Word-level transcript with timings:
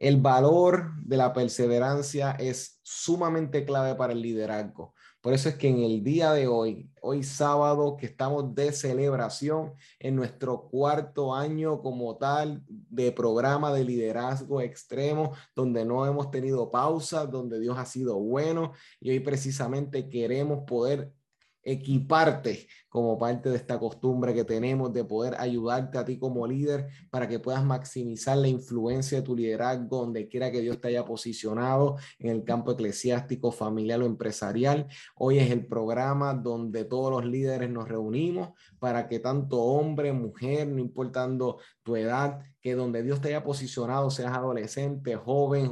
El 0.00 0.16
valor 0.16 0.94
de 1.02 1.18
la 1.18 1.34
perseverancia 1.34 2.30
es 2.32 2.80
sumamente 2.82 3.66
clave 3.66 3.94
para 3.94 4.14
el 4.14 4.22
liderazgo. 4.22 4.94
Por 5.20 5.34
eso 5.34 5.50
es 5.50 5.56
que 5.56 5.68
en 5.68 5.80
el 5.80 6.02
día 6.02 6.32
de 6.32 6.48
hoy, 6.48 6.90
hoy 7.02 7.22
sábado, 7.22 7.98
que 7.98 8.06
estamos 8.06 8.54
de 8.54 8.72
celebración 8.72 9.74
en 9.98 10.16
nuestro 10.16 10.70
cuarto 10.70 11.34
año 11.34 11.82
como 11.82 12.16
tal 12.16 12.62
de 12.66 13.12
programa 13.12 13.74
de 13.74 13.84
liderazgo 13.84 14.62
extremo, 14.62 15.32
donde 15.54 15.84
no 15.84 16.06
hemos 16.06 16.30
tenido 16.30 16.70
pausa, 16.70 17.26
donde 17.26 17.60
Dios 17.60 17.76
ha 17.76 17.84
sido 17.84 18.18
bueno 18.18 18.72
y 19.00 19.10
hoy 19.10 19.20
precisamente 19.20 20.08
queremos 20.08 20.64
poder 20.66 21.12
equiparte 21.62 22.66
como 22.90 23.16
parte 23.18 23.48
de 23.48 23.56
esta 23.56 23.78
costumbre 23.78 24.34
que 24.34 24.44
tenemos 24.44 24.92
de 24.92 25.04
poder 25.04 25.36
ayudarte 25.38 25.96
a 25.96 26.04
ti 26.04 26.18
como 26.18 26.46
líder 26.46 26.88
para 27.08 27.28
que 27.28 27.38
puedas 27.38 27.64
maximizar 27.64 28.36
la 28.36 28.48
influencia 28.48 29.18
de 29.18 29.24
tu 29.24 29.34
liderazgo 29.36 29.98
donde 29.98 30.28
quiera 30.28 30.50
que 30.50 30.60
Dios 30.60 30.80
te 30.80 30.88
haya 30.88 31.06
posicionado 31.06 31.96
en 32.18 32.30
el 32.30 32.44
campo 32.44 32.72
eclesiástico, 32.72 33.52
familiar 33.52 34.02
o 34.02 34.06
empresarial. 34.06 34.88
Hoy 35.14 35.38
es 35.38 35.50
el 35.50 35.66
programa 35.66 36.34
donde 36.34 36.84
todos 36.84 37.12
los 37.12 37.24
líderes 37.24 37.70
nos 37.70 37.88
reunimos 37.88 38.50
para 38.80 39.08
que 39.08 39.20
tanto 39.20 39.62
hombre, 39.62 40.12
mujer, 40.12 40.66
no 40.66 40.80
importando 40.80 41.58
tu 41.82 41.94
edad, 41.96 42.40
que 42.60 42.74
donde 42.74 43.02
Dios 43.02 43.20
te 43.20 43.28
haya 43.28 43.42
posicionado, 43.42 44.10
seas 44.10 44.36
adolescente, 44.36 45.16
joven, 45.16 45.68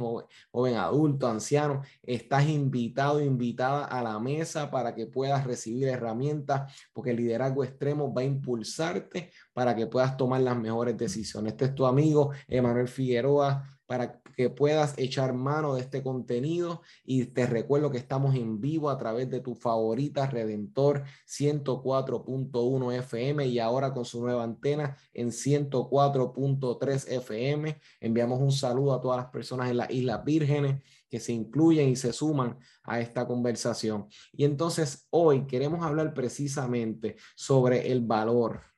joven, 0.51 0.75
adulto, 0.75 1.27
anciano, 1.27 1.83
estás 2.03 2.47
invitado, 2.47 3.21
invitada 3.21 3.85
a 3.85 4.01
la 4.01 4.19
mesa 4.19 4.71
para 4.71 4.95
que 4.95 5.05
puedas 5.05 5.45
recibir 5.45 5.87
herramientas, 5.87 6.73
porque 6.93 7.08
el 7.11 7.17
liderazgo 7.17 7.63
extremo 7.63 8.13
va 8.13 8.21
a 8.21 8.25
impulsarte 8.25 9.31
para 9.53 9.75
que 9.75 9.87
puedas 9.87 10.17
tomar 10.17 10.41
las 10.41 10.57
mejores 10.57 10.97
decisiones. 10.97 11.53
Este 11.53 11.65
es 11.65 11.75
tu 11.75 11.85
amigo 11.85 12.31
Emanuel 12.47 12.87
Figueroa 12.87 13.77
para 13.85 14.19
que 14.39 14.49
puedas 14.49 14.93
echar 14.97 15.33
mano 15.33 15.75
de 15.75 15.81
este 15.81 16.01
contenido 16.01 16.81
y 17.03 17.25
te 17.25 17.45
recuerdo 17.45 17.91
que 17.91 17.97
estamos 17.97 18.35
en 18.35 18.61
vivo 18.61 18.89
a 18.89 18.97
través 18.97 19.29
de 19.29 19.41
tu 19.41 19.53
favorita 19.53 20.27
Redentor 20.27 21.03
104.1 21.27 22.93
FM 22.99 23.47
y 23.47 23.59
ahora 23.59 23.93
con 23.93 24.05
su 24.05 24.21
nueva 24.21 24.45
antena 24.45 24.95
en 25.13 25.31
104.3 25.31 27.11
FM. 27.11 27.81
Enviamos 27.99 28.39
un 28.39 28.53
saludo 28.53 28.93
a 28.93 29.01
todas 29.01 29.17
las 29.17 29.29
personas 29.29 29.69
en 29.71 29.75
las 29.75 29.91
Islas 29.91 30.23
Vírgenes 30.23 30.81
que 31.09 31.19
se 31.19 31.33
incluyen 31.33 31.89
y 31.89 31.97
se 31.97 32.13
suman 32.13 32.57
a 32.83 33.01
esta 33.01 33.27
conversación. 33.27 34.07
Y 34.31 34.45
entonces 34.45 35.05
hoy 35.09 35.47
queremos 35.47 35.85
hablar 35.85 36.13
precisamente 36.13 37.17
sobre 37.35 37.91
el 37.91 37.99
valor 38.05 38.68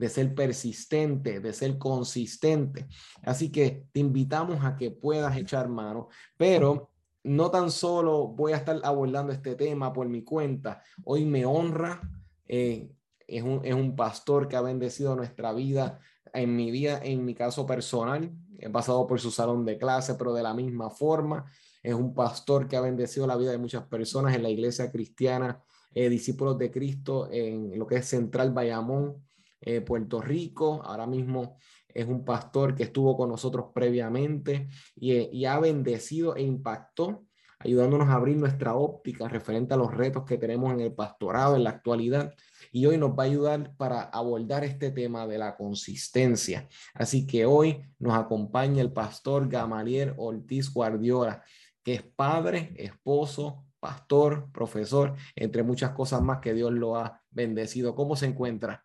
de 0.00 0.08
ser 0.08 0.34
persistente, 0.34 1.40
de 1.40 1.52
ser 1.52 1.76
consistente. 1.76 2.86
Así 3.22 3.52
que 3.52 3.84
te 3.92 4.00
invitamos 4.00 4.64
a 4.64 4.74
que 4.74 4.90
puedas 4.90 5.36
echar 5.36 5.68
mano, 5.68 6.08
pero 6.38 6.90
no 7.22 7.50
tan 7.50 7.70
solo 7.70 8.28
voy 8.28 8.52
a 8.52 8.56
estar 8.56 8.80
abordando 8.82 9.30
este 9.30 9.56
tema 9.56 9.92
por 9.92 10.08
mi 10.08 10.24
cuenta, 10.24 10.82
hoy 11.04 11.26
me 11.26 11.44
honra, 11.44 12.00
eh, 12.48 12.90
es, 13.28 13.42
un, 13.42 13.60
es 13.62 13.74
un 13.74 13.94
pastor 13.94 14.48
que 14.48 14.56
ha 14.56 14.62
bendecido 14.62 15.14
nuestra 15.14 15.52
vida 15.52 16.00
en 16.32 16.56
mi 16.56 16.70
vida, 16.70 16.98
en 17.02 17.22
mi 17.22 17.34
caso 17.34 17.66
personal, 17.66 18.32
he 18.58 18.70
pasado 18.70 19.06
por 19.06 19.20
su 19.20 19.30
salón 19.30 19.66
de 19.66 19.76
clase, 19.76 20.14
pero 20.14 20.32
de 20.32 20.42
la 20.42 20.54
misma 20.54 20.88
forma, 20.88 21.44
es 21.82 21.92
un 21.92 22.14
pastor 22.14 22.68
que 22.68 22.76
ha 22.76 22.80
bendecido 22.80 23.26
la 23.26 23.36
vida 23.36 23.50
de 23.50 23.58
muchas 23.58 23.82
personas 23.82 24.34
en 24.34 24.42
la 24.42 24.48
iglesia 24.48 24.90
cristiana, 24.90 25.62
eh, 25.92 26.08
discípulos 26.08 26.56
de 26.56 26.70
Cristo 26.70 27.28
en 27.30 27.78
lo 27.78 27.86
que 27.86 27.96
es 27.96 28.06
Central 28.06 28.52
Bayamón, 28.52 29.22
eh, 29.60 29.80
Puerto 29.80 30.20
Rico. 30.20 30.82
Ahora 30.84 31.06
mismo 31.06 31.58
es 31.88 32.06
un 32.06 32.24
pastor 32.24 32.74
que 32.74 32.84
estuvo 32.84 33.16
con 33.16 33.28
nosotros 33.28 33.66
previamente 33.74 34.68
y, 34.94 35.12
eh, 35.12 35.30
y, 35.32 35.44
ha 35.44 35.58
bendecido 35.58 36.36
e 36.36 36.42
impactó, 36.42 37.24
ayudándonos 37.58 38.08
a 38.08 38.14
abrir 38.14 38.36
nuestra 38.36 38.74
óptica 38.74 39.28
referente 39.28 39.74
a 39.74 39.76
los 39.76 39.92
retos 39.92 40.24
que 40.24 40.38
tenemos 40.38 40.72
en 40.72 40.80
el 40.80 40.94
pastorado 40.94 41.56
en 41.56 41.64
la 41.64 41.70
actualidad. 41.70 42.34
Y 42.72 42.86
hoy 42.86 42.96
nos 42.96 43.10
va 43.10 43.24
a 43.24 43.26
ayudar 43.26 43.74
para 43.76 44.02
abordar 44.02 44.64
este 44.64 44.90
tema 44.90 45.26
de 45.26 45.38
la 45.38 45.56
consistencia. 45.56 46.68
Así 46.94 47.26
que 47.26 47.44
hoy 47.44 47.82
nos 47.98 48.14
acompaña 48.14 48.80
el 48.80 48.92
pastor 48.92 49.48
Gamaliel 49.48 50.14
Ortiz 50.16 50.72
Guardiola, 50.72 51.42
que 51.82 51.94
es 51.94 52.02
padre, 52.02 52.72
esposo, 52.76 53.64
pastor, 53.80 54.50
profesor, 54.52 55.16
entre 55.34 55.62
muchas 55.62 55.90
cosas 55.90 56.22
más 56.22 56.38
que 56.38 56.54
Dios 56.54 56.72
lo 56.72 56.96
ha 56.96 57.20
bendecido. 57.30 57.94
¿Cómo 57.94 58.14
se 58.14 58.26
encuentra? 58.26 58.84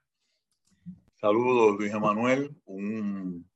Saludos, 1.26 1.76
Luis 1.80 1.92
Emanuel. 1.92 2.56
Un, 2.66 3.50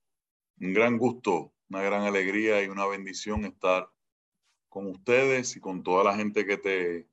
gran 0.58 0.98
gusto, 0.98 1.54
una 1.70 1.84
gran 1.84 2.02
alegría 2.02 2.64
y 2.64 2.68
una 2.68 2.88
bendición 2.88 3.46
estar 3.46 3.92
con 4.70 4.88
ustedes 4.88 5.56
y 5.56 5.60
con 5.60 5.84
toda 5.84 6.04
la 6.04 6.16
gente 6.16 6.48
que 6.48 6.58
te, 6.58 7.08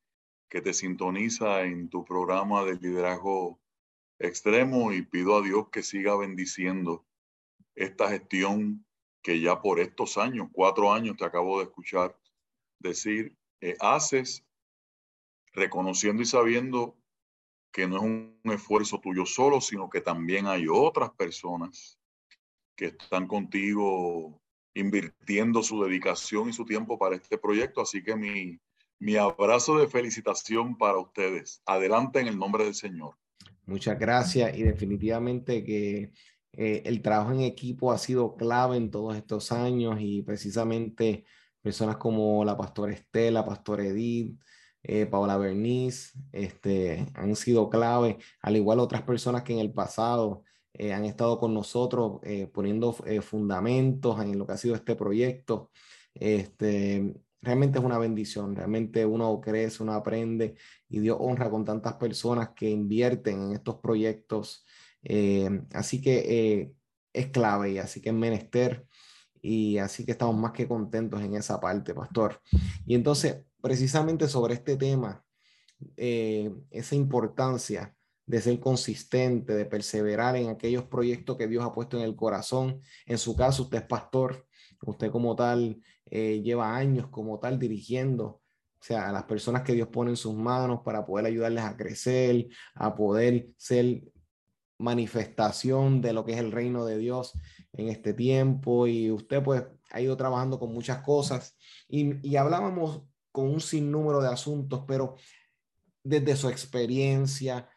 que 0.49 0.62
te 0.62 0.72
sintoniza 0.72 1.65
en 1.65 1.91
tu 1.91 2.06
programa 2.06 2.65
de 2.65 2.77
liderazgo 2.77 3.61
extremo 4.19 4.94
y 4.94 5.03
pido 5.03 5.37
a 5.37 5.43
Dios 5.43 5.69
que 5.69 5.83
siga 5.83 6.17
bendiciendo 6.17 7.05
esta 7.75 8.09
gestión 8.09 8.87
que 9.23 9.43
ya 9.43 9.61
por 9.61 9.78
estos 9.78 10.17
años, 10.17 10.49
cuatro 10.53 10.91
años, 10.91 11.19
te 11.19 11.27
acabo 11.27 11.59
de 11.59 11.65
escuchar 11.65 12.19
decir, 12.78 13.37
eh, 13.61 13.77
haces 13.78 14.43
reconociendo 15.53 16.23
y 16.23 16.25
sabiendo 16.25 16.97
que 17.76 17.87
no 17.87 17.97
es 17.97 18.03
un 18.04 18.41
esfuerzo 18.44 18.98
tuyo 19.00 19.26
solo, 19.26 19.60
sino 19.60 19.91
que 19.91 20.00
también 20.00 20.47
hay 20.47 20.64
otras 20.66 21.10
personas 21.10 22.00
que 22.75 22.87
están 22.87 23.26
contigo 23.26 24.41
invirtiendo 24.72 25.62
su 25.62 25.84
dedicación 25.84 26.48
y 26.48 26.54
su 26.54 26.64
tiempo 26.64 26.98
para 26.98 27.16
este 27.16 27.37
proyecto. 27.37 27.82
Así 27.82 28.03
que 28.03 28.16
mi, 28.16 28.59
mi 28.98 29.16
abrazo 29.16 29.78
de 29.78 29.88
felicitación 29.88 30.78
para 30.78 30.97
ustedes. 30.97 31.60
Adelante 31.66 32.19
en 32.19 32.28
el 32.28 32.38
nombre 32.38 32.64
del 32.64 32.75
Señor. 32.75 33.14
Muchas 33.66 33.98
gracias 33.98 34.56
y 34.56 34.62
definitivamente 34.62 35.62
que 35.62 36.12
eh, 36.54 36.82
el 36.87 37.03
trabajo 37.03 37.32
en 37.32 37.43
equipo 37.43 37.93
ha 37.93 37.98
sido 37.98 38.37
clave 38.37 38.78
en 38.78 38.91
todos 38.91 39.14
estos 39.19 39.53
años 39.53 39.98
y 40.00 40.22
precisamente 40.22 41.26
personas 41.60 41.98
como 41.98 42.43
la 42.43 42.56
pastora 42.56 42.94
Estela, 42.94 43.44
pastor 43.44 43.82
Edith, 43.82 44.34
eh, 44.89 45.05
Paola 45.07 45.37
Berniz, 45.37 46.13
este, 46.31 47.07
han 47.15 47.35
sido 47.35 47.69
clave, 47.69 48.19
al 48.41 48.57
igual 48.57 48.79
otras 48.79 49.03
personas 49.03 49.43
que 49.43 49.53
en 49.53 49.59
el 49.59 49.73
pasado 49.73 50.45
eh, 50.75 50.93
han 50.93 51.05
estado 51.05 51.41
con 51.41 51.53
nosotros 51.53 52.21
eh, 52.23 52.47
poniendo 52.47 52.93
fundamentos 52.93 54.23
en 54.23 54.39
lo 54.39 54.47
que 54.47 54.53
ha 54.53 54.57
sido 54.57 54.77
este 54.77 54.95
proyecto. 54.95 55.73
Este, 56.15 57.15
realmente 57.43 57.81
es 57.81 57.85
una 57.85 57.99
bendición, 57.99 58.55
realmente 58.55 59.05
uno 59.05 59.41
crece, 59.41 59.83
uno 59.83 59.93
aprende 59.93 60.55
y 60.89 61.01
Dios 61.01 61.17
honra 61.21 61.51
con 61.51 61.65
tantas 61.65 61.95
personas 61.95 62.51
que 62.51 62.71
invierten 62.71 63.43
en 63.43 63.53
estos 63.55 63.77
proyectos. 63.81 64.65
así 65.73 66.01
que 66.01 66.75
es 67.13 67.27
clave 67.31 67.73
y 67.73 67.79
así 67.79 68.01
que 68.01 68.11
es 68.11 68.15
menester 68.15 68.87
y 69.43 69.79
así 69.79 70.05
que 70.05 70.12
estamos 70.12 70.37
más 70.37 70.53
que 70.53 70.69
contentos 70.69 71.21
en 71.23 71.35
esa 71.35 71.61
parte, 71.61 71.94
pastor. 71.94 72.41
Y 72.87 72.94
entonces, 72.94 73.45
precisamente 73.61 74.29
sobre 74.29 74.55
este 74.55 74.76
tema, 74.76 75.25
eh, 75.97 76.53
esa 76.70 76.94
importancia 76.94 77.94
de 78.26 78.41
ser 78.41 78.58
consistente, 78.58 79.55
de 79.55 79.64
perseverar 79.64 80.37
en 80.37 80.49
aquellos 80.49 80.85
proyectos 80.85 81.37
que 81.37 81.47
Dios 81.47 81.64
ha 81.64 81.73
puesto 81.73 81.97
en 81.97 82.03
el 82.03 82.17
corazón. 82.17 82.82
En 83.06 83.19
su 83.19 83.37
caso, 83.37 83.64
usted 83.64 83.79
es 83.79 83.85
pastor, 83.85 84.47
usted 84.82 85.11
como 85.11 85.37
tal 85.37 85.81
eh, 86.06 86.43
lleva 86.43 86.76
años 86.76 87.08
como 87.08 87.38
tal 87.38 87.58
dirigiendo, 87.58 88.26
o 88.26 88.43
sea, 88.81 89.08
a 89.08 89.12
las 89.12 89.25
personas 89.25 89.62
que 89.62 89.73
Dios 89.73 89.88
pone 89.88 90.11
en 90.11 90.17
sus 90.17 90.35
manos 90.35 90.81
para 90.85 91.06
poder 91.06 91.26
ayudarles 91.26 91.64
a 91.64 91.76
crecer, 91.76 92.49
a 92.75 92.94
poder 92.94 93.49
ser 93.56 94.03
manifestación 94.79 96.03
de 96.03 96.12
lo 96.12 96.25
que 96.25 96.32
es 96.32 96.38
el 96.38 96.53
reino 96.53 96.85
de 96.85 96.99
Dios 96.99 97.38
en 97.73 97.88
este 97.88 98.12
tiempo. 98.12 98.87
Y 98.87 99.11
usted 99.11 99.43
pues 99.43 99.64
ha 99.91 100.00
ido 100.00 100.17
trabajando 100.17 100.58
con 100.58 100.73
muchas 100.73 101.03
cosas 101.03 101.56
y, 101.88 102.29
y 102.29 102.37
hablábamos 102.37 103.03
con 103.37 103.50
un 103.50 103.61
sinnúmero 103.61 104.23
de 104.23 104.29
asuntos, 104.29 104.85
pero 104.88 105.17
desde 106.03 106.37
su 106.37 106.49
experiencia, 106.49 107.69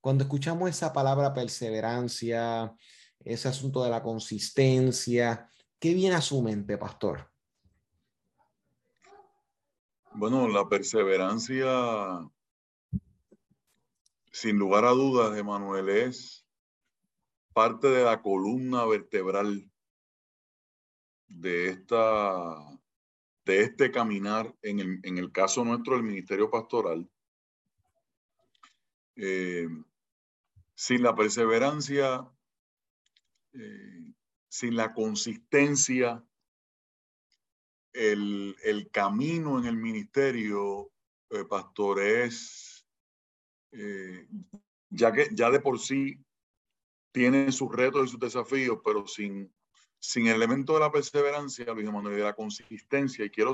cuando 0.00 0.24
escuchamos 0.24 0.70
esa 0.70 0.90
palabra 0.90 1.34
perseverancia, 1.34 2.74
ese 3.20 3.46
asunto 3.46 3.84
de 3.84 3.90
la 3.90 4.02
consistencia, 4.02 5.50
¿qué 5.78 5.92
viene 5.92 6.14
a 6.14 6.22
su 6.22 6.40
mente, 6.40 6.78
pastor? 6.78 7.30
Bueno, 10.14 10.48
la 10.48 10.66
perseverancia, 10.66 12.26
sin 14.32 14.56
lugar 14.56 14.86
a 14.86 14.92
dudas, 14.92 15.36
Emanuel, 15.36 15.90
es 15.90 16.46
parte 17.52 17.88
de 17.88 18.02
la 18.02 18.22
columna 18.22 18.86
vertebral 18.86 19.70
de 21.28 21.68
esta 21.68 22.56
de 23.44 23.62
este 23.62 23.90
caminar 23.90 24.54
en 24.62 24.80
el, 24.80 25.00
en 25.02 25.18
el 25.18 25.32
caso 25.32 25.64
nuestro 25.64 25.94
del 25.94 26.04
ministerio 26.04 26.50
pastoral 26.50 27.08
eh, 29.16 29.68
sin 30.74 31.02
la 31.02 31.14
perseverancia 31.14 32.26
eh, 33.52 34.14
sin 34.48 34.76
la 34.76 34.94
consistencia 34.94 36.24
el, 37.92 38.56
el, 38.64 38.90
camino 38.90 39.58
en 39.58 39.66
el 39.66 39.76
ministerio 39.76 40.90
eh, 41.30 41.44
pastor 41.44 42.00
es 42.00 42.86
ya 44.90 45.12
que 45.12 45.28
ya 45.32 45.50
de 45.50 45.60
por 45.60 45.78
sí 45.78 46.18
tiene 47.10 47.50
sus 47.52 47.70
retos 47.70 48.06
y 48.06 48.10
sus 48.10 48.20
desafíos 48.20 48.78
pero 48.84 49.06
sin 49.06 49.52
sin 50.02 50.26
el 50.26 50.34
elemento 50.34 50.74
de 50.74 50.80
la 50.80 50.90
perseverancia, 50.90 51.72
Luis 51.72 51.86
Emanuel, 51.86 52.16
de 52.16 52.24
la 52.24 52.34
consistencia, 52.34 53.24
y 53.24 53.30
quiero 53.30 53.52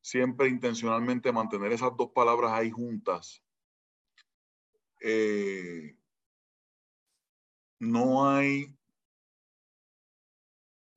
siempre 0.00 0.48
intencionalmente 0.48 1.30
mantener 1.30 1.72
esas 1.72 1.94
dos 1.94 2.10
palabras 2.12 2.52
ahí 2.52 2.70
juntas, 2.70 3.42
eh, 5.02 5.94
no 7.78 8.28
hay 8.30 8.74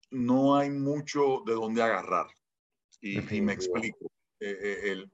no 0.09 0.55
hay 0.55 0.69
mucho 0.69 1.44
de 1.45 1.53
dónde 1.53 1.81
agarrar. 1.81 2.27
Y, 3.01 3.19
me 3.41 3.53
explico. 3.53 4.06
Eh, 4.39 4.57
eh, 4.61 4.91
el, 4.91 5.11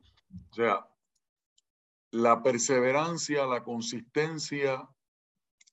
o 0.51 0.53
sea, 0.53 0.88
la 2.12 2.44
perseverancia, 2.44 3.45
la 3.47 3.63
consistencia 3.63 4.88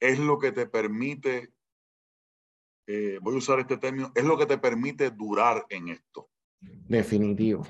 es 0.00 0.19
lo 0.19 0.38
que 0.38 0.52
te 0.52 0.66
permite 0.66 1.56
eh, 2.86 3.18
voy 3.20 3.34
a 3.34 3.38
usar 3.38 3.58
este 3.60 3.76
término, 3.76 4.12
es 4.14 4.24
lo 4.24 4.38
que 4.38 4.46
te 4.46 4.58
permite 4.58 5.10
durar 5.10 5.66
en 5.68 5.88
esto. 5.88 6.28
Definitivo. 6.60 7.66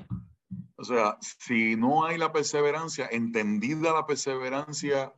O 0.75 0.83
sea, 0.83 1.17
si 1.21 1.75
no 1.75 2.05
hay 2.05 2.17
la 2.17 2.31
perseverancia, 2.31 3.07
entendida 3.11 3.93
la 3.93 4.05
perseverancia 4.05 5.13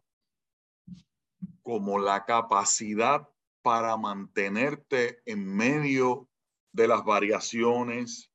como 1.61 1.99
la 1.99 2.25
capacidad 2.25 3.27
para 3.61 3.97
mantenerte 3.97 5.21
en 5.25 5.45
medio 5.45 6.29
de 6.71 6.87
las 6.87 7.03
variaciones, 7.03 8.31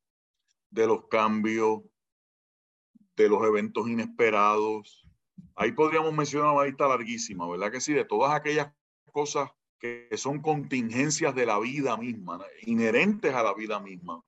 de 0.71 0.87
los 0.87 1.09
cambios, 1.09 1.83
de 3.17 3.29
los 3.29 3.43
eventos 3.45 3.89
inesperados. 3.89 5.09
Ahí 5.55 5.73
podríamos 5.73 6.13
mencionar 6.13 6.53
una 6.53 6.65
lista 6.65 6.87
larguísima, 6.87 7.49
¿verdad 7.49 7.73
que 7.73 7.81
sí? 7.81 7.93
De 7.93 8.05
todas 8.05 8.35
aquellas 8.35 8.73
cosas 9.13 9.51
que 9.85 10.17
son 10.17 10.41
contingencias 10.41 11.35
de 11.35 11.45
la 11.45 11.59
vida 11.59 11.99
misma, 11.99 12.43
inherentes 12.63 13.35
a 13.35 13.43
la 13.43 13.53
vida 13.53 13.81
misma. 13.81 14.25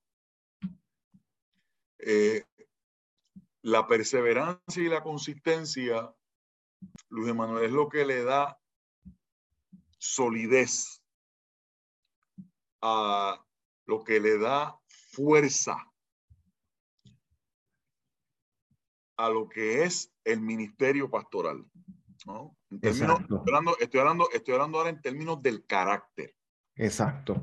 Eh, 1.99 2.45
la 3.63 3.87
perseverancia 3.87 4.83
y 4.83 4.91
la 4.91 5.03
consistencia, 5.03 6.15
Luis 7.09 7.31
Emanuel, 7.31 7.65
es 7.65 7.73
lo 7.73 7.89
que 7.89 8.05
le 8.05 8.23
da 8.23 8.61
solidez 9.97 11.03
a 12.83 13.43
lo 13.87 14.05
que 14.05 14.21
le 14.21 14.37
da 14.37 14.79
fuerza 14.89 15.91
a 19.17 19.31
lo 19.31 19.49
que 19.49 19.85
es 19.85 20.13
el 20.23 20.43
ministerio 20.43 21.09
pastoral. 21.09 21.65
¿No? 22.27 22.57
estoy, 22.71 23.03
hablando, 23.03 23.77
estoy, 23.79 24.01
hablando, 24.01 24.29
estoy 24.33 24.55
hablando 24.55 24.79
ahora 24.79 24.91
en 24.91 25.01
términos 25.01 25.41
del 25.41 25.65
carácter. 25.65 26.35
Exacto. 26.75 27.43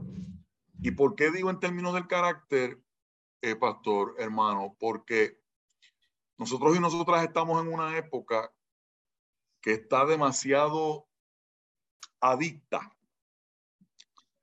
¿Y 0.82 0.92
por 0.92 1.16
qué 1.16 1.32
digo 1.32 1.50
en 1.50 1.60
términos 1.60 1.94
del 1.94 2.08
carácter, 2.08 2.80
eh, 3.42 3.56
pastor, 3.56 4.16
hermano? 4.20 4.76
Porque 4.78 5.40
nosotros 6.38 6.76
y 6.76 6.80
nosotras 6.80 7.24
estamos 7.24 7.62
en 7.62 7.72
una 7.72 7.98
época 7.98 8.54
que 9.62 9.74
está 9.74 10.06
demasiado 10.06 11.08
adicta 12.20 12.94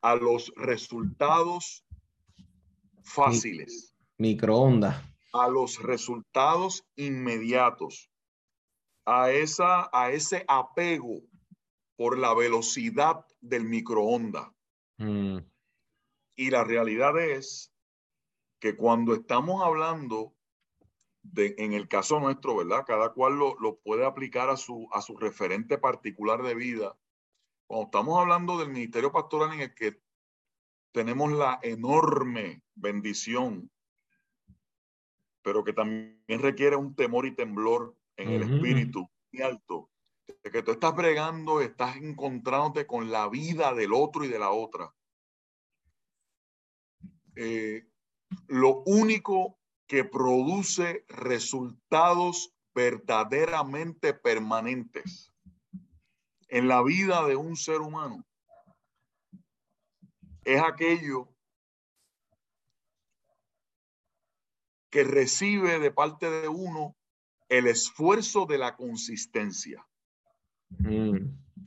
a 0.01 0.15
los 0.15 0.53
resultados 0.57 1.85
fáciles. 3.03 3.95
Microondas. 4.17 5.05
A 5.33 5.49
los 5.49 5.83
resultados 5.83 6.87
inmediatos 6.97 8.10
a, 9.05 9.31
esa, 9.31 9.91
a 9.93 10.11
ese 10.11 10.44
apego 10.49 11.23
por 11.97 12.19
la 12.19 12.35
velocidad 12.35 13.26
del 13.41 13.64
microondas. 13.64 14.49
Mm. 14.99 15.38
Y 16.37 16.50
la 16.50 16.64
realidad 16.64 17.19
es 17.19 17.73
que 18.61 18.76
cuando 18.76 19.14
estamos 19.14 19.62
hablando 19.62 20.35
de, 21.23 21.55
en 21.58 21.73
el 21.73 21.88
caso 21.88 22.20
nuestro, 22.20 22.56
¿verdad? 22.56 22.85
Cada 22.87 23.12
cual 23.12 23.38
lo, 23.38 23.58
lo, 23.61 23.79
puede 23.81 24.06
aplicar 24.06 24.49
a 24.49 24.56
su, 24.56 24.88
a 24.93 25.02
su 25.02 25.17
referente 25.17 25.79
particular 25.79 26.43
de 26.43 26.55
vida. 26.55 26.97
Cuando 27.67 27.87
estamos 27.87 28.19
hablando 28.19 28.58
del 28.58 28.70
ministerio 28.70 29.12
pastoral 29.12 29.52
en 29.55 29.61
el 29.61 29.75
que 29.75 30.00
tenemos 30.93 31.32
la 31.32 31.58
enorme 31.62 32.62
bendición, 32.75 33.70
pero 35.43 35.64
que 35.64 35.73
también 35.73 36.41
requiere 36.41 36.76
un 36.76 36.94
temor 36.94 37.26
y 37.26 37.35
temblor 37.35 37.97
en 38.23 38.31
el 38.31 38.43
espíritu 38.43 39.11
muy 39.33 39.43
alto, 39.43 39.91
de 40.43 40.51
que 40.51 40.63
tú 40.63 40.73
estás 40.73 40.95
bregando, 40.95 41.61
estás 41.61 41.97
encontrándote 41.97 42.87
con 42.87 43.11
la 43.11 43.29
vida 43.29 43.75
del 43.75 43.93
otro 43.93 44.25
y 44.25 44.29
de 44.29 44.39
la 44.39 44.51
otra. 44.51 44.95
Eh, 47.37 47.87
lo 48.47 48.83
único 48.87 49.59
que 49.87 50.05
produce 50.05 51.05
resultados 51.09 52.55
verdaderamente 52.75 54.15
permanentes 54.15 55.33
en 56.49 56.69
la 56.69 56.83
vida 56.83 57.27
de 57.27 57.37
un 57.37 57.57
ser 57.57 57.81
humano 57.81 58.25
es 60.45 60.63
aquello 60.63 61.29
que 64.91 65.05
recibe 65.05 65.79
de 65.79 65.91
parte 65.91 66.31
de 66.31 66.49
uno 66.49 66.97
el 67.50 67.66
esfuerzo 67.66 68.47
de 68.47 68.59
la 68.59 68.76
consistencia. 68.76 69.85
Mm, 70.78 71.16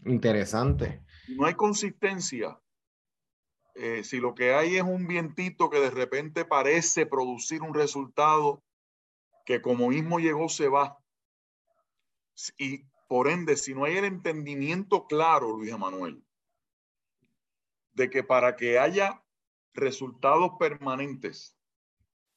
interesante. 0.06 1.04
No 1.28 1.46
hay 1.46 1.56
consistencia. 1.56 2.58
Eh, 3.76 4.04
si 4.04 4.20
lo 4.20 4.34
que 4.34 4.54
hay 4.54 4.78
es 4.78 4.84
un 4.84 5.08
vientito 5.08 5.70
que 5.70 5.80
de 5.80 5.90
repente 5.90 6.46
parece 6.46 7.06
producir 7.06 7.62
un 7.62 7.74
resultado 7.74 8.64
que 9.46 9.62
como 9.62 9.90
mismo 9.90 10.20
llegó 10.20 10.48
se 10.48 10.70
va. 10.70 10.98
Y 12.58 12.86
por 13.10 13.28
ende, 13.28 13.58
si 13.58 13.74
no 13.74 13.84
hay 13.84 13.98
el 13.98 14.06
entendimiento 14.06 15.06
claro, 15.06 15.52
Luis 15.52 15.74
Emanuel, 15.74 16.24
de 17.92 18.10
que 18.10 18.24
para 18.24 18.56
que 18.56 18.80
haya 18.80 19.22
resultados 19.74 20.54
permanentes, 20.58 21.58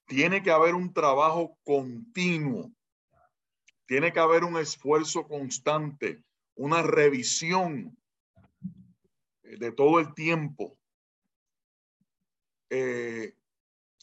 tiene 0.06 0.42
que 0.42 0.50
haber 0.50 0.74
un 0.74 0.92
trabajo 0.92 1.56
continuo 1.64 2.75
tiene 3.86 4.12
que 4.12 4.20
haber 4.20 4.44
un 4.44 4.56
esfuerzo 4.56 5.26
constante, 5.26 6.22
una 6.54 6.82
revisión 6.82 7.96
de 9.42 9.72
todo 9.72 10.00
el 10.00 10.12
tiempo. 10.14 10.76
Eh, 12.70 13.34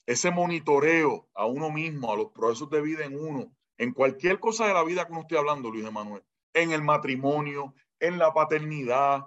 ese 0.06 0.32
monitoreo 0.32 1.30
a 1.34 1.46
uno 1.46 1.70
mismo, 1.70 2.12
a 2.12 2.18
los 2.18 2.32
procesos 2.32 2.70
de 2.70 2.82
vida 2.82 3.06
en 3.06 3.16
uno, 3.16 3.54
en 3.78 3.94
cualquier 3.94 4.40
cosa 4.40 4.68
de 4.68 4.74
la 4.74 4.84
vida 4.84 5.06
que 5.06 5.12
uno 5.12 5.22
esté 5.22 5.38
hablando, 5.38 5.70
Luis 5.70 5.86
Emanuel, 5.86 6.24
en 6.54 6.72
el 6.72 6.82
matrimonio, 6.82 7.74
en 8.00 8.18
la 8.18 8.34
paternidad, 8.34 9.26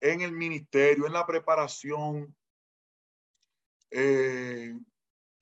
en 0.00 0.20
el 0.20 0.32
ministerio, 0.32 1.06
en 1.06 1.12
la 1.12 1.26
preparación, 1.26 2.34
eh, 3.90 4.74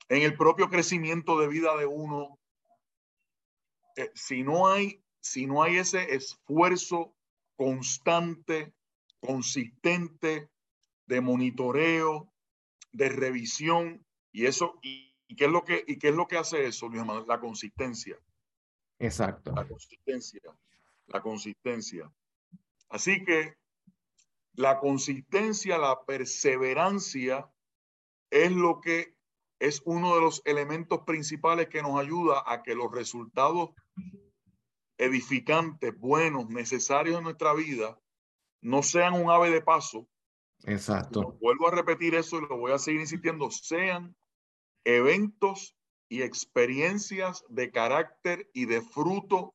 en 0.07 0.21
el 0.21 0.37
propio 0.37 0.69
crecimiento 0.69 1.39
de 1.39 1.47
vida 1.47 1.75
de 1.77 1.85
uno, 1.85 2.39
eh, 3.95 4.11
si, 4.13 4.43
no 4.43 4.67
hay, 4.67 5.03
si 5.19 5.47
no 5.47 5.63
hay 5.63 5.77
ese 5.77 6.15
esfuerzo 6.15 7.15
constante, 7.55 8.73
consistente 9.19 10.49
de 11.07 11.21
monitoreo, 11.21 12.31
de 12.91 13.09
revisión, 13.09 14.05
y 14.31 14.45
eso, 14.45 14.79
y, 14.81 15.15
qué 15.35 15.45
es 15.45 15.51
lo 15.51 15.63
que, 15.63 15.83
y 15.87 15.97
qué 15.97 16.09
es 16.09 16.15
lo 16.15 16.27
que 16.27 16.37
hace 16.37 16.65
eso, 16.65 16.89
Luis 16.89 17.05
La 17.27 17.39
consistencia. 17.39 18.17
Exacto. 18.99 19.51
La 19.53 19.67
consistencia. 19.67 20.41
La 21.07 21.21
consistencia. 21.21 22.11
Así 22.89 23.23
que 23.23 23.57
la 24.53 24.79
consistencia, 24.79 25.77
la 25.77 26.05
perseverancia 26.05 27.49
es 28.29 28.51
lo 28.51 28.79
que 28.79 29.15
es 29.59 29.81
uno 29.85 30.15
de 30.15 30.21
los 30.21 30.41
elementos 30.45 31.01
principales 31.05 31.69
que 31.69 31.81
nos 31.81 31.99
ayuda 31.99 32.43
a 32.45 32.63
que 32.63 32.75
los 32.75 32.91
resultados 32.91 33.71
edificantes, 34.97 35.97
buenos, 35.97 36.49
necesarios 36.49 37.17
en 37.17 37.23
nuestra 37.23 37.53
vida, 37.53 37.99
no 38.61 38.83
sean 38.83 39.13
un 39.13 39.29
ave 39.29 39.49
de 39.51 39.61
paso. 39.61 40.07
Exacto. 40.63 41.37
vuelvo 41.41 41.67
a 41.67 41.71
repetir 41.71 42.15
eso 42.15 42.37
y 42.37 42.41
lo 42.41 42.57
voy 42.57 42.71
a 42.71 42.79
seguir 42.79 43.01
insistiendo, 43.01 43.51
sean 43.51 44.15
eventos 44.83 45.75
y 46.09 46.21
experiencias 46.21 47.43
de 47.49 47.71
carácter 47.71 48.49
y 48.53 48.65
de 48.65 48.81
fruto 48.81 49.53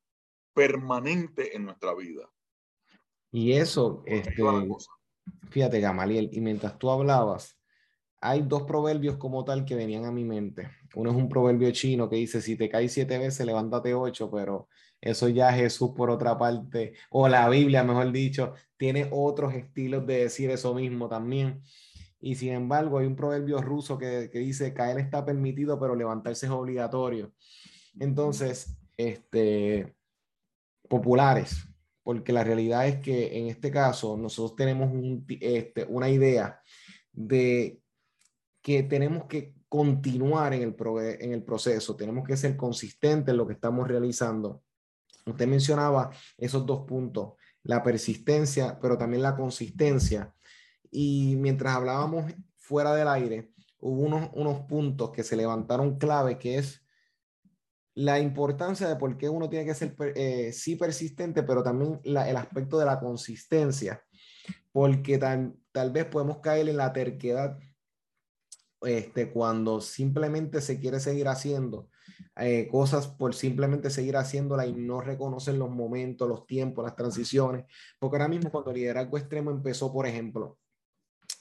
permanente 0.53 1.55
en 1.55 1.65
nuestra 1.65 1.95
vida. 1.95 2.29
Y 3.31 3.53
eso, 3.53 4.03
este, 4.05 4.43
fíjate, 5.49 5.79
Gamaliel, 5.79 6.29
y 6.31 6.41
mientras 6.41 6.77
tú 6.77 6.91
hablabas, 6.91 7.57
hay 8.21 8.43
dos 8.43 8.63
proverbios 8.63 9.17
como 9.17 9.43
tal 9.43 9.65
que 9.65 9.75
venían 9.75 10.05
a 10.05 10.11
mi 10.11 10.23
mente. 10.23 10.69
Uno 10.95 11.09
es 11.09 11.15
un 11.15 11.27
proverbio 11.27 11.71
chino 11.71 12.07
que 12.07 12.17
dice, 12.17 12.41
si 12.41 12.55
te 12.55 12.69
caes 12.69 12.93
siete 12.93 13.17
veces, 13.17 13.45
levántate 13.45 13.93
ocho, 13.95 14.29
pero 14.29 14.69
eso 15.01 15.27
ya 15.27 15.51
Jesús 15.51 15.91
por 15.95 16.11
otra 16.11 16.37
parte, 16.37 16.93
o 17.09 17.27
la 17.27 17.49
Biblia, 17.49 17.83
mejor 17.83 18.11
dicho, 18.11 18.53
tiene 18.77 19.07
otros 19.11 19.53
estilos 19.55 20.05
de 20.05 20.23
decir 20.23 20.51
eso 20.51 20.73
mismo 20.75 21.09
también. 21.09 21.61
Y 22.19 22.35
sin 22.35 22.53
embargo, 22.53 22.99
hay 22.99 23.07
un 23.07 23.15
proverbio 23.15 23.59
ruso 23.61 23.97
que, 23.97 24.29
que 24.31 24.39
dice, 24.39 24.73
caer 24.73 24.99
está 24.99 25.25
permitido, 25.25 25.79
pero 25.79 25.95
levantarse 25.95 26.45
es 26.45 26.51
obligatorio. 26.51 27.33
Entonces, 27.99 28.77
este, 28.95 29.95
populares, 30.87 31.67
porque 32.03 32.33
la 32.33 32.43
realidad 32.43 32.87
es 32.87 32.97
que 32.97 33.39
en 33.39 33.47
este 33.47 33.71
caso 33.71 34.17
nosotros 34.17 34.55
tenemos 34.55 34.91
un, 34.91 35.25
este, 35.39 35.85
una 35.85 36.09
idea 36.09 36.61
de 37.11 37.80
que 38.61 38.83
tenemos 38.83 39.25
que 39.25 39.53
continuar 39.67 40.53
en 40.53 40.63
el, 40.63 40.75
en 41.19 41.33
el 41.33 41.43
proceso, 41.43 41.95
tenemos 41.95 42.27
que 42.27 42.37
ser 42.37 42.57
consistentes 42.57 43.31
en 43.31 43.37
lo 43.37 43.47
que 43.47 43.53
estamos 43.53 43.87
realizando. 43.87 44.63
Usted 45.25 45.47
mencionaba 45.47 46.11
esos 46.37 46.65
dos 46.65 46.85
puntos, 46.85 47.33
la 47.63 47.81
persistencia, 47.83 48.79
pero 48.81 48.97
también 48.97 49.23
la 49.23 49.35
consistencia. 49.35 50.33
Y 50.91 51.35
mientras 51.37 51.75
hablábamos 51.75 52.33
fuera 52.57 52.93
del 52.95 53.07
aire, 53.07 53.51
hubo 53.79 54.01
unos, 54.01 54.29
unos 54.33 54.61
puntos 54.61 55.11
que 55.11 55.23
se 55.23 55.35
levantaron 55.35 55.97
clave, 55.97 56.37
que 56.37 56.57
es 56.57 56.81
la 57.93 58.19
importancia 58.19 58.87
de 58.87 58.95
por 58.95 59.17
qué 59.17 59.29
uno 59.29 59.49
tiene 59.49 59.65
que 59.65 59.73
ser 59.73 59.95
eh, 60.15 60.51
sí 60.53 60.75
persistente, 60.75 61.43
pero 61.43 61.63
también 61.63 61.99
el 62.03 62.37
aspecto 62.37 62.77
de 62.77 62.85
la 62.85 62.99
consistencia, 62.99 64.03
porque 64.71 65.17
tal, 65.17 65.55
tal 65.71 65.91
vez 65.91 66.05
podemos 66.05 66.39
caer 66.39 66.69
en 66.69 66.77
la 66.77 66.93
terquedad 66.93 67.57
este, 68.81 69.31
cuando 69.31 69.81
simplemente 69.81 70.61
se 70.61 70.79
quiere 70.79 70.99
seguir 70.99 71.27
haciendo 71.27 71.89
eh, 72.37 72.67
cosas 72.69 73.07
por 73.07 73.35
simplemente 73.35 73.89
seguir 73.89 74.17
haciéndola 74.17 74.65
y 74.65 74.73
no 74.73 75.01
reconocer 75.01 75.55
los 75.55 75.69
momentos, 75.69 76.27
los 76.27 76.45
tiempos, 76.45 76.83
las 76.83 76.95
transiciones. 76.95 77.65
Porque 77.99 78.17
ahora 78.17 78.27
mismo 78.27 78.51
cuando 78.51 78.71
el 78.71 78.77
liderazgo 78.77 79.17
extremo 79.17 79.51
empezó, 79.51 79.91
por 79.91 80.07
ejemplo, 80.07 80.57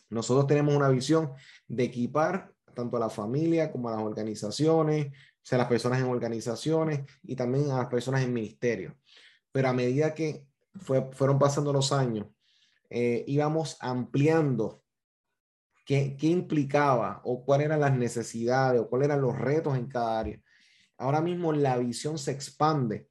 nosotros 0.08 0.46
tenemos 0.46 0.74
una 0.74 0.88
visión 0.88 1.32
de 1.68 1.84
equipar 1.84 2.52
tanto 2.74 2.96
a 2.96 3.00
la 3.00 3.10
familia 3.10 3.70
como 3.70 3.88
a 3.88 3.92
las 3.92 4.02
organizaciones, 4.02 5.08
o 5.08 5.42
sea, 5.42 5.58
las 5.58 5.68
personas 5.68 6.00
en 6.00 6.06
organizaciones 6.06 7.00
y 7.22 7.36
también 7.36 7.70
a 7.70 7.78
las 7.78 7.86
personas 7.86 8.22
en 8.22 8.32
ministerios. 8.32 8.94
Pero 9.52 9.68
a 9.68 9.72
medida 9.72 10.14
que 10.14 10.44
fue, 10.74 11.08
fueron 11.12 11.38
pasando 11.38 11.72
los 11.72 11.92
años, 11.92 12.26
eh, 12.88 13.24
íbamos 13.26 13.76
ampliando 13.80 14.82
qué, 15.90 16.26
implicaba 16.28 17.20
o 17.24 17.44
cuáles 17.44 17.66
eran 17.66 17.80
las 17.80 17.96
necesidades 17.96 18.80
o 18.80 18.88
cuáles 18.88 19.06
eran 19.06 19.20
los 19.20 19.36
retos 19.36 19.76
en 19.76 19.88
cada 19.88 20.20
área. 20.20 20.40
Ahora 20.98 21.20
mismo 21.20 21.52
la 21.52 21.76
visión 21.78 22.16
se 22.16 22.30
expande. 22.30 23.08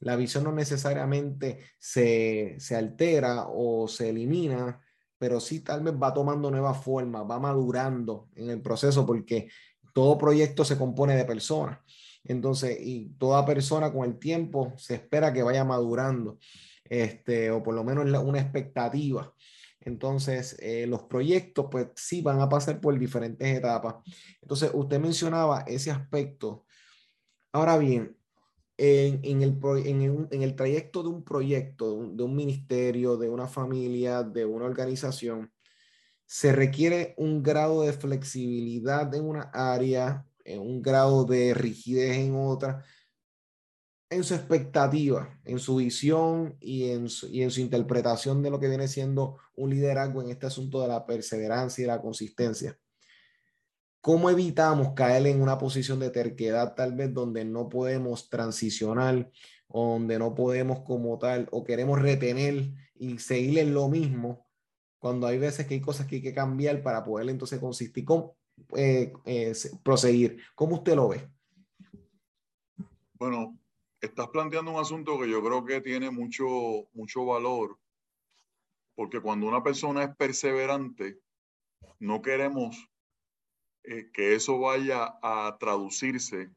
La 0.00 0.16
visión 0.16 0.44
no 0.44 0.52
necesariamente 0.52 1.60
se, 1.78 2.56
se 2.58 2.76
altera 2.76 3.46
o 3.48 3.88
se 3.88 4.08
elimina, 4.08 4.80
pero 5.18 5.38
sí 5.38 5.60
tal 5.60 5.82
vez 5.82 5.94
va 6.02 6.14
tomando 6.14 6.50
nueva 6.50 6.72
forma, 6.72 7.22
va 7.22 7.38
madurando 7.38 8.28
en 8.34 8.48
el 8.48 8.62
proceso 8.62 9.04
porque 9.04 9.48
todo 9.92 10.16
proyecto 10.16 10.64
se 10.64 10.78
compone 10.78 11.16
de 11.16 11.24
personas. 11.26 11.78
Entonces, 12.24 12.78
y 12.80 13.10
toda 13.18 13.44
persona 13.44 13.92
con 13.92 14.08
el 14.08 14.18
tiempo 14.18 14.72
se 14.78 14.94
espera 14.94 15.32
que 15.32 15.42
vaya 15.42 15.64
madurando, 15.64 16.38
este, 16.84 17.50
o 17.50 17.62
por 17.62 17.74
lo 17.74 17.84
menos 17.84 18.06
una 18.22 18.40
expectativa. 18.40 19.30
Entonces, 19.84 20.56
eh, 20.60 20.86
los 20.86 21.02
proyectos, 21.02 21.66
pues 21.70 21.88
sí, 21.94 22.22
van 22.22 22.40
a 22.40 22.48
pasar 22.48 22.80
por 22.80 22.98
diferentes 22.98 23.46
etapas. 23.46 23.96
Entonces, 24.40 24.70
usted 24.72 24.98
mencionaba 24.98 25.60
ese 25.66 25.90
aspecto. 25.90 26.64
Ahora 27.52 27.76
bien, 27.78 28.16
en, 28.76 29.20
en, 29.22 29.42
el, 29.42 29.58
en, 29.86 30.28
en, 30.30 30.42
el, 30.42 30.56
trayecto 30.56 31.02
de 31.02 31.08
un 31.10 31.22
proyecto, 31.22 31.90
de 31.90 31.96
un, 31.96 32.16
de 32.16 32.22
un 32.24 32.34
ministerio, 32.34 33.16
de 33.16 33.28
una 33.28 33.46
familia, 33.46 34.22
de 34.22 34.44
una 34.44 34.64
organización, 34.64 35.52
se 36.26 36.52
requiere 36.52 37.14
un 37.18 37.42
grado 37.42 37.82
de 37.82 37.92
flexibilidad 37.92 39.14
en 39.14 39.24
una 39.24 39.50
área, 39.52 40.26
un 40.46 40.82
grado 40.82 41.24
de 41.24 41.54
rigidez 41.54 42.16
en 42.16 42.34
otra, 42.34 42.84
en 44.14 44.24
su 44.24 44.34
expectativa, 44.34 45.38
en 45.44 45.58
su 45.58 45.76
visión 45.76 46.56
y 46.60 46.90
en 46.90 47.08
su, 47.08 47.26
y 47.26 47.42
en 47.42 47.50
su 47.50 47.60
interpretación 47.60 48.42
de 48.42 48.50
lo 48.50 48.60
que 48.60 48.68
viene 48.68 48.88
siendo 48.88 49.38
un 49.56 49.70
liderazgo 49.70 50.22
en 50.22 50.30
este 50.30 50.46
asunto 50.46 50.80
de 50.80 50.88
la 50.88 51.04
perseverancia 51.04 51.82
y 51.82 51.86
la 51.86 52.00
consistencia. 52.00 52.78
¿Cómo 54.00 54.30
evitamos 54.30 54.92
caer 54.94 55.26
en 55.26 55.40
una 55.40 55.58
posición 55.58 55.98
de 55.98 56.10
terquedad 56.10 56.74
tal 56.74 56.94
vez 56.94 57.12
donde 57.12 57.44
no 57.44 57.68
podemos 57.68 58.28
transicionar, 58.28 59.30
donde 59.68 60.18
no 60.18 60.34
podemos 60.34 60.80
como 60.80 61.18
tal, 61.18 61.48
o 61.50 61.64
queremos 61.64 62.00
retener 62.00 62.70
y 62.94 63.18
seguir 63.18 63.58
en 63.58 63.74
lo 63.74 63.88
mismo, 63.88 64.46
cuando 64.98 65.26
hay 65.26 65.38
veces 65.38 65.66
que 65.66 65.74
hay 65.74 65.80
cosas 65.80 66.06
que 66.06 66.16
hay 66.16 66.22
que 66.22 66.34
cambiar 66.34 66.82
para 66.82 67.02
poder 67.02 67.28
entonces 67.28 67.58
consistir 67.58 68.04
con 68.04 68.30
eh, 68.76 69.12
eh, 69.24 69.52
proseguir? 69.82 70.38
¿Cómo 70.54 70.76
usted 70.76 70.94
lo 70.94 71.08
ve? 71.08 71.28
Bueno, 73.14 73.58
estás 74.04 74.28
planteando 74.28 74.72
un 74.72 74.80
asunto 74.80 75.18
que 75.18 75.28
yo 75.28 75.42
creo 75.42 75.64
que 75.64 75.80
tiene 75.80 76.10
mucho, 76.10 76.88
mucho 76.92 77.24
valor, 77.24 77.78
porque 78.94 79.20
cuando 79.20 79.46
una 79.46 79.62
persona 79.62 80.04
es 80.04 80.16
perseverante, 80.16 81.18
no 81.98 82.22
queremos 82.22 82.88
eh, 83.84 84.10
que 84.12 84.34
eso 84.34 84.58
vaya 84.58 85.18
a 85.22 85.56
traducirse 85.58 86.50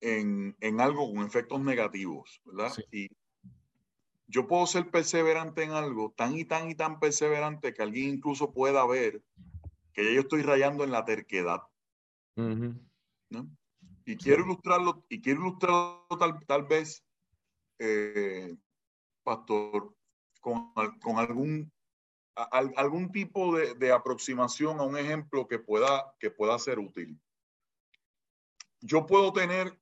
en, 0.00 0.56
en, 0.60 0.80
algo 0.80 1.12
con 1.12 1.24
efectos 1.24 1.60
negativos, 1.60 2.40
¿verdad? 2.44 2.72
Y 2.92 3.08
yo 4.28 4.46
puedo 4.46 4.66
ser 4.66 4.90
perseverante 4.90 5.64
en 5.64 5.72
algo, 5.72 6.12
tan 6.16 6.36
y 6.36 6.44
tan 6.44 6.70
y 6.70 6.74
tan 6.74 7.00
perseverante 7.00 7.74
que 7.74 7.82
alguien 7.82 8.10
incluso 8.10 8.52
pueda 8.52 8.86
ver 8.86 9.22
que 9.92 10.14
yo 10.14 10.20
estoy 10.20 10.42
rayando 10.42 10.84
en 10.84 10.92
la 10.92 11.04
terquedad. 11.04 11.62
¿no? 13.30 13.57
Y 14.08 14.16
quiero 14.16 14.42
ilustrarlo, 14.42 15.04
y 15.10 15.20
quiero 15.20 15.42
ilustrarlo 15.42 16.06
tal, 16.18 16.40
tal 16.46 16.62
vez, 16.64 17.04
eh, 17.78 18.56
pastor, 19.22 19.94
con, 20.40 20.72
con 21.02 21.18
algún, 21.18 21.70
algún 22.34 23.12
tipo 23.12 23.54
de, 23.54 23.74
de, 23.74 23.92
aproximación 23.92 24.80
a 24.80 24.84
un 24.84 24.96
ejemplo 24.96 25.46
que 25.46 25.58
pueda, 25.58 26.10
que 26.18 26.30
pueda 26.30 26.58
ser 26.58 26.78
útil. 26.78 27.20
Yo 28.80 29.04
puedo 29.04 29.30
tener 29.34 29.78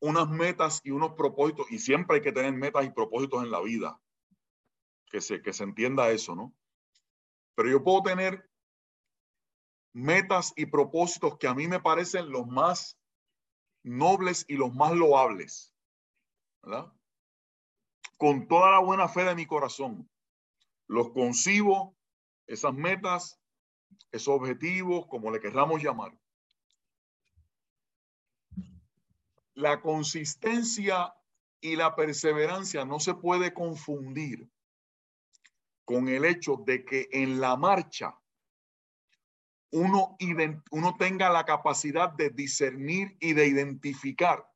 unas 0.00 0.28
metas 0.28 0.80
y 0.82 0.90
unos 0.90 1.12
propósitos, 1.12 1.70
y 1.70 1.78
siempre 1.78 2.16
hay 2.16 2.22
que 2.22 2.32
tener 2.32 2.52
metas 2.52 2.84
y 2.84 2.90
propósitos 2.90 3.44
en 3.44 3.52
la 3.52 3.60
vida, 3.60 4.00
que 5.06 5.20
se, 5.20 5.40
que 5.40 5.52
se 5.52 5.62
entienda 5.62 6.10
eso, 6.10 6.34
¿no? 6.34 6.52
Pero 7.54 7.70
yo 7.70 7.84
puedo 7.84 8.02
tener 8.02 8.50
metas 9.92 10.52
y 10.56 10.66
propósitos 10.66 11.38
que 11.38 11.46
a 11.46 11.54
mí 11.54 11.68
me 11.68 11.78
parecen 11.78 12.28
los 12.28 12.48
más 12.48 12.98
nobles 13.82 14.44
y 14.48 14.56
los 14.56 14.74
más 14.74 14.92
loables, 14.92 15.74
¿verdad? 16.62 16.92
Con 18.16 18.46
toda 18.46 18.70
la 18.70 18.78
buena 18.78 19.08
fe 19.08 19.24
de 19.24 19.34
mi 19.34 19.46
corazón, 19.46 20.08
los 20.86 21.10
concibo, 21.10 21.96
esas 22.46 22.74
metas, 22.74 23.40
esos 24.10 24.34
objetivos, 24.34 25.06
como 25.06 25.30
le 25.30 25.40
querramos 25.40 25.82
llamar. 25.82 26.16
La 29.54 29.80
consistencia 29.80 31.14
y 31.60 31.76
la 31.76 31.94
perseverancia 31.94 32.84
no 32.84 33.00
se 33.00 33.14
puede 33.14 33.52
confundir 33.52 34.50
con 35.84 36.08
el 36.08 36.24
hecho 36.24 36.56
de 36.64 36.84
que 36.84 37.08
en 37.12 37.40
la 37.40 37.56
marcha 37.56 38.18
uno, 39.72 40.16
tenga 40.98 41.30
la 41.30 41.44
capacidad 41.44 42.10
de 42.10 42.30
discernir 42.30 43.16
y 43.20 43.32
de 43.32 43.46
identificar 43.46 44.46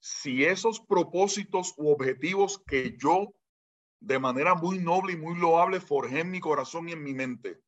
si 0.00 0.44
esos 0.44 0.80
propósitos 0.80 1.74
u 1.76 1.90
objetivos 1.90 2.62
que 2.66 2.96
yo 2.96 3.34
de 4.00 4.18
manera 4.18 4.54
muy 4.54 4.78
noble 4.78 5.12
y 5.12 5.16
muy 5.16 5.38
loable 5.38 5.80
forjé 5.80 6.20
en 6.20 6.30
mi 6.30 6.40
corazón 6.40 6.88
y 6.88 6.92
en 6.92 7.02
mi 7.02 7.12
mente. 7.12 7.60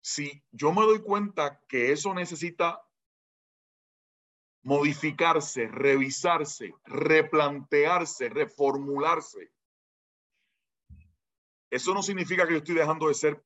Si 0.00 0.42
yo 0.50 0.72
me 0.72 0.82
doy 0.82 1.00
cuenta 1.00 1.60
que 1.68 1.92
eso 1.92 2.12
necesita 2.12 2.82
modificarse, 4.62 5.68
revisarse, 5.68 6.74
replantearse, 6.84 8.28
reformularse, 8.28 9.52
eso 11.72 11.94
no 11.94 12.02
significa 12.02 12.46
que 12.46 12.52
yo 12.52 12.58
estoy 12.58 12.74
dejando 12.74 13.08
de 13.08 13.14
ser 13.14 13.42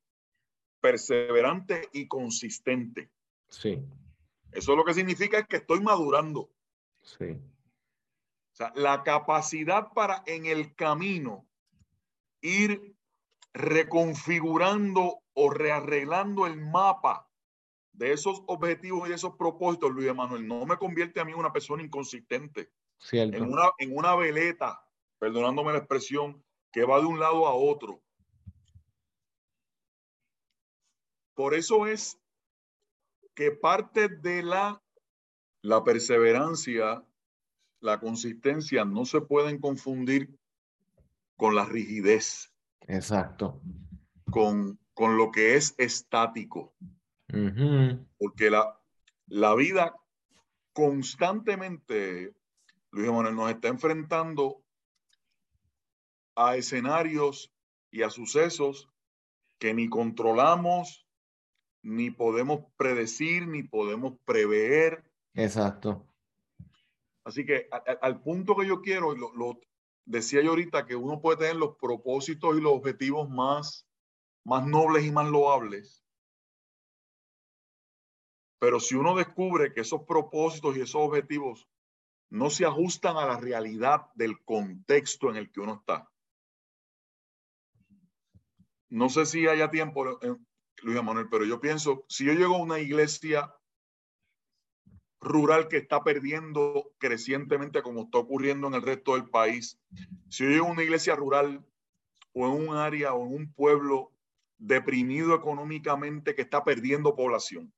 perseverante 0.80 1.88
y 1.92 2.08
consistente. 2.08 3.12
Sí. 3.48 3.80
Eso 4.50 4.74
lo 4.74 4.84
que 4.84 4.94
significa 4.94 5.38
es 5.38 5.46
que 5.46 5.58
estoy 5.58 5.80
madurando. 5.80 6.50
Sí. 7.02 7.30
O 7.30 8.56
sea, 8.56 8.72
la 8.74 9.04
capacidad 9.04 9.92
para 9.92 10.24
en 10.26 10.46
el 10.46 10.74
camino 10.74 11.46
ir 12.40 12.96
reconfigurando 13.54 15.20
o 15.32 15.50
rearreglando 15.50 16.46
el 16.46 16.60
mapa 16.60 17.30
de 17.92 18.12
esos 18.12 18.42
objetivos 18.48 19.08
y 19.08 19.12
esos 19.12 19.36
propósitos, 19.36 19.92
Luis 19.92 20.08
Emanuel, 20.08 20.48
no 20.48 20.66
me 20.66 20.78
convierte 20.78 21.20
a 21.20 21.24
mí 21.24 21.30
en 21.30 21.38
una 21.38 21.52
persona 21.52 21.84
inconsistente. 21.84 22.72
Cierto. 22.98 23.36
En 23.36 23.44
una, 23.44 23.70
en 23.78 23.96
una 23.96 24.16
veleta, 24.16 24.84
perdonándome 25.20 25.70
la 25.70 25.78
expresión, 25.78 26.42
que 26.72 26.84
va 26.84 26.98
de 26.98 27.06
un 27.06 27.20
lado 27.20 27.46
a 27.46 27.54
otro. 27.54 28.02
Por 31.36 31.54
eso 31.54 31.86
es 31.86 32.18
que 33.34 33.52
parte 33.52 34.08
de 34.08 34.42
la, 34.42 34.82
la 35.60 35.84
perseverancia, 35.84 37.04
la 37.80 38.00
consistencia, 38.00 38.86
no 38.86 39.04
se 39.04 39.20
pueden 39.20 39.60
confundir 39.60 40.34
con 41.36 41.54
la 41.54 41.66
rigidez. 41.66 42.50
Exacto. 42.88 43.60
Con, 44.30 44.80
con 44.94 45.18
lo 45.18 45.30
que 45.30 45.56
es 45.56 45.74
estático. 45.76 46.74
Porque 48.18 48.48
la, 48.48 48.80
la 49.26 49.54
vida 49.54 49.94
constantemente, 50.72 52.34
Luis 52.92 53.10
Manuel, 53.10 53.36
nos 53.36 53.50
está 53.50 53.68
enfrentando 53.68 54.64
a 56.34 56.56
escenarios 56.56 57.52
y 57.90 58.02
a 58.02 58.08
sucesos 58.08 58.88
que 59.58 59.74
ni 59.74 59.88
controlamos, 59.90 61.05
ni 61.86 62.10
podemos 62.10 62.64
predecir, 62.76 63.46
ni 63.46 63.62
podemos 63.62 64.18
prever. 64.24 65.08
Exacto. 65.34 66.04
Así 67.24 67.46
que 67.46 67.68
al 68.02 68.20
punto 68.22 68.56
que 68.56 68.66
yo 68.66 68.82
quiero, 68.82 69.14
lo, 69.14 69.32
lo, 69.34 69.60
decía 70.04 70.42
yo 70.42 70.50
ahorita, 70.50 70.84
que 70.84 70.96
uno 70.96 71.20
puede 71.20 71.38
tener 71.38 71.56
los 71.56 71.76
propósitos 71.76 72.56
y 72.56 72.60
los 72.60 72.72
objetivos 72.72 73.30
más, 73.30 73.86
más 74.44 74.66
nobles 74.66 75.04
y 75.04 75.12
más 75.12 75.28
loables. 75.28 76.04
Pero 78.58 78.80
si 78.80 78.96
uno 78.96 79.14
descubre 79.14 79.72
que 79.72 79.82
esos 79.82 80.02
propósitos 80.02 80.76
y 80.76 80.80
esos 80.80 81.00
objetivos 81.02 81.68
no 82.30 82.50
se 82.50 82.66
ajustan 82.66 83.16
a 83.16 83.26
la 83.26 83.38
realidad 83.38 84.10
del 84.14 84.42
contexto 84.44 85.30
en 85.30 85.36
el 85.36 85.52
que 85.52 85.60
uno 85.60 85.74
está. 85.74 86.10
No 88.88 89.08
sé 89.08 89.26
si 89.26 89.46
haya 89.46 89.70
tiempo, 89.70 90.18
Luis 90.82 91.02
Manuel, 91.02 91.28
pero 91.30 91.44
yo 91.44 91.60
pienso, 91.60 92.04
si 92.08 92.24
yo 92.24 92.32
llego 92.32 92.56
a 92.56 92.62
una 92.62 92.78
iglesia 92.78 93.54
rural 95.20 95.68
que 95.68 95.78
está 95.78 96.04
perdiendo 96.04 96.92
crecientemente 96.98 97.82
como 97.82 98.02
está 98.02 98.18
ocurriendo 98.18 98.68
en 98.68 98.74
el 98.74 98.82
resto 98.82 99.14
del 99.14 99.28
país, 99.28 99.78
si 100.28 100.44
yo 100.44 100.50
llego 100.50 100.66
a 100.66 100.72
una 100.72 100.84
iglesia 100.84 101.16
rural 101.16 101.64
o 102.32 102.46
en 102.46 102.68
un 102.68 102.76
área 102.76 103.14
o 103.14 103.26
en 103.26 103.34
un 103.34 103.52
pueblo 103.52 104.12
deprimido 104.58 105.34
económicamente 105.34 106.34
que 106.34 106.42
está 106.42 106.64
perdiendo 106.64 107.16
población, 107.16 107.72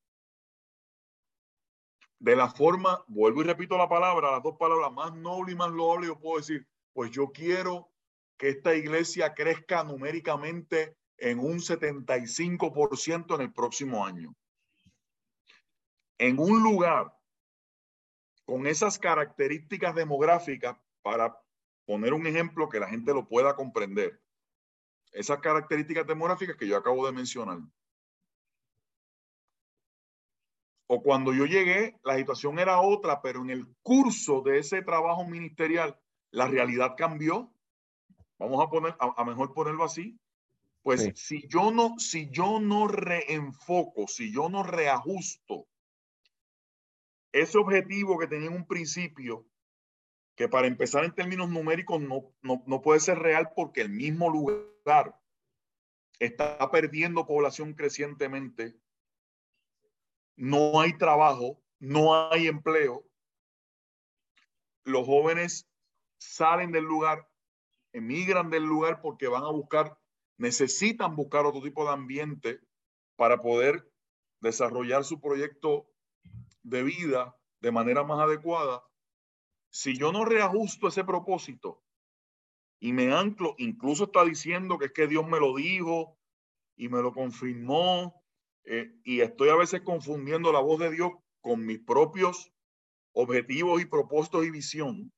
de 2.21 2.35
la 2.35 2.51
forma, 2.51 3.05
vuelvo 3.07 3.43
y 3.43 3.45
repito 3.45 3.79
la 3.79 3.89
palabra, 3.89 4.33
las 4.33 4.43
dos 4.43 4.57
palabras 4.59 4.93
más 4.93 5.15
noble 5.15 5.53
y 5.53 5.57
más 5.57 5.71
loable, 5.71 6.09
yo 6.09 6.19
puedo 6.19 6.39
decir, 6.39 6.67
pues 6.93 7.13
yo 7.13 7.31
quiero 7.31 7.91
que 8.37 8.49
esta 8.49 8.75
iglesia 8.75 9.35
crezca 9.35 9.85
numéricamente 9.85 10.97
en 11.19 11.39
un 11.39 11.59
75% 11.59 13.35
en 13.35 13.41
el 13.41 13.53
próximo 13.53 14.07
año. 14.07 14.35
En 16.19 16.39
un 16.39 16.63
lugar 16.63 17.15
con 18.45 18.67
esas 18.67 18.99
características 18.99 19.95
demográficas, 19.95 20.77
para 21.03 21.39
poner 21.85 22.15
un 22.15 22.27
ejemplo 22.27 22.69
que 22.69 22.81
la 22.81 22.89
gente 22.89 23.13
lo 23.13 23.29
pueda 23.29 23.55
comprender, 23.55 24.21
esas 25.13 25.39
características 25.41 26.07
demográficas 26.07 26.57
que 26.57 26.67
yo 26.67 26.77
acabo 26.77 27.07
de 27.07 27.13
mencionar. 27.13 27.59
O 30.87 31.03
cuando 31.03 31.35
yo 31.35 31.45
llegué, 31.45 31.99
la 32.03 32.17
situación 32.17 32.59
era 32.59 32.81
otra, 32.81 33.21
pero 33.21 33.43
en 33.43 33.51
el 33.51 33.67
curso 33.83 34.41
de 34.41 34.59
ese 34.59 34.81
trabajo 34.81 35.25
ministerial, 35.27 35.99
la 36.31 36.49
realidad 36.49 36.95
cambió. 36.97 37.53
Vamos 38.39 38.65
a 38.65 38.71
poner, 38.71 38.97
a, 38.99 39.25
mejor 39.25 39.53
ponerlo 39.53 39.85
así. 39.85 40.19
Pues 40.83 41.11
si 41.17 41.47
yo 41.49 41.71
no, 41.71 41.99
si 41.99 42.31
yo 42.31 42.61
no 42.61 42.89
reenfoco, 42.89 44.07
si 44.09 44.33
yo 44.33 44.49
no 44.49 44.63
reajusto 44.63 45.67
ese 47.33 47.59
objetivo 47.59 48.19
que 48.19 48.27
tenía 48.27 48.49
en 48.49 48.55
un 48.55 48.67
principio, 48.67 49.47
que 50.35 50.49
para 50.49 50.67
empezar 50.67 51.05
en 51.05 51.15
términos 51.15 51.51
numéricos 51.51 52.01
no, 52.01 52.33
no, 52.43 52.63
no 52.67 52.81
puede 52.81 53.01
ser 53.01 53.19
real 53.19 53.51
porque 53.55 53.83
el 53.83 53.91
mismo 53.91 54.31
lugar 54.31 55.21
está 56.19 56.71
perdiendo 56.71 57.27
población 57.27 57.75
crecientemente 57.75 58.81
no 60.39 60.81
hay 60.81 60.97
trabajo, 60.97 61.61
no 61.81 62.31
hay 62.31 62.47
empleo, 62.47 63.05
los 64.85 65.05
jóvenes 65.05 65.69
salen 66.19 66.71
del 66.71 66.85
lugar, 66.85 67.29
emigran 67.93 68.49
del 68.49 68.63
lugar 68.63 69.01
porque 69.03 69.27
van 69.27 69.43
a 69.43 69.51
buscar, 69.51 69.99
necesitan 70.39 71.17
buscar 71.17 71.45
otro 71.45 71.61
tipo 71.61 71.85
de 71.85 71.91
ambiente 71.91 72.61
para 73.17 73.41
poder 73.41 73.91
desarrollar 74.41 75.05
su 75.05 75.21
proyecto 75.21 75.91
de 76.63 76.83
vida 76.85 77.37
de 77.61 77.73
manera 77.73 78.05
más 78.05 78.21
adecuada. 78.21 78.83
Si 79.71 79.99
yo 79.99 80.13
no 80.13 80.25
reajusto 80.25 80.89
ese 80.89 81.05
propósito 81.05 81.83
y 82.81 82.93
me 82.93 83.13
anclo, 83.13 83.55
incluso 83.59 84.05
está 84.05 84.25
diciendo 84.25 84.79
que 84.79 84.87
es 84.87 84.93
que 84.93 85.09
Dios 85.09 85.27
me 85.27 85.41
lo 85.41 85.55
dijo 85.57 86.17
y 86.77 86.89
me 86.89 87.03
lo 87.03 87.13
confirmó 87.13 88.23
eh, 88.65 88.93
y 89.03 89.21
estoy 89.21 89.49
a 89.49 89.57
veces 89.57 89.81
confundiendo 89.83 90.53
la 90.53 90.61
voz 90.61 90.79
de 90.79 90.91
Dios 90.91 91.13
con 91.41 91.67
mis 91.67 91.81
propios 91.81 92.53
objetivos 93.13 93.83
y 93.83 93.87
propósitos 93.87 94.45
y 94.45 94.51
visión. 94.51 95.13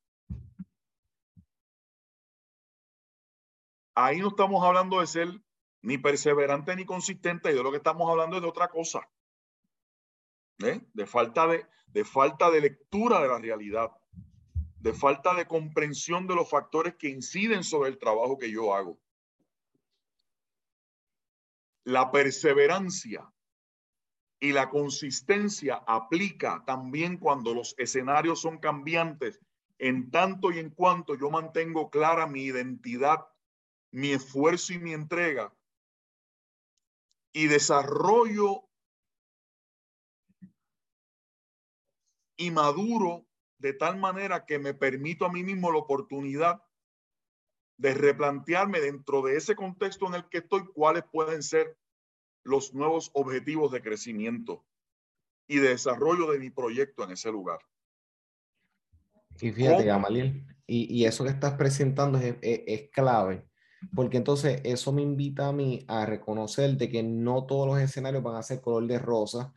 Ahí 3.94 4.18
no 4.18 4.29
estamos 4.29 4.64
hablando 4.64 5.00
de 5.00 5.07
ser 5.07 5.29
ni 5.83 5.98
perseverante 5.98 6.76
ni 6.76 6.85
consistente, 6.85 7.53
de 7.53 7.62
lo 7.62 7.70
que 7.70 7.79
estamos 7.79 8.09
hablando 8.11 8.37
es 8.37 8.42
de 8.42 8.48
otra 8.48 8.68
cosa. 8.68 9.09
¿eh? 10.62 10.81
De, 10.92 11.07
falta 11.07 11.46
de, 11.46 11.66
de 11.87 12.05
falta 12.05 12.50
de 12.50 12.61
lectura 12.61 13.20
de 13.20 13.29
la 13.29 13.38
realidad, 13.38 13.90
de 14.79 14.92
falta 14.92 15.35
de 15.35 15.46
comprensión 15.46 16.26
de 16.26 16.35
los 16.35 16.48
factores 16.48 16.94
que 16.96 17.09
inciden 17.09 17.64
sobre 17.64 17.90
el 17.90 17.98
trabajo 17.98 18.38
que 18.38 18.50
yo 18.50 18.74
hago. 18.74 18.98
La 21.85 22.11
perseverancia 22.11 23.33
y 24.38 24.53
la 24.53 24.70
consistencia 24.70 25.83
aplica 25.87 26.62
también 26.66 27.18
cuando 27.18 27.55
los 27.55 27.74
escenarios 27.79 28.40
son 28.40 28.59
cambiantes, 28.59 29.40
en 29.79 30.11
tanto 30.11 30.50
y 30.50 30.59
en 30.59 30.70
cuanto 30.70 31.14
yo 31.14 31.31
mantengo 31.31 31.90
clara 31.90 32.26
mi 32.26 32.44
identidad, 32.44 33.26
mi 33.92 34.12
esfuerzo 34.12 34.72
y 34.72 34.79
mi 34.79 34.92
entrega 34.92 35.53
y 37.33 37.46
desarrollo 37.46 38.68
y 42.37 42.50
maduro 42.50 43.26
de 43.59 43.74
tal 43.74 43.98
manera 43.98 44.46
que 44.46 44.59
me 44.59 44.74
permito 44.74 45.26
a 45.26 45.33
mí 45.33 45.42
mismo 45.42 45.70
la 45.70 45.79
oportunidad 45.79 46.62
de 47.76 47.94
replantearme 47.94 48.81
dentro 48.81 49.22
de 49.22 49.37
ese 49.37 49.55
contexto 49.55 50.07
en 50.07 50.14
el 50.14 50.29
que 50.29 50.38
estoy 50.38 50.66
cuáles 50.74 51.05
pueden 51.11 51.42
ser 51.42 51.79
los 52.44 52.74
nuevos 52.74 53.11
objetivos 53.14 53.72
de 53.72 53.83
crecimiento 53.83 54.64
y 55.46 55.59
de 55.59 55.70
desarrollo 55.70 56.31
de 56.31 56.38
mi 56.38 56.50
proyecto 56.50 57.05
en 57.05 57.12
ese 57.12 57.31
lugar. 57.31 57.59
Y 59.40 59.53
fíjate, 59.53 59.85
Gamaliel, 59.85 60.46
y, 60.66 60.94
y, 60.94 61.07
eso 61.07 61.24
que 61.24 61.31
estás 61.31 61.55
presentando 61.55 62.18
es, 62.18 62.37
es, 62.42 62.90
clave, 62.90 63.48
porque 63.95 64.16
entonces 64.16 64.61
eso 64.64 64.93
me 64.93 65.03
invita 65.03 65.49
a 65.49 65.53
mí 65.53 65.85
a 65.88 66.07
reconocer 66.07 66.77
de 66.77 66.88
que 66.88 67.03
no 67.03 67.47
todos 67.47 67.66
los 67.66 67.81
escenarios 67.81 68.23
van 68.23 68.37
a 68.37 68.43
ser 68.43 68.61
color 68.61 68.87
de 68.87 68.99
rosa, 68.99 69.53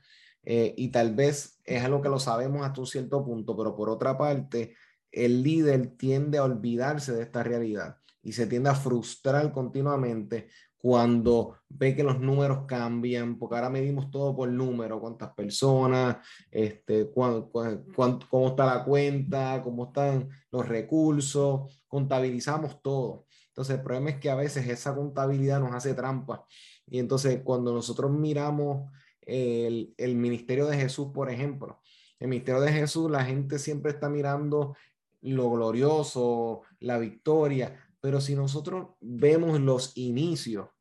eh, 0.45 0.73
y 0.77 0.89
tal 0.89 1.15
vez 1.15 1.59
es 1.63 1.83
algo 1.83 2.01
que 2.01 2.09
lo 2.09 2.19
sabemos 2.19 2.65
hasta 2.65 2.81
un 2.81 2.87
cierto 2.87 3.23
punto, 3.23 3.55
pero 3.55 3.75
por 3.75 3.89
otra 3.89 4.17
parte, 4.17 4.75
el 5.11 5.43
líder 5.43 5.95
tiende 5.95 6.37
a 6.37 6.43
olvidarse 6.43 7.13
de 7.13 7.23
esta 7.23 7.43
realidad 7.43 7.97
y 8.21 8.33
se 8.33 8.47
tiende 8.47 8.69
a 8.69 8.75
frustrar 8.75 9.51
continuamente 9.53 10.49
cuando 10.77 11.59
ve 11.69 11.95
que 11.95 12.03
los 12.03 12.19
números 12.19 12.65
cambian, 12.67 13.39
porque 13.39 13.55
ahora 13.55 13.69
medimos 13.69 14.11
todo 14.11 14.35
por 14.35 14.49
número, 14.49 14.99
cuántas 14.99 15.33
personas, 15.33 16.17
este, 16.51 17.09
cómo 17.09 18.47
está 18.49 18.65
la 18.65 18.83
cuenta, 18.83 19.61
cómo 19.63 19.85
están 19.85 20.27
los 20.51 20.67
recursos, 20.67 21.83
contabilizamos 21.87 22.81
todo. 22.81 23.27
Entonces, 23.53 23.75
el 23.75 23.83
problema 23.83 24.09
es 24.09 24.19
que 24.19 24.31
a 24.31 24.35
veces 24.35 24.67
esa 24.67 24.95
contabilidad 24.95 25.59
nos 25.59 25.73
hace 25.73 25.93
trampa. 25.93 26.43
Y 26.87 26.97
entonces, 26.97 27.41
cuando 27.43 27.71
nosotros 27.71 28.11
miramos 28.11 28.91
el, 29.21 29.93
el 29.95 30.15
ministerio 30.15 30.65
de 30.65 30.75
Jesús, 30.75 31.09
por 31.13 31.29
ejemplo, 31.29 31.79
el 32.19 32.29
ministerio 32.29 32.61
de 32.61 32.71
Jesús, 32.71 33.11
la 33.11 33.23
gente 33.23 33.59
siempre 33.59 33.91
está 33.91 34.09
mirando 34.09 34.75
lo 35.21 35.51
glorioso, 35.51 36.63
la 36.79 36.97
victoria, 36.97 37.79
pero 38.01 38.19
si 38.19 38.35
nosotros 38.35 38.95
vemos 38.99 39.59
los 39.59 39.95
inicios, 39.97 40.65
o 40.65 40.71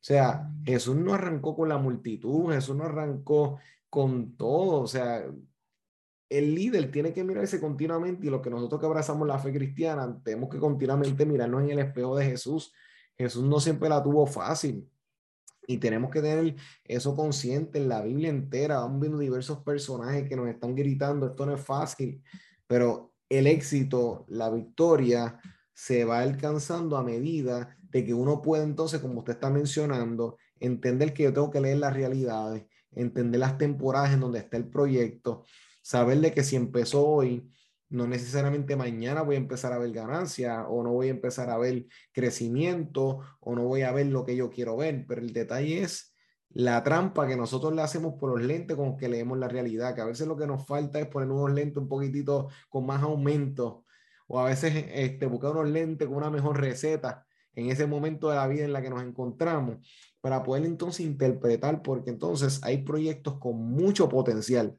sea, 0.00 0.50
Jesús 0.64 0.96
no 0.96 1.12
arrancó 1.12 1.54
con 1.54 1.68
la 1.68 1.78
multitud, 1.78 2.52
Jesús 2.52 2.74
no 2.76 2.84
arrancó 2.84 3.58
con 3.90 4.36
todo, 4.36 4.80
o 4.80 4.86
sea, 4.86 5.26
el 6.28 6.54
líder 6.54 6.90
tiene 6.90 7.12
que 7.12 7.22
mirarse 7.22 7.60
continuamente 7.60 8.26
y 8.26 8.30
lo 8.30 8.42
que 8.42 8.50
nosotros 8.50 8.80
que 8.80 8.86
abrazamos 8.86 9.26
la 9.28 9.38
fe 9.38 9.52
cristiana, 9.52 10.20
tenemos 10.24 10.50
que 10.50 10.58
continuamente 10.58 11.24
mirarnos 11.24 11.62
en 11.62 11.70
el 11.70 11.78
espejo 11.78 12.16
de 12.16 12.26
Jesús. 12.26 12.72
Jesús 13.16 13.44
no 13.44 13.60
siempre 13.60 13.88
la 13.88 14.02
tuvo 14.02 14.26
fácil 14.26 14.88
y 15.66 15.78
tenemos 15.78 16.10
que 16.10 16.20
tener 16.20 16.56
eso 16.84 17.14
consciente 17.14 17.78
en 17.78 17.88
la 17.88 18.02
Biblia 18.02 18.28
entera. 18.28 18.80
Vamos 18.80 19.00
viendo 19.00 19.18
diversos 19.18 19.58
personajes 19.58 20.28
que 20.28 20.36
nos 20.36 20.48
están 20.48 20.74
gritando, 20.74 21.26
esto 21.26 21.46
no 21.46 21.54
es 21.54 21.60
fácil, 21.60 22.22
pero 22.66 23.12
el 23.28 23.46
éxito, 23.46 24.24
la 24.28 24.50
victoria, 24.50 25.40
se 25.72 26.04
va 26.04 26.20
alcanzando 26.20 26.96
a 26.96 27.02
medida 27.02 27.76
de 27.90 28.04
que 28.04 28.14
uno 28.14 28.40
puede 28.40 28.64
entonces, 28.64 29.00
como 29.00 29.18
usted 29.18 29.34
está 29.34 29.50
mencionando, 29.50 30.38
entender 30.58 31.12
que 31.12 31.24
yo 31.24 31.32
tengo 31.32 31.50
que 31.50 31.60
leer 31.60 31.78
las 31.78 31.92
realidades, 31.92 32.64
entender 32.92 33.40
las 33.40 33.58
temporadas 33.58 34.14
en 34.14 34.20
donde 34.20 34.38
está 34.38 34.56
el 34.56 34.68
proyecto, 34.68 35.44
saber 35.86 36.18
de 36.18 36.32
que 36.32 36.42
si 36.42 36.56
empezó 36.56 37.06
hoy, 37.06 37.48
no 37.90 38.08
necesariamente 38.08 38.74
mañana 38.74 39.22
voy 39.22 39.36
a 39.36 39.38
empezar 39.38 39.72
a 39.72 39.78
ver 39.78 39.92
ganancia 39.92 40.66
o 40.66 40.82
no 40.82 40.92
voy 40.92 41.06
a 41.06 41.10
empezar 41.10 41.48
a 41.48 41.58
ver 41.58 41.86
crecimiento 42.12 43.20
o 43.38 43.54
no 43.54 43.62
voy 43.62 43.82
a 43.82 43.92
ver 43.92 44.06
lo 44.06 44.24
que 44.24 44.34
yo 44.34 44.50
quiero 44.50 44.76
ver, 44.76 45.04
pero 45.06 45.20
el 45.20 45.32
detalle 45.32 45.82
es 45.82 46.12
la 46.48 46.82
trampa 46.82 47.28
que 47.28 47.36
nosotros 47.36 47.72
le 47.72 47.82
hacemos 47.82 48.14
por 48.18 48.30
los 48.30 48.44
lentes 48.44 48.76
con 48.76 48.96
que 48.96 49.08
leemos 49.08 49.38
la 49.38 49.46
realidad, 49.46 49.94
que 49.94 50.00
a 50.00 50.06
veces 50.06 50.26
lo 50.26 50.36
que 50.36 50.48
nos 50.48 50.66
falta 50.66 50.98
es 50.98 51.06
poner 51.06 51.30
unos 51.30 51.52
lentes 51.52 51.76
un 51.76 51.88
poquitito 51.88 52.48
con 52.68 52.84
más 52.84 53.04
aumento 53.04 53.84
o 54.26 54.40
a 54.40 54.46
veces 54.46 54.86
este, 54.92 55.26
buscar 55.26 55.52
unos 55.52 55.70
lentes 55.70 56.08
con 56.08 56.16
una 56.16 56.30
mejor 56.30 56.60
receta 56.60 57.24
en 57.54 57.70
ese 57.70 57.86
momento 57.86 58.28
de 58.28 58.34
la 58.34 58.48
vida 58.48 58.64
en 58.64 58.72
la 58.72 58.82
que 58.82 58.90
nos 58.90 59.04
encontramos, 59.04 59.88
para 60.20 60.42
poder 60.42 60.64
entonces 60.64 61.06
interpretar, 61.06 61.80
porque 61.80 62.10
entonces 62.10 62.58
hay 62.64 62.78
proyectos 62.78 63.38
con 63.38 63.56
mucho 63.56 64.08
potencial, 64.08 64.76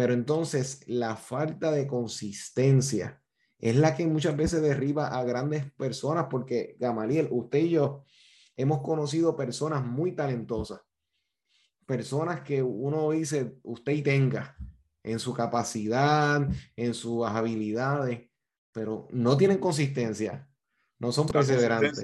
pero 0.00 0.14
entonces 0.14 0.80
la 0.86 1.14
falta 1.14 1.70
de 1.70 1.86
consistencia 1.86 3.22
es 3.58 3.76
la 3.76 3.94
que 3.94 4.06
muchas 4.06 4.34
veces 4.34 4.62
derriba 4.62 5.08
a 5.08 5.22
grandes 5.24 5.70
personas, 5.72 6.28
porque 6.30 6.74
Gamaliel, 6.80 7.28
usted 7.30 7.58
y 7.58 7.70
yo 7.72 8.06
hemos 8.56 8.80
conocido 8.80 9.36
personas 9.36 9.84
muy 9.84 10.12
talentosas, 10.12 10.80
personas 11.84 12.40
que 12.40 12.62
uno 12.62 13.10
dice, 13.10 13.58
usted 13.62 13.92
y 13.92 14.00
tenga 14.00 14.56
en 15.02 15.18
su 15.18 15.34
capacidad, 15.34 16.48
en 16.76 16.94
sus 16.94 17.26
habilidades, 17.26 18.30
pero 18.72 19.06
no 19.10 19.36
tienen 19.36 19.58
consistencia, 19.58 20.48
no 20.98 21.12
son 21.12 21.26
perseverantes. 21.26 22.02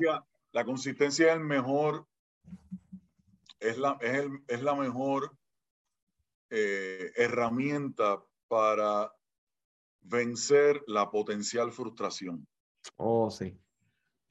La 0.52 0.66
consistencia, 0.66 1.28
es 1.28 1.32
el 1.32 1.40
mejor, 1.40 2.06
es 3.59 3.78
la, 3.78 3.96
es 4.02 4.18
el, 4.18 4.44
es 4.48 4.62
la 4.62 4.74
mejor 4.74 5.35
eh, 6.50 7.12
herramienta 7.16 8.22
para 8.48 9.12
vencer 10.00 10.82
la 10.87 11.11
potencial 11.11 11.72
frustración. 11.72 12.46
Oh, 12.96 13.30
sí. 13.30 13.59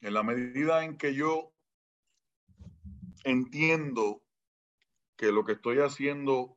En 0.00 0.14
la 0.14 0.22
medida 0.22 0.84
en 0.84 0.96
que 0.96 1.14
yo 1.14 1.52
entiendo 3.24 4.22
que 5.16 5.32
lo 5.32 5.44
que 5.44 5.52
estoy 5.52 5.78
haciendo, 5.78 6.56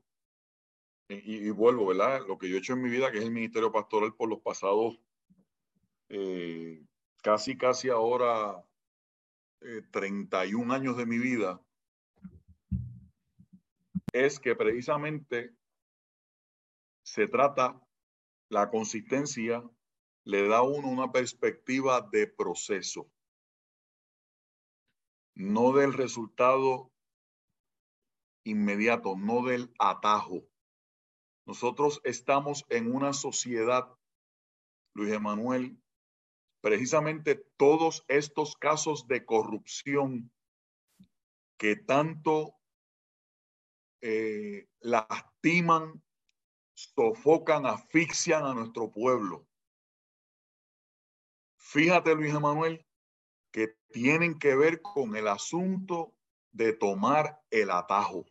y, 1.07 1.47
y, 1.47 1.49
vuelvo, 1.49 1.87
¿verdad? 1.87 2.25
Lo 2.27 2.37
que 2.37 2.49
yo 2.49 2.55
he 2.55 2.59
hecho 2.59 2.73
en 2.73 2.81
mi 2.81 2.89
vida, 2.89 3.11
que 3.11 3.17
es 3.17 3.23
el 3.23 3.31
ministerio 3.31 3.71
pastoral 3.71 4.13
por 4.15 4.29
los 4.29 4.41
pasados 4.41 4.99
eh, 6.09 6.83
casi, 7.21 7.55
casi 7.57 7.89
ahora 7.89 8.65
31 9.91 10.73
eh, 10.73 10.75
años 10.75 10.97
de 10.97 11.05
mi 11.05 11.19
vida, 11.19 11.61
es 14.13 14.39
que 14.39 14.55
precisamente 14.55 15.55
se 17.03 17.27
trata, 17.27 17.81
la 18.49 18.69
consistencia 18.69 19.63
le 20.25 20.47
da 20.47 20.57
a 20.57 20.63
uno 20.63 20.87
una 20.89 21.11
perspectiva 21.11 22.01
de 22.01 22.27
proceso, 22.27 23.09
no 25.35 25.73
del 25.73 25.93
resultado 25.93 26.91
inmediato, 28.43 29.15
no 29.15 29.43
del 29.43 29.73
atajo. 29.79 30.43
Nosotros 31.45 32.01
estamos 32.03 32.65
en 32.69 32.93
una 32.93 33.13
sociedad, 33.13 33.87
Luis 34.93 35.13
Emanuel, 35.13 35.81
precisamente 36.61 37.35
todos 37.57 38.03
estos 38.07 38.55
casos 38.55 39.07
de 39.07 39.25
corrupción 39.25 40.31
que 41.57 41.75
tanto 41.75 42.58
eh, 44.01 44.67
lastiman, 44.79 46.01
sofocan, 46.73 47.65
asfixian 47.65 48.45
a 48.45 48.53
nuestro 48.53 48.91
pueblo. 48.91 49.45
Fíjate, 51.57 52.15
Luis 52.15 52.33
Emanuel, 52.33 52.85
que 53.51 53.75
tienen 53.91 54.39
que 54.39 54.55
ver 54.55 54.81
con 54.81 55.15
el 55.15 55.27
asunto 55.27 56.13
de 56.51 56.73
tomar 56.73 57.41
el 57.49 57.69
atajo. 57.71 58.25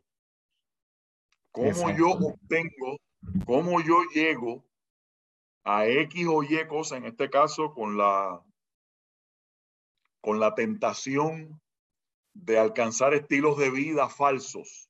¿Cómo 1.53 1.91
yo 1.97 2.11
obtengo, 2.11 2.99
cómo 3.47 3.81
yo 3.81 4.03
llego 4.15 4.65
a 5.65 5.87
X 5.87 6.27
o 6.29 6.43
Y 6.43 6.67
cosa, 6.67 6.97
en 6.97 7.05
este 7.05 7.29
caso 7.29 7.75
con 7.75 7.99
la, 7.99 8.43
con 10.21 10.41
la 10.41 10.55
tentación 10.55 11.61
de 12.33 12.59
alcanzar 12.59 13.13
estilos 13.13 13.59
de 13.59 13.71
vida 13.71 14.09
falsos 14.09 14.88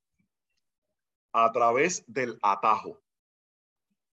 a 1.31 1.51
través 1.51 2.03
del 2.07 2.37
atajo. 2.41 2.99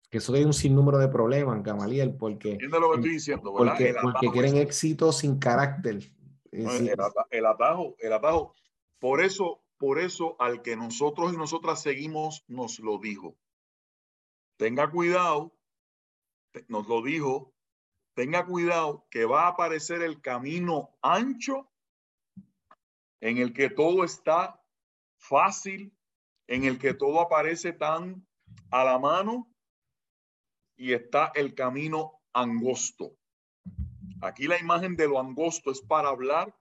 Que 0.10 0.20
eso 0.20 0.34
hay 0.34 0.44
un 0.44 0.54
sinnúmero 0.54 0.98
de 0.98 1.08
problemas, 1.08 1.62
Gamaliel, 1.64 2.16
porque, 2.16 2.58
lo 2.62 2.92
que 2.92 2.96
estoy 2.96 3.12
diciendo, 3.12 3.54
porque, 3.56 3.96
porque 4.02 4.32
quieren 4.32 4.58
éxito 4.58 5.12
sin 5.12 5.40
carácter. 5.40 6.00
El, 6.52 6.90
el, 6.90 7.46
atajo, 7.46 7.96
el 8.00 8.14
atajo. 8.14 8.54
Por 9.00 9.22
eso, 9.22 9.62
por 9.78 10.00
eso 10.00 10.38
al 10.40 10.62
que 10.62 10.78
nosotros 10.78 11.34
y 11.34 11.38
nosotras 11.38 11.82
seguimos 11.82 12.46
nos 12.48 12.80
lo 12.80 12.98
dijo. 12.98 13.36
Tenga 14.58 14.90
cuidado 14.90 15.56
nos 16.68 16.88
lo 16.88 17.02
dijo, 17.02 17.54
tenga 18.14 18.46
cuidado 18.46 19.06
que 19.10 19.26
va 19.26 19.44
a 19.44 19.50
aparecer 19.50 20.02
el 20.02 20.22
camino 20.22 20.96
ancho 21.02 21.70
en 23.22 23.38
el 23.38 23.54
que 23.54 23.70
todo 23.70 24.04
está 24.04 24.62
fácil, 25.18 25.94
en 26.48 26.64
el 26.64 26.78
que 26.78 26.94
todo 26.94 27.22
aparece 27.22 27.74
tan 27.74 28.26
a 28.72 28.84
la 28.84 29.00
mano 29.00 29.52
y 30.78 30.94
está 30.94 31.32
el 31.36 31.56
camino 31.56 32.22
angosto. 32.34 33.16
Aquí 34.22 34.48
la 34.48 34.60
imagen 34.60 34.96
de 34.96 35.08
lo 35.08 35.20
angosto 35.20 35.72
es 35.72 35.82
para 35.82 36.10
hablar 36.10 36.56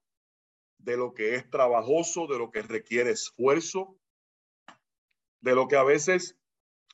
de 0.78 0.96
lo 0.96 1.14
que 1.14 1.34
es 1.34 1.48
trabajoso, 1.50 2.26
de 2.26 2.38
lo 2.38 2.50
que 2.50 2.62
requiere 2.62 3.10
esfuerzo, 3.10 3.98
de 5.40 5.54
lo 5.54 5.68
que 5.68 5.76
a 5.76 5.82
veces 5.82 6.38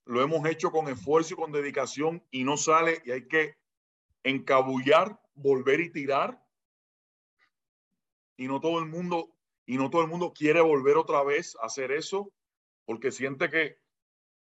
lo 0.05 0.23
hemos 0.23 0.47
hecho 0.49 0.71
con 0.71 0.89
esfuerzo 0.89 1.35
y 1.35 1.37
con 1.37 1.53
dedicación 1.53 2.25
y 2.31 2.45
no 2.45 2.57
sale 2.57 3.03
y 3.05 3.13
hay 3.13 3.29
que 3.29 3.57
encabullar, 4.23 5.21
volver 5.35 5.81
y 5.81 5.91
tirar. 5.91 6.45
Y 8.37 8.49
no 8.49 8.61
todo 8.61 8.79
el 8.79 8.87
mundo, 8.87 9.37
y 9.67 9.77
no 9.77 9.91
todo 9.91 10.03
el 10.03 10.09
mundo 10.09 10.33
quiere 10.33 10.61
volver 10.61 10.97
otra 10.97 11.23
vez 11.23 11.57
a 11.61 11.67
hacer 11.67 11.93
eso 11.93 12.33
porque 12.91 13.13
siente 13.13 13.49
que 13.51 13.79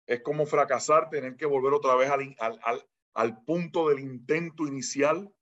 es 0.06 0.22
como 0.22 0.46
fracasar, 0.46 1.10
tener 1.10 1.36
que 1.36 1.46
volver 1.46 1.74
otra 1.74 1.96
vez 1.96 2.10
al, 2.10 2.34
al, 2.40 2.90
al 3.14 3.44
punto 3.44 3.90
del 3.90 4.00
intento 4.00 4.66
inicial. 4.66 5.36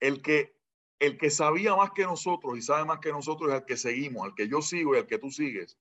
El 0.00 0.22
que, 0.22 0.58
el 0.98 1.18
que 1.18 1.30
sabía 1.30 1.76
más 1.76 1.92
que 1.92 2.02
nosotros 2.02 2.58
y 2.58 2.62
sabe 2.62 2.84
más 2.84 2.98
que 2.98 3.12
nosotros 3.12 3.52
es 3.52 3.60
el 3.60 3.64
que 3.64 3.76
seguimos, 3.76 4.24
al 4.24 4.34
que 4.34 4.48
yo 4.48 4.60
sigo 4.60 4.96
y 4.96 4.98
al 4.98 5.06
que 5.06 5.20
tú 5.20 5.30
sigues 5.30 5.78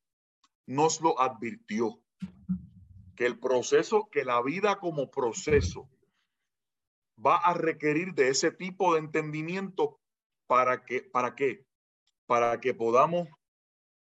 nos 0.67 1.01
lo 1.01 1.19
advirtió, 1.19 1.99
que 3.15 3.25
el 3.25 3.39
proceso, 3.39 4.08
que 4.12 4.23
la 4.23 4.39
vida 4.43 4.77
como 4.77 5.10
proceso 5.10 5.89
va 7.17 7.38
a 7.38 7.55
requerir 7.55 8.13
de 8.13 8.29
ese 8.29 8.51
tipo 8.51 8.93
de 8.93 8.99
entendimiento 8.99 9.99
para 10.45 10.86
que, 10.86 11.01
¿para 11.01 11.34
qué? 11.34 11.65
para 12.27 12.60
que 12.60 12.75
podamos 12.75 13.27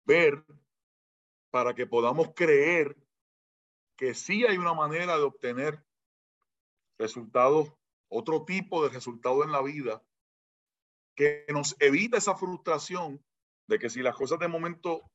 ver, 0.07 0.45
para 1.51 1.75
que 1.75 1.87
podamos 1.87 2.33
creer 2.35 2.97
que 3.97 4.15
sí 4.15 4.45
hay 4.47 4.59
una 4.59 4.75
manera 4.75 5.17
de 5.17 5.25
obtener 5.25 5.85
resultados, 6.99 7.73
otro 8.09 8.45
tipo 8.45 8.83
de 8.83 8.91
resultados 8.91 9.45
en 9.45 9.53
la 9.53 9.63
vida, 9.63 10.03
que 11.15 11.47
nos 11.49 11.77
evita 11.81 12.19
esa 12.19 12.37
frustración 12.37 13.25
de 13.67 13.79
que 13.79 13.91
si 13.91 14.03
las 14.03 14.15
cosas 14.15 14.39
de 14.39 14.49
momento 14.49 15.11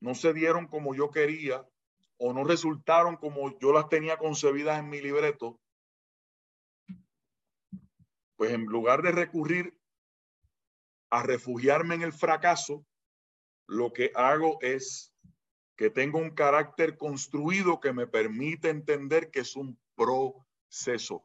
no 0.00 0.14
se 0.14 0.32
dieron 0.32 0.66
como 0.66 0.94
yo 0.94 1.10
quería 1.10 1.68
o 2.16 2.32
no 2.32 2.44
resultaron 2.44 3.16
como 3.16 3.58
yo 3.58 3.72
las 3.72 3.88
tenía 3.88 4.16
concebidas 4.16 4.78
en 4.78 4.88
mi 4.88 5.00
libreto, 5.00 5.60
pues 8.36 8.52
en 8.52 8.64
lugar 8.64 9.02
de 9.02 9.12
recurrir 9.12 9.78
a 11.10 11.22
refugiarme 11.22 11.96
en 11.96 12.02
el 12.02 12.12
fracaso, 12.12 12.86
lo 13.70 13.92
que 13.92 14.10
hago 14.16 14.58
es 14.62 15.14
que 15.76 15.90
tengo 15.90 16.18
un 16.18 16.30
carácter 16.30 16.98
construido 16.98 17.78
que 17.78 17.92
me 17.92 18.08
permite 18.08 18.68
entender 18.68 19.30
que 19.30 19.40
es 19.40 19.54
un 19.54 19.78
proceso. 19.94 21.24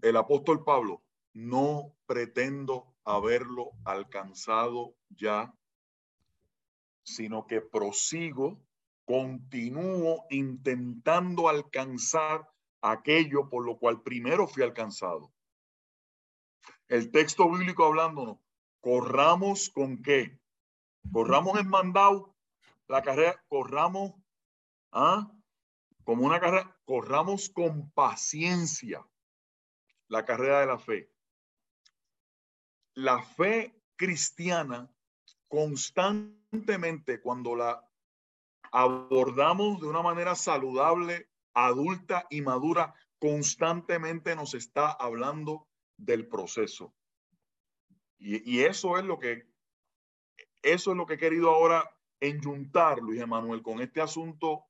El 0.00 0.16
apóstol 0.16 0.62
Pablo, 0.62 1.02
no 1.32 1.96
pretendo 2.06 2.94
haberlo 3.04 3.72
alcanzado 3.84 4.94
ya, 5.08 5.52
sino 7.02 7.46
que 7.48 7.60
prosigo, 7.60 8.62
continúo 9.04 10.26
intentando 10.30 11.48
alcanzar 11.48 12.48
aquello 12.82 13.48
por 13.48 13.66
lo 13.66 13.78
cual 13.78 14.00
primero 14.02 14.46
fui 14.46 14.62
alcanzado. 14.62 15.32
El 16.86 17.10
texto 17.10 17.50
bíblico 17.50 17.84
hablándonos, 17.84 18.38
corramos 18.80 19.70
con 19.70 20.00
qué? 20.02 20.39
Corramos 21.12 21.58
en 21.58 21.68
mandado 21.68 22.36
la 22.88 23.02
carrera, 23.02 23.42
corramos, 23.48 24.14
¿ah? 24.92 25.30
Como 26.04 26.26
una 26.26 26.40
carrera, 26.40 26.76
corramos 26.84 27.50
con 27.50 27.90
paciencia 27.92 29.06
la 30.08 30.24
carrera 30.24 30.60
de 30.60 30.66
la 30.66 30.78
fe. 30.78 31.12
La 32.94 33.22
fe 33.22 33.80
cristiana 33.96 34.92
constantemente 35.48 37.20
cuando 37.20 37.54
la 37.54 37.86
abordamos 38.72 39.80
de 39.80 39.86
una 39.86 40.02
manera 40.02 40.34
saludable, 40.34 41.28
adulta 41.54 42.26
y 42.30 42.40
madura, 42.40 42.94
constantemente 43.18 44.34
nos 44.34 44.54
está 44.54 44.90
hablando 44.90 45.68
del 45.96 46.28
proceso. 46.28 46.94
Y, 48.18 48.60
eso 48.60 48.98
es 48.98 49.04
lo 49.04 49.18
que, 49.18 49.49
eso 50.62 50.90
es 50.90 50.96
lo 50.96 51.06
que 51.06 51.14
he 51.14 51.18
querido 51.18 51.50
ahora 51.50 51.90
enyuntar, 52.20 52.98
Luis 52.98 53.20
Emanuel, 53.20 53.62
con 53.62 53.80
este 53.80 54.00
asunto, 54.00 54.66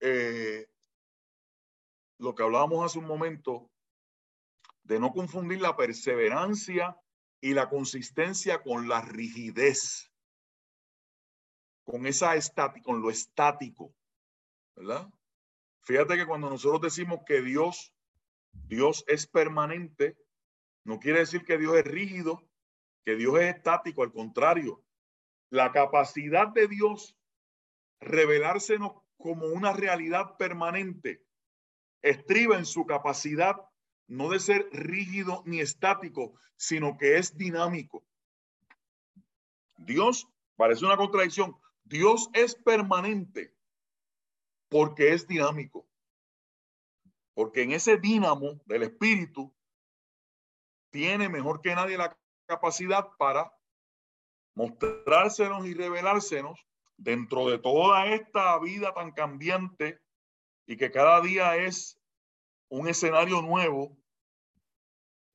eh, 0.00 0.68
lo 2.18 2.34
que 2.34 2.42
hablábamos 2.42 2.84
hace 2.84 2.98
un 2.98 3.06
momento, 3.06 3.70
de 4.84 4.98
no 4.98 5.12
confundir 5.12 5.60
la 5.60 5.76
perseverancia 5.76 6.98
y 7.40 7.52
la 7.54 7.68
consistencia 7.68 8.62
con 8.62 8.88
la 8.88 9.02
rigidez, 9.02 10.12
con 11.84 12.06
esa 12.06 12.36
estática, 12.36 12.84
con 12.84 13.02
lo 13.02 13.10
estático, 13.10 13.94
¿verdad? 14.74 15.08
Fíjate 15.82 16.16
que 16.16 16.26
cuando 16.26 16.50
nosotros 16.50 16.80
decimos 16.80 17.20
que 17.26 17.40
Dios, 17.42 17.94
Dios 18.52 19.04
es 19.08 19.26
permanente, 19.26 20.16
no 20.84 20.98
quiere 20.98 21.20
decir 21.20 21.44
que 21.44 21.58
Dios 21.58 21.76
es 21.76 21.84
rígido, 21.84 22.48
que 23.04 23.16
Dios 23.16 23.38
es 23.40 23.56
estático, 23.56 24.02
al 24.02 24.12
contrario, 24.12 24.84
la 25.50 25.72
capacidad 25.72 26.48
de 26.48 26.68
Dios 26.68 27.16
revelársenos 28.00 28.92
como 29.16 29.46
una 29.46 29.72
realidad 29.72 30.36
permanente 30.36 31.22
estriba 32.02 32.56
en 32.56 32.66
su 32.66 32.86
capacidad 32.86 33.56
no 34.06 34.30
de 34.30 34.40
ser 34.40 34.68
rígido 34.72 35.42
ni 35.44 35.60
estático, 35.60 36.34
sino 36.56 36.96
que 36.96 37.18
es 37.18 37.36
dinámico. 37.36 38.04
Dios, 39.76 40.26
parece 40.56 40.84
una 40.84 40.96
contradicción, 40.96 41.56
Dios 41.84 42.30
es 42.32 42.54
permanente 42.54 43.54
porque 44.68 45.12
es 45.12 45.26
dinámico. 45.26 45.86
Porque 47.34 47.62
en 47.62 47.72
ese 47.72 47.98
dínamo 47.98 48.60
del 48.66 48.82
espíritu 48.84 49.54
tiene 50.90 51.28
mejor 51.28 51.60
que 51.60 51.74
nadie 51.74 51.96
la 51.96 52.16
capacidad 52.46 53.08
para 53.18 53.52
mostrársenos 54.58 55.68
y 55.68 55.74
revelársenos 55.74 56.66
dentro 56.96 57.48
de 57.48 57.60
toda 57.60 58.06
esta 58.06 58.58
vida 58.58 58.92
tan 58.92 59.12
cambiante 59.12 60.02
y 60.66 60.76
que 60.76 60.90
cada 60.90 61.20
día 61.20 61.56
es 61.56 62.02
un 62.68 62.88
escenario 62.88 63.40
nuevo. 63.40 63.96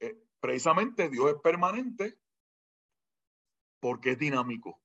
Eh, 0.01 0.21
precisamente 0.41 1.09
Dios 1.09 1.36
es 1.36 1.41
permanente 1.41 2.19
porque 3.79 4.12
es 4.12 4.19
dinámico, 4.19 4.81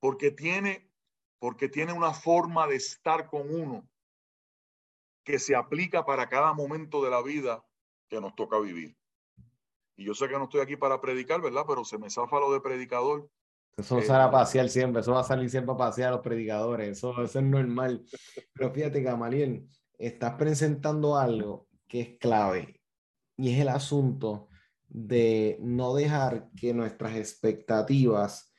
porque 0.00 0.32
tiene, 0.32 0.90
porque 1.38 1.68
tiene 1.68 1.92
una 1.92 2.12
forma 2.12 2.66
de 2.66 2.74
estar 2.74 3.28
con 3.28 3.48
uno 3.54 3.88
que 5.22 5.38
se 5.38 5.54
aplica 5.54 6.04
para 6.04 6.28
cada 6.28 6.52
momento 6.52 7.00
de 7.04 7.10
la 7.10 7.22
vida 7.22 7.64
que 8.08 8.20
nos 8.20 8.34
toca 8.34 8.58
vivir. 8.58 8.96
Y 9.96 10.04
yo 10.04 10.14
sé 10.14 10.28
que 10.28 10.34
no 10.34 10.44
estoy 10.44 10.60
aquí 10.60 10.76
para 10.76 11.00
predicar, 11.00 11.40
¿verdad? 11.40 11.64
Pero 11.66 11.84
se 11.84 11.98
me 11.98 12.10
zafa 12.10 12.40
lo 12.40 12.52
de 12.52 12.60
predicador. 12.60 13.28
Eso 13.76 14.00
sale 14.02 14.24
a 14.24 14.28
eh, 14.28 14.32
pasear 14.32 14.68
siempre, 14.68 15.00
eso 15.00 15.12
va 15.12 15.20
a 15.20 15.24
salir 15.24 15.50
siempre 15.50 15.74
a 15.74 15.76
pasear 15.76 16.08
a 16.08 16.12
los 16.12 16.20
predicadores, 16.20 16.88
eso, 16.88 17.10
eso 17.22 17.38
es 17.38 17.44
normal. 17.44 18.04
Pero 18.52 18.72
fíjate, 18.72 19.02
Gamaliel, 19.02 19.68
estás 19.98 20.34
presentando 20.34 21.16
algo 21.16 21.66
que 21.88 22.00
es 22.00 22.18
clave 22.18 22.80
y 23.36 23.52
es 23.52 23.60
el 23.60 23.68
asunto 23.68 24.48
de 24.88 25.58
no 25.60 25.94
dejar 25.94 26.48
que 26.56 26.72
nuestras 26.72 27.16
expectativas 27.16 28.52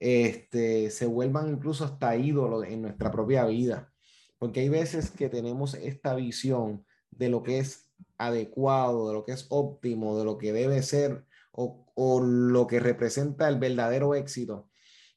este, 0.00 0.90
se 0.90 1.06
vuelvan 1.06 1.48
incluso 1.48 1.84
hasta 1.84 2.14
ídolos 2.16 2.66
en 2.66 2.82
nuestra 2.82 3.10
propia 3.10 3.46
vida. 3.46 3.92
Porque 4.38 4.60
hay 4.60 4.68
veces 4.68 5.10
que 5.10 5.28
tenemos 5.28 5.74
esta 5.74 6.14
visión 6.14 6.84
de 7.10 7.28
lo 7.28 7.42
que 7.42 7.58
es 7.58 7.87
adecuado, 8.18 9.08
de 9.08 9.14
lo 9.14 9.24
que 9.24 9.32
es 9.32 9.46
óptimo, 9.50 10.18
de 10.18 10.24
lo 10.24 10.38
que 10.38 10.52
debe 10.52 10.82
ser 10.82 11.24
o, 11.52 11.86
o 11.94 12.20
lo 12.20 12.66
que 12.66 12.80
representa 12.80 13.48
el 13.48 13.58
verdadero 13.58 14.14
éxito. 14.14 14.68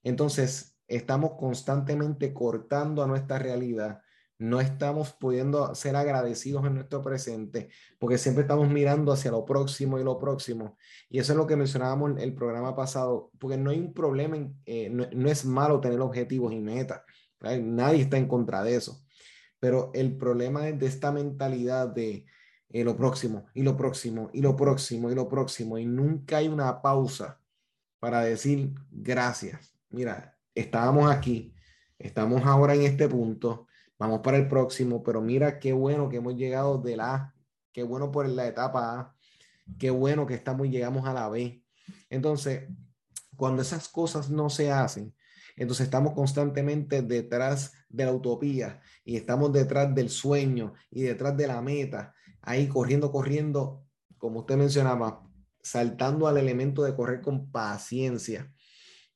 Entonces, 0.03 0.77
estamos 0.87 1.33
constantemente 1.37 2.33
cortando 2.33 3.03
a 3.03 3.07
nuestra 3.07 3.39
realidad 3.39 4.01
no 4.41 4.59
estamos 4.59 5.13
pudiendo 5.13 5.75
ser 5.75 5.95
agradecidos 5.95 6.65
en 6.65 6.73
nuestro 6.73 7.03
presente, 7.03 7.69
porque 7.99 8.17
siempre 8.17 8.41
estamos 8.41 8.67
mirando 8.67 9.11
hacia 9.11 9.29
lo 9.29 9.45
próximo 9.45 9.99
y 9.99 10.03
lo 10.03 10.17
próximo. 10.17 10.79
Y 11.09 11.19
eso 11.19 11.33
es 11.33 11.37
lo 11.37 11.45
que 11.45 11.55
mencionábamos 11.55 12.11
en 12.11 12.17
el 12.17 12.33
programa 12.33 12.75
pasado, 12.75 13.29
porque 13.37 13.57
no 13.57 13.69
hay 13.69 13.77
un 13.77 13.93
problema, 13.93 14.37
eh, 14.65 14.89
no, 14.89 15.29
es 15.29 15.45
malo 15.45 15.79
tener 15.79 16.01
objetivos 16.01 16.53
y 16.53 16.59
metas, 16.59 17.01
nadie 17.39 18.01
está 18.01 18.17
en 18.17 18.27
contra 18.27 18.63
de 18.63 18.75
eso, 18.77 19.03
pero 19.59 19.91
el 19.93 20.17
problema 20.17 20.67
es 20.67 20.79
de 20.79 20.87
esta 20.87 21.11
mentalidad 21.11 21.89
de 21.89 22.25
eh, 22.73 22.83
lo 22.83 22.95
próximo 22.95 23.45
y 23.53 23.63
lo 23.63 23.75
próximo 23.77 24.29
y 24.33 24.41
lo 24.41 24.55
próximo 24.55 25.11
y 25.11 25.15
lo 25.15 25.27
próximo, 25.27 25.77
y 25.77 25.85
nunca 25.85 26.37
hay 26.37 26.47
una 26.47 26.81
pausa 26.81 27.39
para 27.99 28.21
decir 28.21 28.73
gracias. 28.91 29.75
Mira, 29.89 30.37
estábamos 30.55 31.11
aquí, 31.11 31.53
estamos 31.99 32.45
ahora 32.45 32.73
en 32.75 32.83
este 32.83 33.07
punto 33.07 33.67
vamos 34.01 34.21
para 34.21 34.37
el 34.37 34.47
próximo, 34.47 35.03
pero 35.03 35.21
mira 35.21 35.59
qué 35.59 35.73
bueno 35.73 36.09
que 36.09 36.17
hemos 36.17 36.35
llegado 36.35 36.79
de 36.79 36.97
la 36.97 37.35
qué 37.71 37.83
bueno 37.83 38.11
por 38.11 38.27
la 38.27 38.47
etapa 38.47 38.99
A, 38.99 39.15
qué 39.77 39.91
bueno 39.91 40.25
que 40.25 40.33
estamos 40.33 40.65
y 40.65 40.71
llegamos 40.71 41.07
a 41.07 41.13
la 41.13 41.29
B. 41.29 41.63
Entonces, 42.09 42.67
cuando 43.35 43.61
esas 43.61 43.87
cosas 43.87 44.31
no 44.31 44.49
se 44.49 44.71
hacen, 44.71 45.13
entonces 45.55 45.85
estamos 45.85 46.13
constantemente 46.13 47.03
detrás 47.03 47.73
de 47.89 48.05
la 48.05 48.11
utopía 48.11 48.81
y 49.05 49.17
estamos 49.17 49.53
detrás 49.53 49.93
del 49.93 50.09
sueño 50.09 50.73
y 50.89 51.03
detrás 51.03 51.37
de 51.37 51.45
la 51.45 51.61
meta, 51.61 52.15
ahí 52.41 52.67
corriendo, 52.67 53.11
corriendo, 53.11 53.85
como 54.17 54.41
usted 54.41 54.57
mencionaba, 54.57 55.23
saltando 55.61 56.27
al 56.27 56.37
elemento 56.37 56.83
de 56.83 56.95
correr 56.95 57.21
con 57.21 57.51
paciencia. 57.51 58.51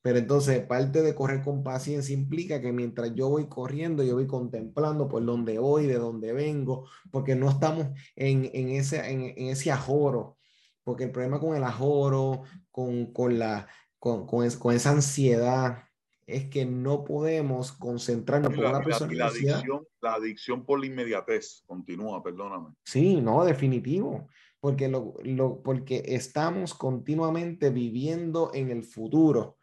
Pero 0.02 0.18
entonces 0.18 0.64
parte 0.64 1.02
de 1.02 1.16
correr 1.16 1.42
con 1.42 1.64
paciencia 1.64 2.14
implica 2.14 2.60
que 2.60 2.72
mientras 2.72 3.12
yo 3.14 3.28
voy 3.28 3.48
corriendo, 3.48 4.04
yo 4.04 4.14
voy 4.14 4.28
contemplando 4.28 5.08
por 5.08 5.24
dónde 5.24 5.58
voy, 5.58 5.86
de 5.86 5.98
dónde 5.98 6.32
vengo, 6.32 6.88
porque 7.10 7.34
no 7.34 7.50
estamos 7.50 7.88
en, 8.14 8.48
en 8.54 8.68
ese, 8.68 9.10
en, 9.10 9.48
ese 9.48 9.72
ajoro. 9.72 10.38
Porque 10.84 11.04
el 11.04 11.10
problema 11.10 11.40
con 11.40 11.56
el 11.56 11.64
ajoro, 11.64 12.42
con, 12.70 13.12
con, 13.12 13.38
la, 13.40 13.66
con, 13.98 14.26
con, 14.28 14.48
con 14.48 14.76
esa 14.76 14.90
ansiedad, 14.90 15.85
es 16.26 16.48
que 16.48 16.66
no 16.66 17.04
podemos 17.04 17.72
concentrarnos 17.72 18.52
por 18.52 18.64
la, 18.64 18.80
persona. 18.80 19.12
La, 19.14 19.26
adicción, 19.26 19.86
la 20.00 20.14
adicción 20.14 20.64
por 20.64 20.80
la 20.80 20.86
inmediatez 20.86 21.62
continúa, 21.66 22.22
perdóname. 22.22 22.70
Sí, 22.84 23.20
no, 23.20 23.44
definitivo. 23.44 24.28
Porque, 24.58 24.88
lo, 24.88 25.14
lo, 25.22 25.62
porque 25.62 26.02
estamos 26.06 26.74
continuamente 26.74 27.70
viviendo 27.70 28.50
en 28.54 28.70
el 28.70 28.82
futuro 28.82 29.58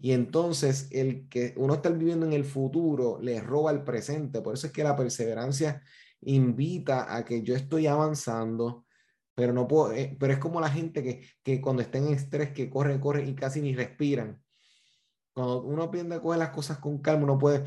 Y 0.00 0.12
entonces 0.12 0.88
el 0.90 1.28
que 1.28 1.54
uno 1.56 1.74
está 1.74 1.90
viviendo 1.90 2.26
en 2.26 2.32
el 2.32 2.44
futuro 2.44 3.20
le 3.20 3.40
roba 3.40 3.70
el 3.70 3.84
presente. 3.84 4.40
Por 4.40 4.54
eso 4.54 4.66
es 4.66 4.72
que 4.72 4.82
la 4.82 4.96
perseverancia 4.96 5.82
invita 6.22 7.14
a 7.14 7.24
que 7.24 7.42
yo 7.42 7.54
estoy 7.54 7.86
avanzando, 7.86 8.86
pero 9.36 9.52
no 9.52 9.68
puedo, 9.68 9.92
eh, 9.92 10.16
pero 10.18 10.32
es 10.32 10.38
como 10.40 10.60
la 10.60 10.70
gente 10.70 11.04
que, 11.04 11.24
que 11.44 11.60
cuando 11.60 11.82
está 11.82 11.98
en 11.98 12.08
estrés, 12.08 12.50
que 12.52 12.68
corren, 12.68 12.98
corren 12.98 13.28
y 13.28 13.34
casi 13.36 13.60
ni 13.60 13.76
respiran. 13.76 14.42
Cuando 15.32 15.62
uno 15.62 15.82
aprende 15.84 16.16
a 16.16 16.20
coger 16.20 16.38
las 16.38 16.50
cosas 16.50 16.78
con 16.78 16.98
calma, 16.98 17.24
uno 17.24 17.38
puede 17.38 17.64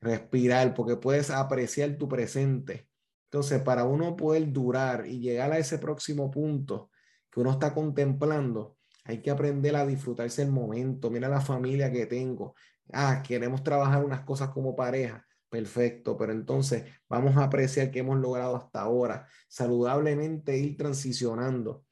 respirar 0.00 0.74
porque 0.74 0.96
puedes 0.96 1.30
apreciar 1.30 1.96
tu 1.96 2.08
presente. 2.08 2.88
Entonces, 3.30 3.60
para 3.62 3.84
uno 3.84 4.16
poder 4.16 4.52
durar 4.52 5.06
y 5.06 5.20
llegar 5.20 5.52
a 5.52 5.58
ese 5.58 5.78
próximo 5.78 6.30
punto 6.30 6.90
que 7.30 7.40
uno 7.40 7.52
está 7.52 7.74
contemplando, 7.74 8.76
hay 9.04 9.22
que 9.22 9.30
aprender 9.30 9.76
a 9.76 9.86
disfrutarse 9.86 10.42
el 10.42 10.50
momento. 10.50 11.10
Mira 11.10 11.28
la 11.28 11.40
familia 11.40 11.92
que 11.92 12.06
tengo. 12.06 12.54
Ah, 12.92 13.22
queremos 13.26 13.62
trabajar 13.62 14.04
unas 14.04 14.22
cosas 14.22 14.50
como 14.50 14.74
pareja. 14.74 15.24
Perfecto, 15.48 16.16
pero 16.16 16.32
entonces 16.32 16.84
vamos 17.08 17.36
a 17.36 17.44
apreciar 17.44 17.90
que 17.90 18.00
hemos 18.00 18.18
logrado 18.18 18.56
hasta 18.56 18.80
ahora, 18.80 19.28
saludablemente 19.48 20.58
ir 20.58 20.76
transicionando. 20.76 21.84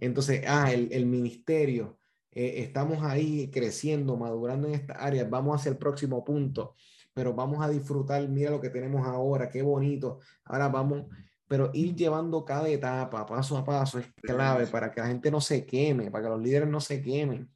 Entonces, 0.00 0.42
ah, 0.46 0.72
el, 0.72 0.92
el 0.92 1.06
ministerio, 1.06 1.99
eh, 2.32 2.54
estamos 2.58 3.02
ahí 3.02 3.50
creciendo, 3.50 4.16
madurando 4.16 4.68
en 4.68 4.74
esta 4.74 4.94
área, 4.94 5.24
vamos 5.24 5.60
hacia 5.60 5.70
el 5.70 5.78
próximo 5.78 6.24
punto, 6.24 6.76
pero 7.12 7.34
vamos 7.34 7.64
a 7.64 7.68
disfrutar, 7.68 8.28
mira 8.28 8.50
lo 8.50 8.60
que 8.60 8.70
tenemos 8.70 9.06
ahora, 9.06 9.48
qué 9.48 9.62
bonito, 9.62 10.20
ahora 10.44 10.68
vamos, 10.68 11.06
pero 11.48 11.70
ir 11.74 11.96
llevando 11.96 12.44
cada 12.44 12.68
etapa 12.68 13.26
paso 13.26 13.58
a 13.58 13.64
paso 13.64 13.98
es 13.98 14.06
clave 14.22 14.68
para 14.68 14.92
que 14.92 15.00
la 15.00 15.08
gente 15.08 15.30
no 15.30 15.40
se 15.40 15.66
queme, 15.66 16.10
para 16.10 16.24
que 16.24 16.30
los 16.30 16.40
líderes 16.40 16.68
no 16.68 16.80
se 16.80 17.02
quemen. 17.02 17.50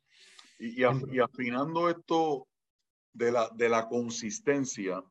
Y, 0.58 0.80
y, 0.80 1.20
afinando 1.20 1.88
esto 1.88 2.48
de 3.12 3.30
la, 3.30 3.48
de 3.54 3.68
la 3.68 3.86
consistencia, 3.86 5.04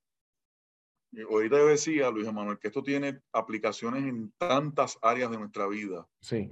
ahorita 1.29 1.57
yo 1.57 1.67
decía, 1.67 2.09
Luis 2.09 2.27
Emanuel, 2.27 2.59
que 2.59 2.67
esto 2.67 2.83
tiene 2.83 3.21
aplicaciones 3.31 4.03
en 4.03 4.33
tantas 4.37 4.97
áreas 5.01 5.31
de 5.31 5.37
nuestra 5.37 5.67
vida. 5.67 6.05
Sí. 6.19 6.49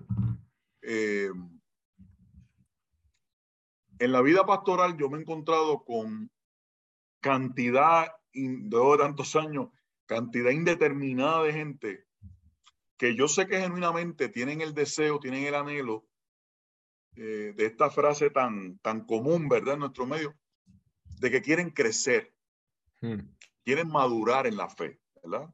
Eh, 0.81 1.29
en 4.01 4.11
la 4.11 4.21
vida 4.21 4.45
pastoral 4.47 4.97
yo 4.97 5.09
me 5.09 5.19
he 5.19 5.21
encontrado 5.21 5.83
con 5.83 6.31
cantidad, 7.21 8.07
de 8.33 8.97
tantos 8.97 9.35
años, 9.35 9.69
cantidad 10.07 10.49
indeterminada 10.49 11.43
de 11.43 11.53
gente 11.53 12.05
que 12.97 13.15
yo 13.15 13.27
sé 13.27 13.47
que 13.47 13.59
genuinamente 13.59 14.29
tienen 14.29 14.61
el 14.61 14.73
deseo, 14.73 15.19
tienen 15.19 15.43
el 15.43 15.53
anhelo 15.53 16.07
eh, 17.15 17.53
de 17.55 17.65
esta 17.65 17.91
frase 17.91 18.31
tan, 18.31 18.79
tan 18.79 19.05
común, 19.05 19.47
¿verdad? 19.47 19.75
En 19.75 19.81
nuestro 19.81 20.07
medio, 20.07 20.35
de 21.19 21.29
que 21.29 21.41
quieren 21.41 21.69
crecer, 21.69 22.33
hmm. 23.01 23.19
quieren 23.63 23.87
madurar 23.87 24.47
en 24.47 24.57
la 24.57 24.67
fe, 24.67 24.99
¿verdad? 25.23 25.53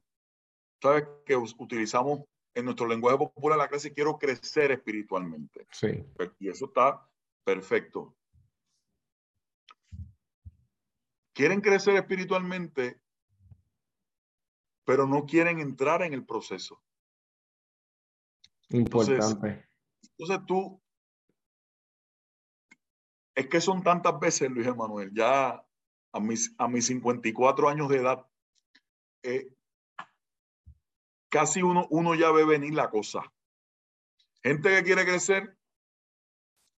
Sabes 0.80 1.04
que 1.26 1.36
utilizamos 1.36 2.20
en 2.54 2.64
nuestro 2.64 2.86
lenguaje 2.86 3.18
popular 3.18 3.58
la 3.58 3.68
clase 3.68 3.92
quiero 3.92 4.18
crecer 4.18 4.72
espiritualmente. 4.72 5.66
Sí. 5.70 6.04
Y 6.38 6.48
eso 6.48 6.66
está 6.66 7.06
perfecto. 7.44 8.17
Quieren 11.38 11.60
crecer 11.60 11.94
espiritualmente, 11.94 13.00
pero 14.84 15.06
no 15.06 15.24
quieren 15.24 15.60
entrar 15.60 16.02
en 16.02 16.12
el 16.12 16.26
proceso. 16.26 16.82
Importante. 18.70 19.68
Entonces, 20.18 20.46
tú, 20.46 20.82
es 23.36 23.46
que 23.46 23.60
son 23.60 23.84
tantas 23.84 24.18
veces, 24.18 24.50
Luis 24.50 24.66
Emanuel, 24.66 25.12
ya 25.14 25.64
a 26.10 26.20
mis, 26.20 26.56
a 26.58 26.66
mis 26.66 26.86
54 26.86 27.68
años 27.68 27.88
de 27.88 27.98
edad, 27.98 28.26
eh, 29.22 29.54
casi 31.28 31.62
uno, 31.62 31.86
uno 31.90 32.16
ya 32.16 32.32
ve 32.32 32.44
venir 32.44 32.74
la 32.74 32.90
cosa. 32.90 33.32
Gente 34.42 34.70
que 34.70 34.82
quiere 34.82 35.04
crecer 35.04 35.56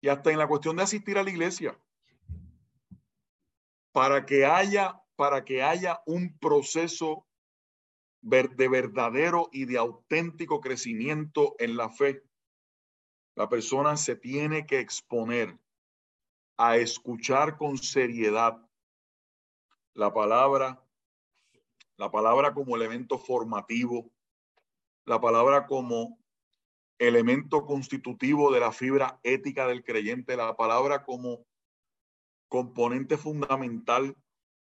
y 0.01 0.09
hasta 0.09 0.31
en 0.31 0.37
la 0.37 0.47
cuestión 0.49 0.75
de 0.75 0.83
asistir 0.83 1.17
a 1.17 1.23
la 1.23 1.29
iglesia 1.29 1.79
para 3.91 4.25
que 4.25 4.45
haya, 4.45 5.01
para 5.15 5.43
que 5.43 5.63
haya 5.63 6.01
un 6.05 6.37
proceso 6.39 7.25
de 8.21 8.67
verdadero 8.67 9.49
y 9.51 9.65
de 9.65 9.77
auténtico 9.77 10.59
crecimiento 10.59 11.55
en 11.59 11.77
la 11.77 11.89
fe, 11.89 12.23
la 13.35 13.47
persona 13.47 13.95
se 13.95 14.15
tiene 14.15 14.65
que 14.65 14.79
exponer 14.79 15.57
a 16.57 16.75
escuchar 16.77 17.57
con 17.57 17.77
seriedad 17.77 18.61
la 19.93 20.13
palabra, 20.13 20.83
la 21.97 22.11
palabra 22.11 22.53
como 22.53 22.75
elemento 22.75 23.17
formativo, 23.17 24.11
la 25.05 25.21
palabra 25.21 25.67
como 25.67 26.19
elemento 26.99 27.65
constitutivo 27.65 28.51
de 28.51 28.59
la 28.59 28.73
fibra 28.73 29.19
ética 29.23 29.67
del 29.67 29.83
creyente, 29.83 30.35
la 30.35 30.55
palabra 30.57 31.05
como 31.05 31.45
componente 32.49 33.17
fundamental 33.17 34.15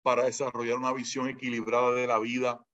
para 0.02 0.26
desarrollar 0.26 0.78
una 0.78 0.94
visión 0.94 1.30
equilibrada 1.30 1.94
de 1.94 2.08
la 2.08 2.20
vida. 2.20 2.66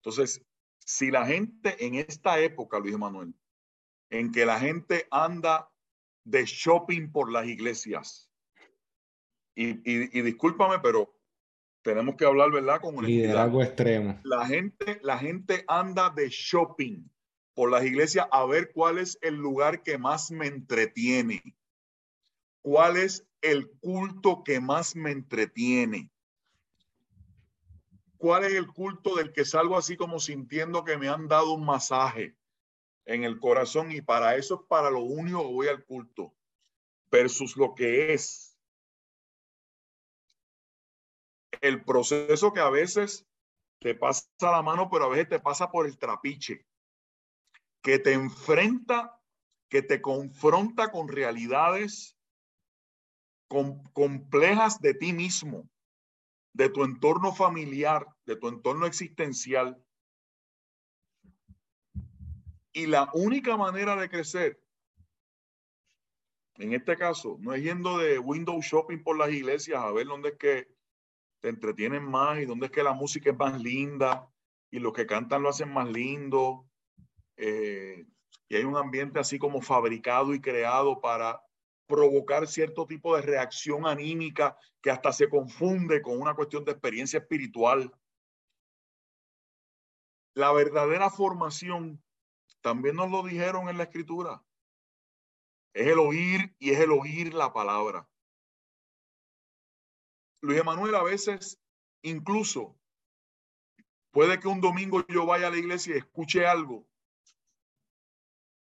Entonces, 0.00 0.44
si 0.84 1.10
la 1.10 1.26
gente 1.26 1.86
en 1.86 1.94
esta 1.94 2.40
época, 2.40 2.78
Luis 2.78 2.98
Manuel, 2.98 3.34
en 4.10 4.32
que 4.32 4.44
la 4.44 4.58
gente 4.58 5.06
anda 5.10 5.70
de 6.24 6.44
shopping 6.44 7.10
por 7.12 7.30
las 7.30 7.46
iglesias, 7.46 8.30
y, 9.54 9.70
y, 9.84 10.22
discúlpame, 10.22 10.78
pero 10.78 11.14
tenemos 11.82 12.16
que 12.16 12.24
hablar, 12.24 12.50
¿verdad? 12.50 12.80
Con 12.80 13.04
liderazgo 13.04 13.62
extremo. 13.62 14.18
La 14.24 14.46
gente, 14.46 15.00
la 15.02 15.18
gente 15.18 15.64
anda 15.68 16.08
de 16.08 16.28
shopping 16.30 17.04
por 17.54 17.70
las 17.70 17.84
iglesias 17.84 18.26
a 18.30 18.46
ver 18.46 18.72
cuál 18.72 18.98
es 18.98 19.18
el 19.20 19.34
lugar 19.34 19.82
que 19.82 19.98
más 19.98 20.30
me 20.30 20.46
entretiene. 20.46 21.42
¿Cuál 22.62 22.96
es 22.96 23.26
el 23.40 23.70
culto 23.80 24.42
que 24.44 24.60
más 24.60 24.94
me 24.94 25.10
entretiene? 25.12 26.10
¿Cuál 28.18 28.44
es 28.44 28.52
el 28.52 28.66
culto 28.66 29.16
del 29.16 29.32
que 29.32 29.46
salgo 29.46 29.78
así 29.78 29.96
como 29.96 30.20
sintiendo 30.20 30.84
que 30.84 30.98
me 30.98 31.08
han 31.08 31.26
dado 31.26 31.54
un 31.54 31.64
masaje 31.64 32.36
en 33.06 33.24
el 33.24 33.38
corazón? 33.38 33.92
Y 33.92 34.02
para 34.02 34.36
eso 34.36 34.56
es 34.56 34.68
para 34.68 34.90
lo 34.90 35.00
único 35.00 35.42
voy 35.42 35.68
al 35.68 35.84
culto, 35.84 36.34
versus 37.10 37.56
lo 37.56 37.74
que 37.74 38.12
es 38.12 38.58
el 41.62 41.82
proceso 41.82 42.52
que 42.52 42.60
a 42.60 42.70
veces 42.70 43.26
te 43.80 43.94
pasa 43.94 44.28
la 44.42 44.62
mano, 44.62 44.90
pero 44.90 45.06
a 45.06 45.08
veces 45.08 45.30
te 45.30 45.40
pasa 45.40 45.70
por 45.70 45.86
el 45.86 45.98
trapiche, 45.98 46.66
que 47.82 47.98
te 47.98 48.12
enfrenta, 48.12 49.18
que 49.70 49.80
te 49.80 50.02
confronta 50.02 50.90
con 50.90 51.08
realidades 51.08 52.19
complejas 53.92 54.80
de 54.80 54.94
ti 54.94 55.12
mismo, 55.12 55.68
de 56.52 56.68
tu 56.68 56.84
entorno 56.84 57.34
familiar, 57.34 58.06
de 58.24 58.36
tu 58.36 58.48
entorno 58.48 58.86
existencial. 58.86 59.82
Y 62.72 62.86
la 62.86 63.10
única 63.12 63.56
manera 63.56 63.96
de 63.96 64.08
crecer, 64.08 64.62
en 66.54 66.72
este 66.74 66.96
caso, 66.96 67.36
no 67.40 67.52
es 67.52 67.62
yendo 67.62 67.98
de 67.98 68.18
window 68.18 68.60
shopping 68.60 69.02
por 69.02 69.18
las 69.18 69.30
iglesias 69.30 69.82
a 69.82 69.90
ver 69.90 70.06
dónde 70.06 70.30
es 70.30 70.36
que 70.36 70.72
te 71.40 71.48
entretienen 71.48 72.04
más 72.04 72.38
y 72.38 72.44
dónde 72.44 72.66
es 72.66 72.72
que 72.72 72.82
la 72.82 72.92
música 72.92 73.30
es 73.30 73.36
más 73.36 73.60
linda 73.60 74.30
y 74.70 74.78
los 74.78 74.92
que 74.92 75.06
cantan 75.06 75.42
lo 75.42 75.48
hacen 75.48 75.72
más 75.72 75.88
lindo. 75.88 76.68
Eh, 77.36 78.06
y 78.48 78.56
hay 78.56 78.64
un 78.64 78.76
ambiente 78.76 79.18
así 79.18 79.38
como 79.38 79.60
fabricado 79.60 80.34
y 80.34 80.40
creado 80.40 81.00
para 81.00 81.42
provocar 81.90 82.46
cierto 82.46 82.86
tipo 82.86 83.14
de 83.14 83.22
reacción 83.22 83.86
anímica 83.86 84.56
que 84.80 84.90
hasta 84.90 85.12
se 85.12 85.28
confunde 85.28 86.00
con 86.00 86.18
una 86.18 86.34
cuestión 86.34 86.64
de 86.64 86.72
experiencia 86.72 87.18
espiritual. 87.18 87.92
La 90.34 90.52
verdadera 90.52 91.10
formación, 91.10 92.02
también 92.62 92.96
nos 92.96 93.10
lo 93.10 93.22
dijeron 93.22 93.68
en 93.68 93.76
la 93.76 93.84
escritura, 93.84 94.42
es 95.74 95.86
el 95.86 95.98
oír 95.98 96.54
y 96.58 96.70
es 96.70 96.80
el 96.80 96.92
oír 96.92 97.34
la 97.34 97.52
palabra. 97.52 98.08
Luis 100.42 100.60
Emanuel 100.60 100.94
a 100.94 101.02
veces 101.02 101.60
incluso 102.02 102.78
puede 104.10 104.40
que 104.40 104.48
un 104.48 104.60
domingo 104.60 105.04
yo 105.08 105.26
vaya 105.26 105.48
a 105.48 105.50
la 105.50 105.58
iglesia 105.58 105.94
y 105.94 105.98
escuche 105.98 106.46
algo 106.46 106.86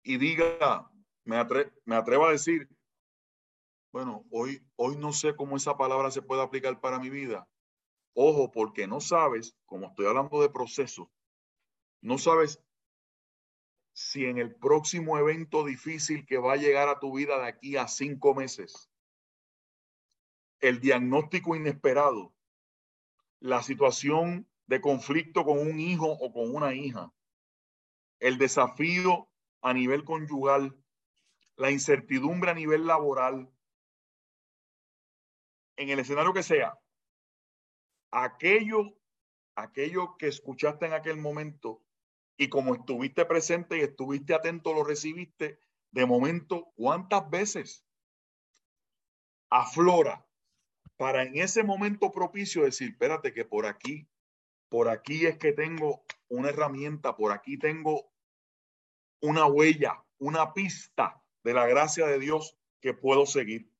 y 0.03 0.19
diga, 0.19 0.91
me, 1.25 1.37
me 1.85 1.97
atrevo 1.97 2.27
a 2.27 2.33
decir, 2.33 2.69
bueno, 3.93 4.25
hoy, 4.31 4.67
hoy 4.77 4.97
no 4.97 5.13
sé 5.13 5.37
cómo 5.37 5.57
esa 5.57 5.77
palabra 5.77 6.11
se 6.11 6.23
puede 6.23 6.43
aplicar 6.43 6.81
para 6.81 6.99
mi 6.99 7.11
vida. 7.11 7.47
Ojo, 8.15 8.51
porque 8.51 8.87
no 8.87 9.01
sabes, 9.01 9.55
como 9.67 9.89
estoy 9.89 10.07
hablando 10.07 10.41
de 10.41 10.49
proceso, 10.49 11.11
no 12.01 12.19
sabes 12.19 12.63
si 13.93 14.25
en 14.25 14.39
el 14.39 14.55
próximo 14.55 15.19
evento 15.19 15.65
difícil 15.65 16.25
que 16.25 16.39
va 16.39 16.55
a 16.55 16.57
llegar 16.57 16.89
a 16.89 16.99
tu 16.99 17.17
vida 17.17 17.39
de 17.39 17.47
aquí 17.47 17.77
a 17.77 17.87
cinco 17.87 18.35
meses, 18.35 18.91
el 20.61 20.81
diagnóstico 20.81 21.55
inesperado, 21.55 22.35
la 23.41 23.63
situación 23.63 24.49
de 24.67 24.81
conflicto 24.81 25.45
con 25.45 25.59
un 25.59 25.79
hijo 25.79 26.07
o 26.07 26.33
con 26.33 26.55
una 26.55 26.75
hija, 26.75 27.13
el 28.21 28.39
desafío 28.39 29.29
a 29.61 29.75
nivel 29.75 30.05
conyugal, 30.05 30.79
la 31.57 31.71
incertidumbre 31.71 32.53
a 32.53 32.55
nivel 32.55 32.87
laboral, 32.87 33.52
en 35.83 35.91
el 35.91 35.99
escenario 35.99 36.33
que 36.33 36.43
sea, 36.43 36.79
aquello, 38.11 38.99
aquello 39.57 40.17
que 40.17 40.29
escuchaste 40.29 40.87
en 40.87 40.93
aquel 40.93 41.17
momento 41.17 41.83
y 42.37 42.49
como 42.49 42.75
estuviste 42.75 43.25
presente 43.25 43.79
y 43.79 43.81
estuviste 43.81 44.35
atento, 44.35 44.73
lo 44.73 44.85
recibiste, 44.85 45.61
de 45.91 46.07
momento, 46.07 46.73
¿cuántas 46.75 47.29
veces 47.29 47.87
aflora 49.51 50.27
para 50.97 51.25
en 51.25 51.37
ese 51.37 51.63
momento 51.65 52.13
propicio 52.13 52.63
decir, 52.63 52.91
espérate 52.91 53.33
que 53.33 53.45
por 53.45 53.67
aquí, 53.67 54.09
por 54.69 54.89
aquí 54.89 55.27
es 55.27 55.37
que 55.37 55.53
tengo 55.53 56.05
una 56.29 56.51
herramienta, 56.51 57.17
por 57.17 57.33
aquí 57.33 57.59
tengo 57.59 58.13
una 59.21 59.47
huella, 59.47 60.05
una 60.19 60.55
pista 60.55 61.23
de 61.43 61.55
la 61.55 61.67
gracia 61.67 62.07
de 62.07 62.19
Dios 62.19 62.57
que 62.81 62.95
puedo 62.95 63.27
seguir. 63.27 63.72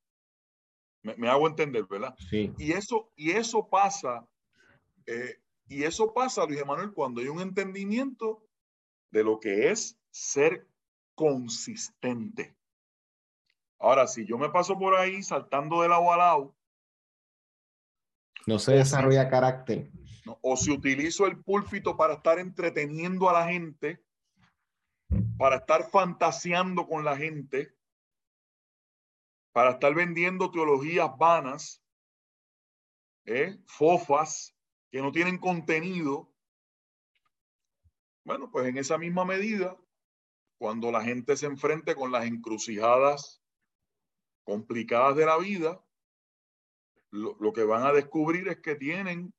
Me, 1.03 1.27
hago 1.27 1.47
entender, 1.47 1.85
¿verdad? 1.85 2.15
Sí. 2.29 2.53
Y 2.57 2.71
eso, 2.71 3.11
y 3.15 3.31
eso 3.31 3.67
pasa, 3.67 4.25
eh, 5.05 5.37
y 5.67 5.83
eso 5.83 6.13
pasa, 6.13 6.45
Luis 6.45 6.61
Emanuel, 6.61 6.93
cuando 6.93 7.19
hay 7.19 7.27
un 7.27 7.41
entendimiento 7.41 8.47
de 9.11 9.23
lo 9.23 9.39
que 9.39 9.69
es 9.69 9.99
ser 10.11 10.65
consistente. 11.13 12.55
Ahora, 13.79 14.07
si 14.07 14.25
yo 14.25 14.37
me 14.37 14.49
paso 14.49 14.79
por 14.79 14.95
ahí 14.95 15.21
saltando 15.21 15.81
de 15.81 15.89
lado 15.89 16.11
a 16.11 16.17
lado. 16.17 16.55
No 18.47 18.57
se 18.59 18.73
desarrolla 18.73 19.29
carácter. 19.29 19.91
o 20.41 20.55
si 20.55 20.71
utilizo 20.71 21.25
el 21.25 21.37
púlpito 21.43 21.97
para 21.97 22.15
estar 22.15 22.39
entreteniendo 22.39 23.29
a 23.29 23.33
la 23.33 23.47
gente, 23.47 24.01
para 25.37 25.57
estar 25.57 25.89
fantaseando 25.89 26.87
con 26.87 27.03
la 27.03 27.17
gente, 27.17 27.75
para 29.53 29.71
estar 29.71 29.93
vendiendo 29.95 30.51
teologías 30.51 31.09
vanas, 31.17 31.81
¿eh? 33.25 33.57
fofas, 33.65 34.53
que 34.91 35.01
no 35.01 35.11
tienen 35.11 35.37
contenido. 35.37 36.33
Bueno, 38.25 38.51
pues 38.51 38.67
en 38.67 38.77
esa 38.77 38.97
misma 38.97 39.25
medida, 39.25 39.77
cuando 40.57 40.91
la 40.91 41.03
gente 41.03 41.37
se 41.37 41.45
enfrente 41.45 41.95
con 41.95 42.11
las 42.11 42.25
encrucijadas 42.25 43.41
complicadas 44.43 45.15
de 45.15 45.25
la 45.25 45.37
vida, 45.37 45.83
lo, 47.11 47.53
que 47.53 47.63
van 47.63 47.85
a 47.85 47.93
descubrir 47.93 48.47
es 48.47 48.59
que 48.59 48.75
tienen 48.75 49.33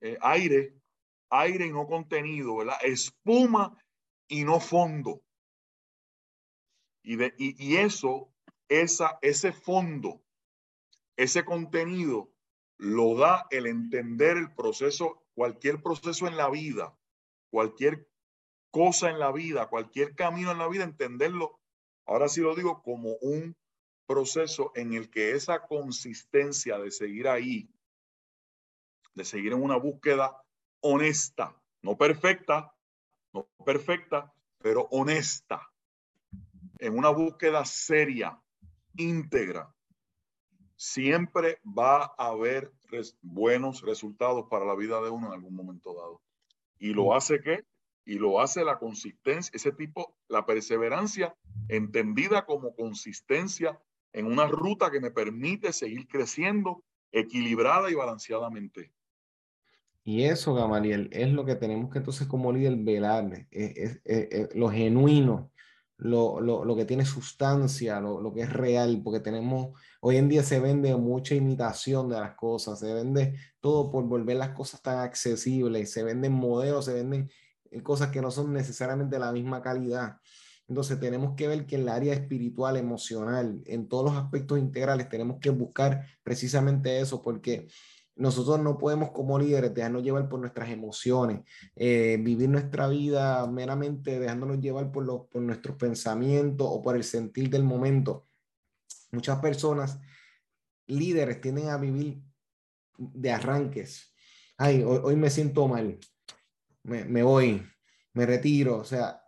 eh, 0.00 0.18
aire, 0.20 0.74
aire 1.30 1.66
y 1.66 1.72
no 1.72 1.86
contenido, 1.86 2.56
¿verdad? 2.56 2.76
Espuma 2.82 3.78
y 4.28 4.44
no 4.44 4.60
fondo. 4.60 5.22
Y, 7.02 7.16
de, 7.16 7.34
y, 7.38 7.76
eso, 7.76 8.33
esa, 8.68 9.18
ese 9.22 9.52
fondo, 9.52 10.22
ese 11.16 11.44
contenido, 11.44 12.30
lo 12.76 13.16
da 13.16 13.46
el 13.50 13.66
entender 13.66 14.36
el 14.36 14.52
proceso, 14.54 15.22
cualquier 15.34 15.82
proceso 15.82 16.26
en 16.26 16.36
la 16.36 16.50
vida, 16.50 16.96
cualquier 17.50 18.08
cosa 18.70 19.10
en 19.10 19.18
la 19.18 19.30
vida, 19.30 19.68
cualquier 19.68 20.14
camino 20.14 20.50
en 20.50 20.58
la 20.58 20.68
vida, 20.68 20.84
entenderlo, 20.84 21.60
ahora 22.06 22.28
sí 22.28 22.40
lo 22.40 22.54
digo, 22.54 22.82
como 22.82 23.14
un 23.20 23.56
proceso 24.06 24.72
en 24.74 24.92
el 24.92 25.10
que 25.10 25.32
esa 25.32 25.66
consistencia 25.66 26.78
de 26.78 26.90
seguir 26.90 27.28
ahí, 27.28 27.70
de 29.14 29.24
seguir 29.24 29.52
en 29.52 29.62
una 29.62 29.76
búsqueda 29.76 30.42
honesta, 30.80 31.56
no 31.82 31.96
perfecta, 31.96 32.74
no 33.32 33.48
perfecta, 33.64 34.34
pero 34.58 34.88
honesta, 34.90 35.70
en 36.78 36.98
una 36.98 37.10
búsqueda 37.10 37.64
seria, 37.64 38.42
íntegra, 38.96 39.74
siempre 40.76 41.58
va 41.64 42.14
a 42.18 42.28
haber 42.28 42.72
buenos 43.22 43.82
resultados 43.82 44.46
para 44.50 44.64
la 44.64 44.74
vida 44.74 45.00
de 45.00 45.10
uno 45.10 45.28
en 45.28 45.32
algún 45.32 45.54
momento 45.54 45.94
dado. 45.94 46.20
¿Y 46.78 46.92
lo 46.92 47.14
hace 47.14 47.40
qué? 47.40 47.64
Y 48.04 48.18
lo 48.18 48.40
hace 48.40 48.64
la 48.64 48.78
consistencia, 48.78 49.50
ese 49.54 49.72
tipo, 49.72 50.16
la 50.28 50.44
perseverancia 50.44 51.34
entendida 51.68 52.44
como 52.44 52.74
consistencia 52.74 53.80
en 54.12 54.26
una 54.26 54.46
ruta 54.46 54.90
que 54.90 55.00
me 55.00 55.10
permite 55.10 55.72
seguir 55.72 56.06
creciendo 56.06 56.84
equilibrada 57.12 57.90
y 57.90 57.94
balanceadamente. 57.94 58.92
Y 60.04 60.24
eso, 60.24 60.54
Gamaliel, 60.54 61.08
es 61.12 61.32
lo 61.32 61.46
que 61.46 61.54
tenemos 61.54 61.90
que 61.90 61.98
entonces 61.98 62.26
como 62.26 62.52
líder 62.52 62.76
velar, 62.76 63.46
es, 63.50 64.02
lo 64.54 64.68
genuino, 64.68 65.50
lo, 65.96 66.40
lo, 66.40 66.76
que 66.76 66.84
tiene 66.84 67.04
sustancia, 67.04 68.00
lo, 68.00 68.20
lo, 68.20 68.34
que 68.34 68.42
es 68.42 68.52
real, 68.52 69.00
porque 69.02 69.20
tenemos, 69.20 69.78
hoy 70.00 70.16
en 70.16 70.28
día 70.28 70.42
se 70.42 70.60
vende 70.60 70.94
mucha 70.96 71.34
imitación 71.34 72.08
de 72.08 72.18
las 72.18 72.34
cosas, 72.34 72.80
se 72.80 72.92
vende 72.92 73.38
todo 73.60 73.90
por 73.90 74.04
volver 74.04 74.36
las 74.36 74.50
cosas 74.50 74.82
tan 74.82 74.98
accesibles, 74.98 75.92
se 75.92 76.02
venden 76.02 76.32
modelos, 76.32 76.86
se 76.86 76.94
venden 76.94 77.30
eh, 77.70 77.82
cosas 77.82 78.10
que 78.10 78.20
no 78.20 78.30
son 78.30 78.52
necesariamente 78.52 79.16
de 79.16 79.20
la 79.20 79.32
misma 79.32 79.62
calidad. 79.62 80.16
Entonces 80.66 80.98
tenemos 80.98 81.34
que 81.36 81.46
ver 81.46 81.66
que 81.66 81.76
en 81.76 81.82
el 81.82 81.88
área 81.90 82.14
espiritual, 82.14 82.76
emocional, 82.76 83.62
en 83.66 83.88
todos 83.88 84.06
los 84.06 84.22
aspectos 84.22 84.58
integrales, 84.58 85.08
tenemos 85.08 85.38
que 85.38 85.50
buscar 85.50 86.06
precisamente 86.22 87.00
eso, 87.00 87.22
porque 87.22 87.68
nosotros 88.16 88.60
no 88.60 88.78
podemos 88.78 89.10
como 89.10 89.38
líderes 89.38 89.74
dejarnos 89.74 90.02
llevar 90.02 90.28
por 90.28 90.38
nuestras 90.38 90.68
emociones, 90.70 91.42
eh, 91.74 92.16
vivir 92.20 92.48
nuestra 92.48 92.88
vida 92.88 93.46
meramente 93.46 94.20
dejándonos 94.20 94.60
llevar 94.60 94.92
por, 94.92 95.04
los, 95.04 95.26
por 95.26 95.42
nuestros 95.42 95.76
pensamientos 95.76 96.66
o 96.70 96.80
por 96.80 96.94
el 96.96 97.02
sentir 97.02 97.50
del 97.50 97.64
momento. 97.64 98.28
Muchas 99.10 99.40
personas, 99.40 100.00
líderes, 100.86 101.40
tienden 101.40 101.68
a 101.68 101.76
vivir 101.76 102.22
de 102.96 103.32
arranques. 103.32 104.14
Ay, 104.56 104.84
hoy, 104.84 105.16
me 105.16 105.30
siento 105.30 105.66
mal, 105.66 105.98
me, 106.84 107.04
me 107.04 107.24
voy, 107.24 107.66
me 108.12 108.26
retiro. 108.26 108.78
O 108.78 108.84
sea, 108.84 109.24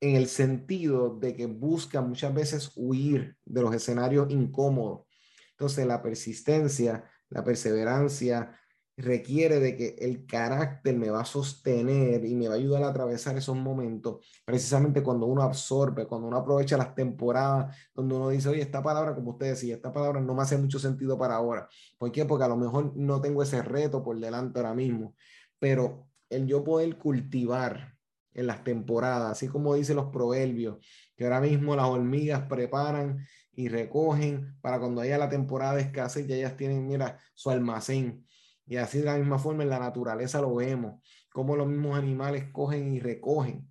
en 0.00 0.14
el 0.14 0.28
sentido 0.28 1.16
de 1.18 1.34
que 1.34 1.46
buscan 1.46 2.08
muchas 2.08 2.34
veces 2.34 2.72
huir 2.76 3.36
de 3.46 3.62
los 3.62 3.74
escenarios 3.74 4.30
incómodos. 4.30 5.06
Entonces, 5.52 5.86
la 5.86 6.02
persistencia 6.02 7.10
la 7.30 7.44
perseverancia 7.44 8.58
requiere 8.96 9.60
de 9.60 9.76
que 9.76 9.96
el 9.98 10.24
carácter 10.24 10.96
me 10.96 11.10
va 11.10 11.20
a 11.20 11.24
sostener 11.26 12.24
y 12.24 12.34
me 12.34 12.48
va 12.48 12.54
a 12.54 12.56
ayudar 12.56 12.82
a 12.82 12.88
atravesar 12.88 13.36
esos 13.36 13.56
momentos, 13.56 14.24
precisamente 14.44 15.02
cuando 15.02 15.26
uno 15.26 15.42
absorbe, 15.42 16.06
cuando 16.06 16.28
uno 16.28 16.38
aprovecha 16.38 16.78
las 16.78 16.94
temporadas 16.94 17.76
donde 17.94 18.14
uno 18.14 18.30
dice, 18.30 18.48
oye, 18.48 18.62
esta 18.62 18.82
palabra, 18.82 19.14
como 19.14 19.32
usted 19.32 19.48
decía, 19.48 19.74
esta 19.74 19.92
palabra 19.92 20.20
no 20.20 20.34
me 20.34 20.42
hace 20.42 20.56
mucho 20.56 20.78
sentido 20.78 21.18
para 21.18 21.34
ahora. 21.36 21.68
¿Por 21.98 22.10
qué? 22.10 22.24
Porque 22.24 22.44
a 22.44 22.48
lo 22.48 22.56
mejor 22.56 22.96
no 22.96 23.20
tengo 23.20 23.42
ese 23.42 23.60
reto 23.60 24.02
por 24.02 24.18
delante 24.18 24.58
ahora 24.58 24.74
mismo, 24.74 25.14
pero 25.58 26.08
el 26.30 26.46
yo 26.46 26.64
poder 26.64 26.96
cultivar 26.96 27.96
en 28.32 28.46
las 28.46 28.64
temporadas, 28.64 29.32
así 29.32 29.48
como 29.48 29.74
dicen 29.74 29.96
los 29.96 30.10
proverbios, 30.10 30.78
que 31.16 31.24
ahora 31.24 31.40
mismo 31.40 31.76
las 31.76 31.86
hormigas 31.86 32.42
preparan 32.48 33.18
y 33.56 33.68
recogen 33.68 34.54
para 34.60 34.78
cuando 34.78 35.00
haya 35.00 35.16
la 35.16 35.30
temporada 35.30 35.74
de 35.74 35.82
escasez, 35.82 36.26
ya 36.26 36.36
ellas 36.36 36.56
tienen, 36.56 36.86
mira, 36.86 37.18
su 37.34 37.50
almacén. 37.50 38.26
Y 38.66 38.76
así 38.76 38.98
de 38.98 39.06
la 39.06 39.16
misma 39.16 39.38
forma 39.38 39.62
en 39.62 39.70
la 39.70 39.78
naturaleza 39.78 40.42
lo 40.42 40.54
vemos, 40.54 41.00
como 41.32 41.56
los 41.56 41.66
mismos 41.66 41.98
animales 41.98 42.50
cogen 42.52 42.92
y 42.94 43.00
recogen 43.00 43.66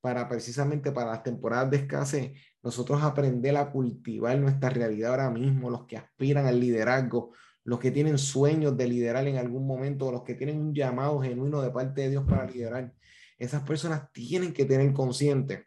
para 0.00 0.28
precisamente 0.28 0.92
para 0.92 1.10
las 1.10 1.24
temporadas 1.24 1.70
de 1.70 1.78
escasez, 1.78 2.32
nosotros 2.62 3.02
aprender 3.02 3.56
a 3.56 3.72
cultivar 3.72 4.38
nuestra 4.38 4.70
realidad 4.70 5.10
ahora 5.10 5.30
mismo, 5.30 5.68
los 5.68 5.86
que 5.86 5.96
aspiran 5.96 6.46
al 6.46 6.60
liderazgo, 6.60 7.32
los 7.64 7.80
que 7.80 7.90
tienen 7.90 8.18
sueños 8.18 8.76
de 8.76 8.86
liderar 8.86 9.26
en 9.26 9.36
algún 9.36 9.66
momento, 9.66 10.12
los 10.12 10.22
que 10.22 10.34
tienen 10.34 10.60
un 10.60 10.74
llamado 10.74 11.20
genuino 11.20 11.60
de 11.60 11.70
parte 11.70 12.02
de 12.02 12.10
Dios 12.10 12.24
para 12.28 12.46
liderar. 12.46 12.94
Esas 13.36 13.62
personas 13.62 14.12
tienen 14.12 14.52
que 14.52 14.64
tener 14.64 14.92
consciente 14.92 15.66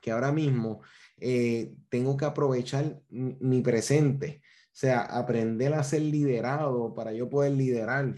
que 0.00 0.10
ahora 0.10 0.32
mismo 0.32 0.82
eh, 1.20 1.74
tengo 1.88 2.16
que 2.16 2.24
aprovechar 2.24 3.00
mi 3.08 3.60
presente, 3.62 4.40
o 4.44 4.70
sea, 4.72 5.00
aprender 5.00 5.74
a 5.74 5.82
ser 5.82 6.02
liderado 6.02 6.94
para 6.94 7.12
yo 7.12 7.28
poder 7.28 7.52
liderar 7.52 8.14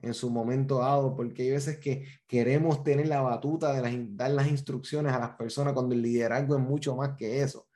en 0.00 0.14
su 0.14 0.30
momento 0.30 0.78
dado, 0.78 1.14
porque 1.16 1.42
hay 1.42 1.50
veces 1.50 1.78
que 1.78 2.06
queremos 2.26 2.82
tener 2.82 3.06
la 3.06 3.20
batuta 3.20 3.72
de 3.72 4.08
dar 4.10 4.32
las 4.32 4.48
instrucciones 4.48 5.12
a 5.12 5.20
las 5.20 5.36
personas 5.36 5.74
cuando 5.74 5.94
el 5.94 6.02
liderazgo 6.02 6.56
es 6.56 6.62
mucho 6.62 6.96
más 6.96 7.16
que 7.16 7.42
eso. 7.42 7.68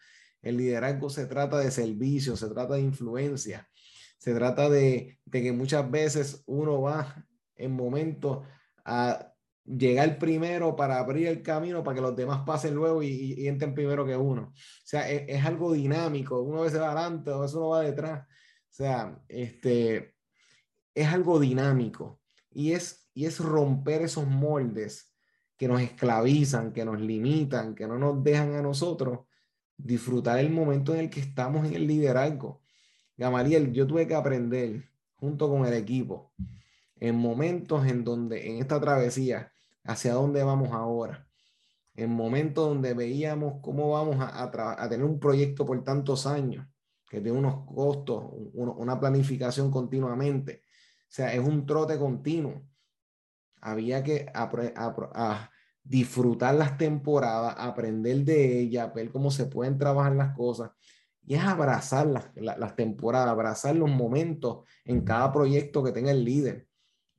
El 0.43 0.57
liderazgo 0.57 1.09
se 1.09 1.27
trata 1.27 1.59
de 1.59 1.71
servicio, 1.71 2.37
se 2.37 2.49
trata 2.49 2.75
de 2.75 2.81
influencia, 2.81 3.69
se 4.19 4.35
trata 4.35 4.69
de, 4.69 5.21
de 5.25 5.43
que 5.43 5.53
muchas 5.53 5.89
veces 5.89 6.43
uno 6.47 6.83
va 6.83 7.27
en 7.55 7.73
momentos 7.73 8.45
a 8.85 9.33
llegar 9.67 10.19
primero 10.19 10.77
para 10.77 10.99
abrir 10.99 11.27
el 11.27 11.43
camino 11.43 11.83
para 11.83 11.97
que 11.97 12.01
los 12.01 12.17
demás 12.17 12.43
pasen 12.47 12.75
luego 12.75 13.03
y, 13.03 13.47
entren 13.47 13.75
primero 13.75 14.07
que 14.07 14.17
uno. 14.17 14.53
O 14.55 14.55
sea, 14.85 15.11
es, 15.11 15.25
es, 15.29 15.45
algo 15.45 15.73
dinámico. 15.73 16.41
Uno 16.41 16.61
a 16.61 16.65
veces 16.65 16.81
va 16.81 16.93
adelante, 16.93 17.31
a 17.31 17.39
veces 17.39 17.57
uno 17.57 17.69
va 17.71 17.83
detrás. 17.83 18.27
O 18.27 18.75
sea, 18.77 19.21
este, 19.29 20.15
es 20.95 21.09
algo 21.09 21.41
dinámico 21.41 22.21
y 22.51 22.73
es, 22.73 23.11
y 23.15 23.27
es 23.27 23.41
romper 23.41 24.03
esos 24.03 24.27
moldes 24.27 25.13
que 25.57 25.69
nos 25.69 25.81
esclavizan, 25.81 26.73
que 26.73 26.85
nos 26.85 27.01
limitan, 27.01 27.75
que 27.75 27.87
no 27.87 27.99
nos 27.99 28.23
dejan 28.23 28.55
a 28.55 28.63
nosotros 28.63 29.21
disfrutar 29.77 30.39
el 30.39 30.51
momento 30.51 30.95
en 30.95 31.01
el 31.01 31.11
que 31.11 31.21
estamos 31.21 31.67
en 31.67 31.75
el 31.75 31.87
liderazgo. 31.87 32.63
Gamaliel, 33.17 33.73
yo 33.73 33.87
tuve 33.87 34.07
que 34.07 34.15
aprender 34.15 34.91
junto 35.15 35.49
con 35.49 35.67
el 35.67 35.75
equipo 35.75 36.33
en 36.99 37.17
momentos 37.17 37.87
en 37.87 38.05
donde 38.05 38.49
en 38.51 38.59
esta 38.59 38.81
travesía 38.81 39.53
hacia 39.87 40.15
dónde 40.15 40.43
vamos 40.43 40.73
ahora, 40.73 41.27
en 41.95 42.11
momentos 42.11 42.69
donde 42.69 42.95
veíamos 42.95 43.61
cómo 43.63 43.91
vamos 43.91 44.17
a, 44.21 44.89
tener 44.89 45.05
un 45.05 45.19
proyecto 45.19 45.65
por 45.65 45.83
tantos 45.83 46.27
años, 46.27 46.67
que 47.09 47.21
tiene 47.21 47.39
unos 47.39 47.65
costos, 47.67 48.25
una 48.55 48.99
planificación 48.99 49.71
continuamente, 49.71 50.63
o 51.09 51.13
sea, 51.17 51.33
es 51.33 51.41
un 51.41 51.65
trote 51.65 51.99
continuo. 51.99 52.63
Había 53.61 54.03
que 54.03 54.27
disfrutar 55.83 56.55
las 56.57 56.77
temporadas, 56.77 57.55
aprender 57.59 58.25
de 58.25 58.61
ellas, 58.61 58.93
ver 58.93 59.11
cómo 59.11 59.31
se 59.31 59.47
pueden 59.47 59.79
trabajar 59.79 60.15
las 60.15 60.35
cosas. 60.37 60.73
Y 61.25 61.35
es 61.35 61.43
abrazar 61.43 62.07
las, 62.07 62.31
las 62.37 62.77
temporadas, 62.77 63.29
abrazar 63.29 63.75
los 63.75 63.91
momentos 63.91 64.65
en 64.85 65.03
cada 65.03 65.33
proyecto 65.33 65.83
que 65.83 65.93
tenga 65.93 66.11
el 66.11 66.25
líder 66.25 66.69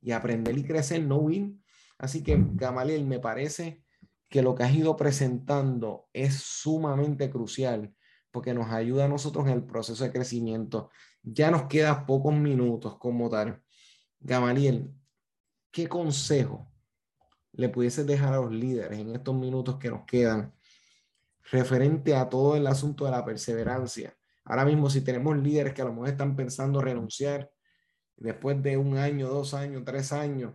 y 0.00 0.12
aprender 0.12 0.56
y 0.56 0.64
crecer, 0.64 1.02
no 1.02 1.16
win. 1.16 1.62
Así 1.98 2.22
que, 2.22 2.38
Gamaliel, 2.54 3.04
me 3.04 3.18
parece 3.18 3.82
que 4.28 4.42
lo 4.42 4.54
que 4.54 4.62
has 4.62 4.74
ido 4.74 4.96
presentando 4.96 6.08
es 6.12 6.34
sumamente 6.34 7.30
crucial 7.30 7.94
porque 8.30 8.54
nos 8.54 8.70
ayuda 8.70 9.06
a 9.06 9.08
nosotros 9.08 9.46
en 9.46 9.52
el 9.54 9.64
proceso 9.64 10.04
de 10.04 10.12
crecimiento. 10.12 10.90
Ya 11.22 11.50
nos 11.50 11.64
quedan 11.64 12.06
pocos 12.06 12.34
minutos 12.34 12.98
como 12.98 13.28
tal. 13.28 13.62
Gamaliel, 14.20 14.92
¿qué 15.70 15.88
consejo 15.88 16.70
le 17.52 17.68
pudieses 17.68 18.06
dejar 18.06 18.34
a 18.34 18.40
los 18.40 18.52
líderes 18.52 18.98
en 18.98 19.14
estos 19.14 19.34
minutos 19.34 19.76
que 19.78 19.90
nos 19.90 20.04
quedan 20.04 20.54
referente 21.50 22.14
a 22.14 22.28
todo 22.28 22.56
el 22.56 22.66
asunto 22.66 23.06
de 23.06 23.12
la 23.12 23.24
perseverancia? 23.24 24.14
Ahora 24.44 24.64
mismo, 24.64 24.88
si 24.90 25.00
tenemos 25.00 25.36
líderes 25.36 25.74
que 25.74 25.82
a 25.82 25.86
lo 25.86 25.92
mejor 25.92 26.10
están 26.10 26.36
pensando 26.36 26.80
renunciar 26.80 27.50
después 28.16 28.62
de 28.62 28.76
un 28.76 28.96
año, 28.98 29.28
dos 29.28 29.54
años, 29.54 29.82
tres 29.84 30.12
años, 30.12 30.54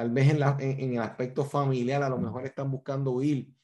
tal 0.00 0.10
vez 0.10 0.30
en, 0.30 0.40
en, 0.60 0.94
el 0.94 1.02
aspecto 1.02 1.44
familiar, 1.44 2.02
a 2.02 2.08
lo 2.08 2.16
mejor 2.16 2.46
están 2.46 2.70
buscando 2.70 3.10
huir, 3.10 3.54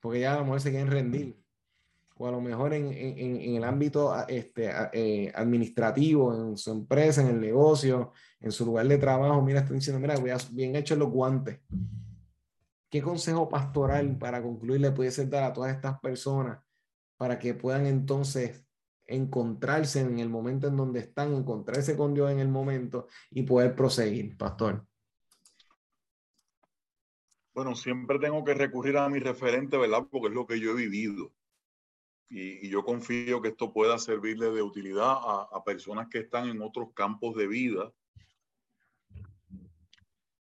porque 0.00 0.18
ya 0.18 0.34
a 0.34 0.38
lo 0.38 0.44
mejor 0.46 0.60
se 0.60 0.70
quieren 0.70 0.90
rendir 0.90 1.40
o 2.16 2.26
a 2.26 2.32
lo 2.32 2.40
mejor 2.40 2.74
en, 2.74 2.92
en, 2.92 3.36
en 3.40 3.54
el 3.54 3.62
ámbito 3.62 4.12
este, 4.26 4.72
eh, 4.92 5.32
administrativo, 5.32 6.34
en 6.34 6.56
su 6.56 6.72
empresa, 6.72 7.22
en 7.22 7.28
el 7.28 7.40
negocio, 7.40 8.10
en 8.40 8.50
su 8.50 8.66
lugar 8.66 8.88
de 8.88 8.98
trabajo, 8.98 9.40
mira, 9.42 9.60
estoy 9.60 9.76
diciendo, 9.76 10.00
mira, 10.00 10.16
bien 10.50 10.74
hecho 10.74 10.96
los 10.96 11.10
guantes. 11.10 11.60
¿Qué 12.90 13.00
consejo 13.00 13.48
pastoral 13.48 14.18
para 14.18 14.42
concluir 14.42 14.80
le 14.80 14.90
pudiese 14.90 15.26
dar 15.26 15.44
a 15.44 15.52
todas 15.52 15.72
estas 15.72 16.00
personas 16.00 16.58
para 17.16 17.38
que 17.38 17.54
puedan 17.54 17.86
entonces 17.86 18.64
encontrarse 19.06 20.00
en 20.00 20.18
el 20.18 20.28
momento 20.28 20.66
en 20.66 20.76
donde 20.76 20.98
están, 20.98 21.32
encontrarse 21.32 21.96
con 21.96 22.12
Dios 22.12 22.32
en 22.32 22.40
el 22.40 22.48
momento 22.48 23.06
y 23.30 23.44
poder 23.44 23.76
proseguir, 23.76 24.36
pastor? 24.36 24.84
Bueno, 27.54 27.76
siempre 27.76 28.18
tengo 28.18 28.44
que 28.44 28.52
recurrir 28.52 28.96
a 28.96 29.08
mi 29.08 29.20
referente, 29.20 29.78
¿verdad? 29.78 30.04
Porque 30.10 30.26
es 30.26 30.34
lo 30.34 30.44
que 30.44 30.58
yo 30.58 30.72
he 30.72 30.74
vivido. 30.74 31.32
Y, 32.28 32.68
yo 32.68 32.84
confío 32.84 33.40
que 33.40 33.48
esto 33.48 33.72
pueda 33.72 33.96
servirle 33.96 34.50
de 34.50 34.60
utilidad 34.60 35.12
a, 35.52 35.62
personas 35.64 36.08
que 36.08 36.18
están 36.18 36.48
en 36.48 36.60
otros 36.60 36.92
campos 36.94 37.36
de 37.36 37.46
vida. 37.46 37.92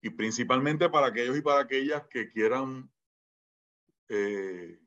Y 0.03 0.11
principalmente 0.11 0.91
para 0.91 1.07
aquellos 1.07 1.39
y 1.39 1.41
para 1.41 1.61
aquellas 1.61 2.07
que 2.09 2.29
quieran 2.29 2.91
eh, 4.09 4.79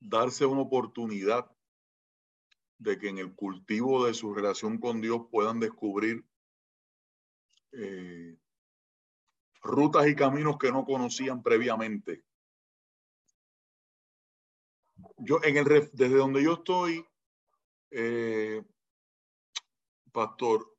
darse 0.00 0.44
una 0.44 0.60
oportunidad 0.60 1.50
de 2.76 2.98
que 2.98 3.08
en 3.08 3.18
el 3.18 3.34
cultivo 3.34 4.04
de 4.04 4.12
su 4.12 4.34
relación 4.34 4.78
con 4.78 5.00
Dios 5.00 5.22
puedan 5.30 5.60
descubrir 5.60 6.24
eh, 7.72 8.36
rutas 9.64 10.06
y 10.06 10.14
caminos 10.14 10.56
que 10.58 10.70
no 10.70 10.84
conocían 10.84 11.42
previamente 11.42 12.22
yo 15.18 15.40
en 15.42 15.56
el 15.56 15.90
desde 15.92 16.16
donde 16.16 16.42
yo 16.42 16.54
estoy, 16.54 17.04
eh, 17.90 18.62
pastor, 20.12 20.70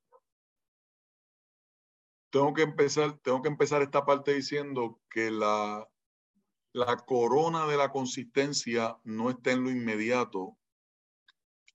tengo 2.30 2.54
que 2.54 2.62
empezar, 2.62 3.18
tengo 3.20 3.42
que 3.42 3.48
empezar 3.48 3.82
esta 3.82 4.04
parte 4.04 4.34
diciendo 4.34 5.00
que 5.10 5.30
la, 5.30 5.88
la 6.72 6.96
corona 6.96 7.66
de 7.66 7.76
la 7.76 7.90
consistencia 7.90 8.98
no 9.04 9.30
está 9.30 9.52
en 9.52 9.64
lo 9.64 9.70
inmediato, 9.70 10.56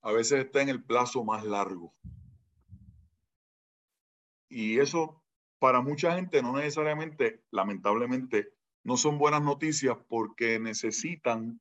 a 0.02 0.12
veces 0.12 0.44
está 0.44 0.62
en 0.62 0.68
el 0.68 0.84
plazo 0.84 1.24
más 1.24 1.44
largo. 1.44 1.94
Y 4.48 4.78
eso 4.78 5.21
para 5.62 5.80
mucha 5.80 6.16
gente 6.16 6.42
no 6.42 6.56
necesariamente, 6.56 7.40
lamentablemente, 7.52 8.52
no 8.82 8.96
son 8.96 9.16
buenas 9.16 9.42
noticias 9.42 9.96
porque 10.08 10.58
necesitan 10.58 11.60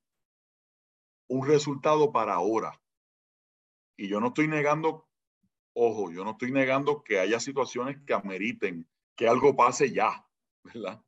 un 1.30 1.47
resultado 1.47 2.12
para 2.12 2.34
ahora. 2.34 2.82
Y 3.95 4.08
yo 4.08 4.20
no 4.20 4.30
estoy 4.30 4.47
negando, 4.47 5.08
ojo, 5.76 6.10
yo 6.10 6.24
no 6.24 6.32
estoy 6.32 6.52
negando 6.52 7.04
que 7.04 7.20
haya 7.20 7.39
situaciones 7.39 8.02
que 8.04 8.16
ameriten 8.16 8.89
que 9.16 9.28
algo 9.28 9.56
pase 9.56 9.91
ya, 9.91 10.28
¿verdad? 10.64 11.06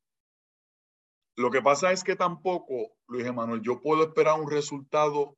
Lo 1.36 1.50
que 1.50 1.64
pasa 1.64 1.92
es 1.92 2.04
que 2.04 2.16
tampoco, 2.16 2.96
Luis 3.08 3.26
Emanuel, 3.26 3.64
yo 3.64 3.82
puedo 3.82 4.04
esperar 4.04 4.40
un 4.40 4.52
resultado 4.52 5.36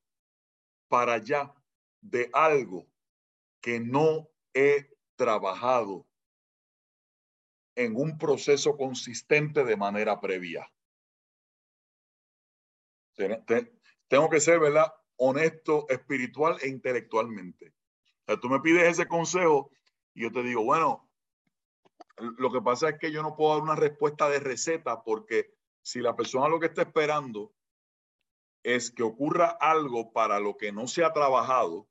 para 0.90 1.14
allá 1.14 1.56
de 2.02 2.30
algo 2.34 2.86
que 3.62 3.80
no 3.80 4.28
he 4.54 4.94
trabajado 5.16 6.06
en 7.76 7.96
un 7.96 8.18
proceso 8.18 8.78
consistente 8.78 9.64
de 9.64 9.78
manera 9.78 10.20
previa 10.20 10.70
tengo 14.08 14.30
que 14.30 14.40
ser, 14.40 14.60
¿verdad? 14.60 14.94
Honesto, 15.18 15.86
espiritual 15.90 16.58
e 16.62 16.68
intelectualmente. 16.68 17.74
Tú 18.42 18.50
me 18.50 18.60
pides 18.60 18.90
ese 18.90 19.08
consejo 19.08 19.72
y 20.14 20.24
yo 20.24 20.32
te 20.32 20.44
digo, 20.44 20.64
bueno, 20.64 21.10
lo 22.18 22.52
que 22.52 22.62
pasa 22.62 22.90
es 22.90 23.00
que 23.00 23.12
yo 23.12 23.22
no 23.22 23.36
puedo 23.36 23.54
dar 23.54 23.64
una 23.64 23.76
respuesta 23.76 24.30
de 24.30 24.40
receta 24.40 25.04
porque 25.04 25.54
si 25.82 26.00
la 26.00 26.16
persona 26.16 26.50
lo 26.50 26.60
que 26.60 26.68
está 26.68 26.82
esperando 26.82 27.54
es 28.64 28.90
que 28.90 29.04
ocurra 29.04 29.58
algo 29.60 30.12
para 30.12 30.40
lo 30.40 30.58
que 30.58 30.72
no 30.72 30.88
se 30.88 31.04
ha 31.04 31.14
trabajado, 31.14 31.88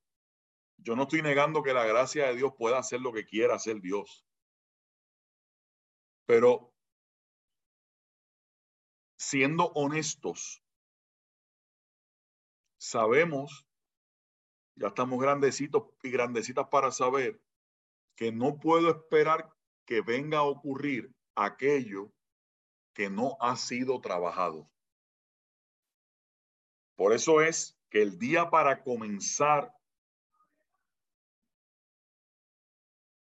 yo 0.79 0.97
no 0.97 1.05
estoy 1.05 1.23
negando 1.23 1.63
que 1.63 1.73
la 1.73 1.85
gracia 1.85 2.27
de 2.27 2.37
Dios 2.37 2.53
pueda 2.59 2.79
hacer 2.79 3.01
lo 3.01 3.13
que 3.13 3.25
quiera 3.25 3.55
hacer 3.55 3.81
Dios. 3.81 4.27
Pero 6.27 6.73
siendo 9.17 9.67
honestos, 9.75 10.63
sabemos, 12.79 13.67
ya 14.77 14.89
estamos 14.89 15.21
grandecitos 15.21 15.85
y 16.03 16.11
grandecitas 16.11 16.69
para 16.69 16.91
saber 16.91 17.41
que 18.17 18.33
no 18.33 18.59
puedo 18.59 18.91
esperar 18.91 19.53
que 19.87 20.01
venga 20.01 20.39
a 20.39 20.45
ocurrir 20.45 21.15
aquello 21.35 22.13
que 22.95 23.11
no 23.11 23.37
ha 23.41 23.57
sido 23.57 24.01
trabajado. 24.01 24.71
Por 26.97 27.13
eso 27.13 27.41
es 27.41 27.79
que 27.91 28.03
el 28.03 28.19
día 28.19 28.51
para 28.51 28.83
comenzar 28.83 29.75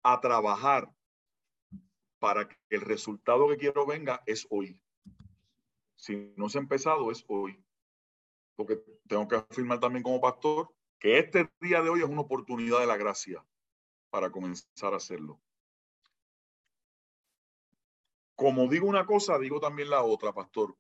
a 0.03 0.21
trabajar 0.21 0.95
para 2.25 2.49
que 2.49 2.57
el 2.71 2.81
resultado 2.81 3.47
que 3.49 3.59
quiero 3.59 3.85
venga 3.85 4.23
es 4.25 4.47
hoy. 4.49 4.81
Si 5.95 6.33
no 6.39 6.49
se 6.49 6.57
ha 6.57 6.63
empezado, 6.63 7.11
es 7.11 7.23
hoy 7.29 7.63
porque 8.57 8.83
tengo 9.07 9.29
que 9.29 9.37
afirmar 9.37 9.79
también 9.79 10.03
como 10.03 10.23
pastor 10.23 10.75
que 10.99 11.19
este 11.19 11.51
día 11.61 11.83
de 11.83 11.91
hoy 11.91 12.01
es 12.01 12.09
una 12.09 12.23
oportunidad 12.23 12.81
de 12.81 12.87
la 12.87 12.97
gracia 12.97 13.45
para 14.09 14.31
comenzar 14.31 14.95
a 14.95 14.97
hacerlo. 14.97 15.39
Como 18.35 18.69
digo 18.69 18.87
una 18.87 19.05
cosa, 19.05 19.39
digo 19.39 19.61
también 19.61 19.91
la 19.91 20.03
otra, 20.03 20.33
pastor. 20.33 20.75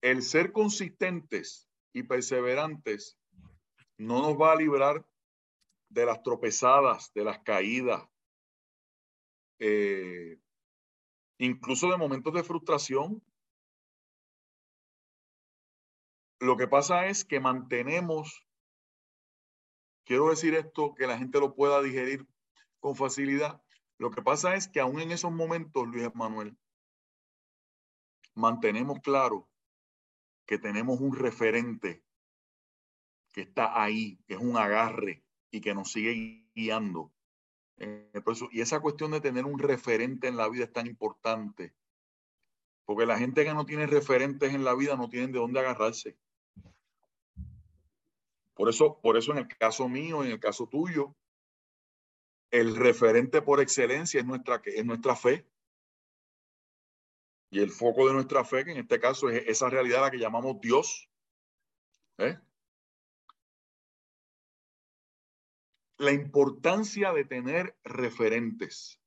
El 0.00 0.22
ser 0.22 0.52
consistentes 0.52 1.68
y 1.92 2.04
perseverantes 2.04 3.18
no 3.98 4.22
nos 4.22 4.40
va 4.40 4.52
a 4.52 4.56
librar 4.56 5.04
de 5.88 6.06
las 6.06 6.22
tropezadas, 6.22 7.12
de 7.14 7.24
las 7.24 7.38
caídas, 7.40 8.06
eh, 9.58 10.38
incluso 11.38 11.90
de 11.90 11.96
momentos 11.96 12.32
de 12.34 12.44
frustración. 12.44 13.22
Lo 16.40 16.56
que 16.56 16.68
pasa 16.68 17.06
es 17.06 17.24
que 17.24 17.40
mantenemos, 17.40 18.46
quiero 20.04 20.30
decir 20.30 20.54
esto, 20.54 20.94
que 20.94 21.06
la 21.06 21.18
gente 21.18 21.40
lo 21.40 21.54
pueda 21.54 21.82
digerir 21.82 22.26
con 22.80 22.94
facilidad. 22.94 23.62
Lo 23.98 24.10
que 24.10 24.22
pasa 24.22 24.54
es 24.54 24.68
que 24.68 24.80
aún 24.80 25.00
en 25.00 25.10
esos 25.10 25.32
momentos, 25.32 25.88
Luis 25.88 26.08
Manuel, 26.14 26.56
mantenemos 28.34 29.00
claro 29.00 29.48
que 30.46 30.58
tenemos 30.58 31.00
un 31.00 31.16
referente 31.16 32.04
que 33.32 33.40
está 33.42 33.82
ahí, 33.82 34.18
que 34.26 34.34
es 34.34 34.40
un 34.40 34.56
agarre 34.56 35.24
y 35.50 35.60
que 35.60 35.74
nos 35.74 35.92
sigue 35.92 36.46
guiando. 36.54 37.12
Y 38.50 38.60
esa 38.60 38.80
cuestión 38.80 39.12
de 39.12 39.20
tener 39.20 39.44
un 39.44 39.58
referente 39.58 40.28
en 40.28 40.36
la 40.36 40.48
vida 40.48 40.64
es 40.64 40.72
tan 40.72 40.86
importante, 40.86 41.74
porque 42.84 43.06
la 43.06 43.18
gente 43.18 43.44
que 43.44 43.54
no 43.54 43.66
tiene 43.66 43.86
referentes 43.86 44.52
en 44.52 44.64
la 44.64 44.74
vida 44.74 44.96
no 44.96 45.08
tienen 45.08 45.32
de 45.32 45.38
dónde 45.38 45.60
agarrarse. 45.60 46.18
Por 48.54 48.68
eso, 48.68 49.00
por 49.00 49.16
eso 49.16 49.30
en 49.32 49.38
el 49.38 49.48
caso 49.48 49.88
mío, 49.88 50.24
en 50.24 50.32
el 50.32 50.40
caso 50.40 50.66
tuyo, 50.66 51.14
el 52.50 52.74
referente 52.74 53.42
por 53.42 53.60
excelencia 53.60 54.20
es 54.20 54.26
nuestra, 54.26 54.60
es 54.64 54.84
nuestra 54.84 55.14
fe. 55.14 55.46
Y 57.50 57.60
el 57.60 57.70
foco 57.70 58.08
de 58.08 58.14
nuestra 58.14 58.44
fe, 58.44 58.64
que 58.64 58.72
en 58.72 58.78
este 58.78 58.98
caso 58.98 59.30
es 59.30 59.44
esa 59.46 59.70
realidad 59.70 60.00
a 60.00 60.06
la 60.06 60.10
que 60.10 60.18
llamamos 60.18 60.60
Dios. 60.60 61.08
¿eh? 62.18 62.38
La 65.98 66.12
importancia 66.12 67.12
de 67.12 67.24
tener 67.24 67.76
referentes. 67.84 69.00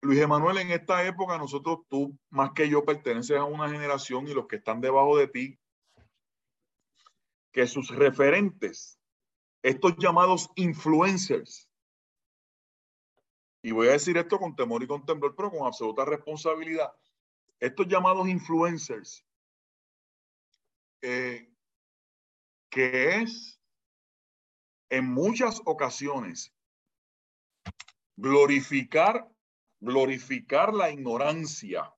Luis 0.00 0.20
Emanuel, 0.20 0.58
en 0.58 0.70
esta 0.70 1.04
época 1.06 1.38
nosotros, 1.38 1.80
tú 1.88 2.18
más 2.30 2.52
que 2.52 2.68
yo, 2.68 2.84
perteneces 2.84 3.38
a 3.38 3.44
una 3.44 3.68
generación 3.68 4.28
y 4.28 4.34
los 4.34 4.46
que 4.46 4.56
están 4.56 4.80
debajo 4.80 5.16
de 5.16 5.28
ti, 5.28 5.58
que 7.52 7.66
sus 7.66 7.88
referentes, 7.88 8.98
estos 9.62 9.96
llamados 9.96 10.50
influencers, 10.56 11.68
y 13.62 13.70
voy 13.70 13.88
a 13.88 13.92
decir 13.92 14.18
esto 14.18 14.38
con 14.38 14.54
temor 14.54 14.82
y 14.82 14.86
con 14.86 15.06
temblor, 15.06 15.34
pero 15.34 15.50
con 15.50 15.66
absoluta 15.66 16.04
responsabilidad. 16.04 16.92
Estos 17.58 17.88
llamados 17.88 18.28
influencers, 18.28 19.24
eh, 21.00 21.50
que 22.68 23.16
es 23.16 23.58
en 24.96 25.12
muchas 25.12 25.60
ocasiones 25.64 26.54
glorificar, 28.16 29.28
glorificar 29.80 30.72
la 30.72 30.90
ignorancia 30.90 31.92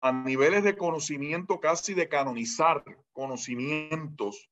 a 0.00 0.12
niveles 0.12 0.64
de 0.64 0.76
conocimiento, 0.76 1.60
casi 1.60 1.94
de 1.94 2.08
canonizar 2.08 2.84
conocimientos 3.12 4.50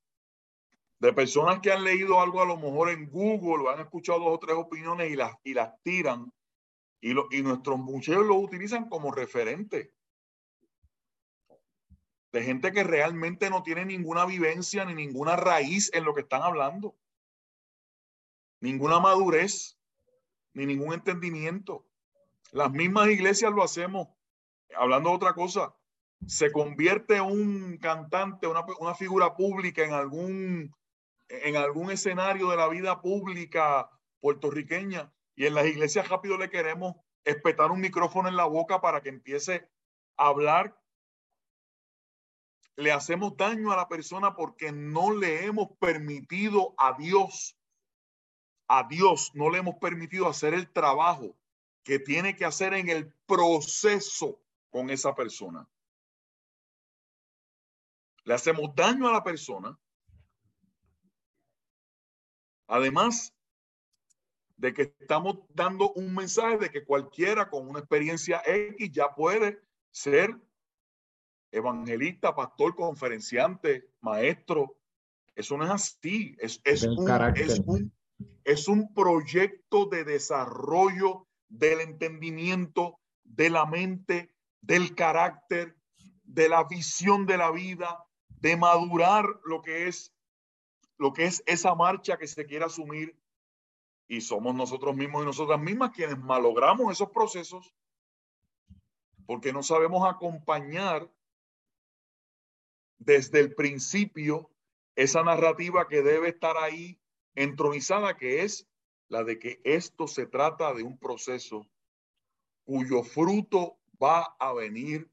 de 1.00 1.12
personas 1.12 1.58
que 1.58 1.72
han 1.72 1.82
leído 1.82 2.20
algo 2.20 2.40
a 2.40 2.46
lo 2.46 2.56
mejor 2.56 2.90
en 2.90 3.10
Google 3.10 3.68
han 3.68 3.80
escuchado 3.80 4.20
dos 4.20 4.34
o 4.34 4.38
tres 4.38 4.56
opiniones 4.56 5.10
y 5.10 5.16
las, 5.16 5.34
y 5.42 5.52
las 5.52 5.82
tiran 5.82 6.32
y, 7.00 7.12
lo, 7.12 7.26
y 7.32 7.42
nuestros 7.42 7.76
muchachos 7.76 8.24
lo 8.24 8.36
utilizan 8.36 8.88
como 8.88 9.10
referente. 9.10 9.92
De 12.32 12.42
gente 12.42 12.72
que 12.72 12.82
realmente 12.82 13.50
no 13.50 13.62
tiene 13.62 13.84
ninguna 13.84 14.24
vivencia 14.24 14.84
ni 14.84 14.94
ninguna 14.94 15.36
raíz 15.36 15.90
en 15.92 16.04
lo 16.04 16.14
que 16.14 16.22
están 16.22 16.42
hablando. 16.42 16.96
Ninguna 18.60 19.00
madurez, 19.00 19.78
ni 20.54 20.66
ningún 20.66 20.94
entendimiento. 20.94 21.86
Las 22.52 22.72
mismas 22.72 23.08
iglesias 23.08 23.52
lo 23.52 23.62
hacemos. 23.62 24.08
Hablando 24.74 25.10
de 25.10 25.16
otra 25.16 25.34
cosa, 25.34 25.74
se 26.26 26.50
convierte 26.50 27.20
un 27.20 27.76
cantante, 27.78 28.46
una, 28.46 28.64
una 28.78 28.94
figura 28.94 29.34
pública 29.34 29.84
en 29.84 29.92
algún 29.92 30.74
en 31.28 31.56
algún 31.56 31.90
escenario 31.90 32.50
de 32.50 32.56
la 32.56 32.68
vida 32.68 33.00
pública 33.00 33.90
puertorriqueña 34.20 35.10
y 35.34 35.46
en 35.46 35.54
las 35.54 35.66
iglesias 35.66 36.08
rápido 36.08 36.36
le 36.36 36.50
queremos 36.50 36.94
espetar 37.24 37.70
un 37.70 37.80
micrófono 37.80 38.28
en 38.28 38.36
la 38.36 38.44
boca 38.44 38.80
para 38.80 39.00
que 39.00 39.08
empiece 39.08 39.68
a 40.16 40.26
hablar. 40.26 40.78
Le 42.76 42.90
hacemos 42.92 43.36
daño 43.36 43.70
a 43.72 43.76
la 43.76 43.88
persona 43.88 44.34
porque 44.34 44.72
no 44.72 45.12
le 45.12 45.44
hemos 45.44 45.76
permitido 45.78 46.74
a 46.78 46.96
Dios, 46.96 47.56
a 48.68 48.86
Dios 48.88 49.30
no 49.34 49.50
le 49.50 49.58
hemos 49.58 49.76
permitido 49.76 50.28
hacer 50.28 50.54
el 50.54 50.72
trabajo 50.72 51.36
que 51.84 51.98
tiene 51.98 52.36
que 52.36 52.44
hacer 52.44 52.74
en 52.74 52.88
el 52.88 53.12
proceso 53.26 54.40
con 54.70 54.90
esa 54.90 55.14
persona. 55.14 55.68
Le 58.24 58.34
hacemos 58.34 58.74
daño 58.74 59.08
a 59.08 59.12
la 59.12 59.24
persona 59.24 59.78
Además 62.72 63.34
de 64.56 64.72
que 64.72 64.94
estamos 64.98 65.40
dando 65.50 65.92
un 65.92 66.14
mensaje 66.14 66.56
de 66.56 66.70
que 66.70 66.86
cualquiera 66.86 67.50
con 67.50 67.68
una 67.68 67.80
experiencia 67.80 68.40
X 68.46 68.90
ya 68.90 69.14
puede 69.14 69.60
ser 69.90 70.34
evangelista, 71.52 72.34
pastor, 72.34 72.74
conferenciante, 72.74 73.90
maestro. 74.00 74.76
Eso 75.34 75.56
no 75.56 75.64
es 75.64 75.70
así. 75.70 76.34
Es, 76.38 76.60
es, 76.64 76.82
un, 76.82 77.08
es, 77.36 77.60
un, 77.60 77.92
es 78.44 78.68
un 78.68 78.92
proyecto 78.92 79.86
de 79.86 80.04
desarrollo 80.04 81.28
del 81.48 81.80
entendimiento, 81.80 82.98
de 83.22 83.50
la 83.50 83.66
mente, 83.66 84.34
del 84.60 84.94
carácter, 84.94 85.76
de 86.24 86.48
la 86.48 86.64
visión 86.64 87.26
de 87.26 87.36
la 87.36 87.50
vida, 87.50 88.04
de 88.28 88.56
madurar 88.56 89.26
lo 89.44 89.62
que 89.62 89.86
es 89.86 90.12
lo 90.98 91.12
que 91.12 91.24
es 91.24 91.42
esa 91.46 91.74
marcha 91.74 92.16
que 92.16 92.28
se 92.28 92.46
quiere 92.46 92.64
asumir 92.64 93.18
y 94.06 94.20
somos 94.20 94.54
nosotros 94.54 94.94
mismos 94.94 95.22
y 95.22 95.26
nosotras 95.26 95.58
mismas 95.58 95.90
quienes 95.90 96.16
malogramos 96.16 96.92
esos 96.92 97.10
procesos 97.10 97.74
porque 99.26 99.52
no 99.52 99.64
sabemos 99.64 100.08
acompañar 100.08 101.10
desde 103.04 103.40
el 103.40 103.54
principio 103.54 104.50
esa 104.96 105.22
narrativa 105.22 105.88
que 105.88 106.02
debe 106.02 106.28
estar 106.28 106.56
ahí 106.56 107.00
entronizada, 107.34 108.16
que 108.16 108.42
es 108.42 108.68
la 109.08 109.24
de 109.24 109.38
que 109.38 109.60
esto 109.64 110.06
se 110.06 110.26
trata 110.26 110.74
de 110.74 110.82
un 110.82 110.98
proceso 110.98 111.66
cuyo 112.64 113.02
fruto 113.02 113.78
va 114.02 114.36
a 114.38 114.52
venir 114.52 115.10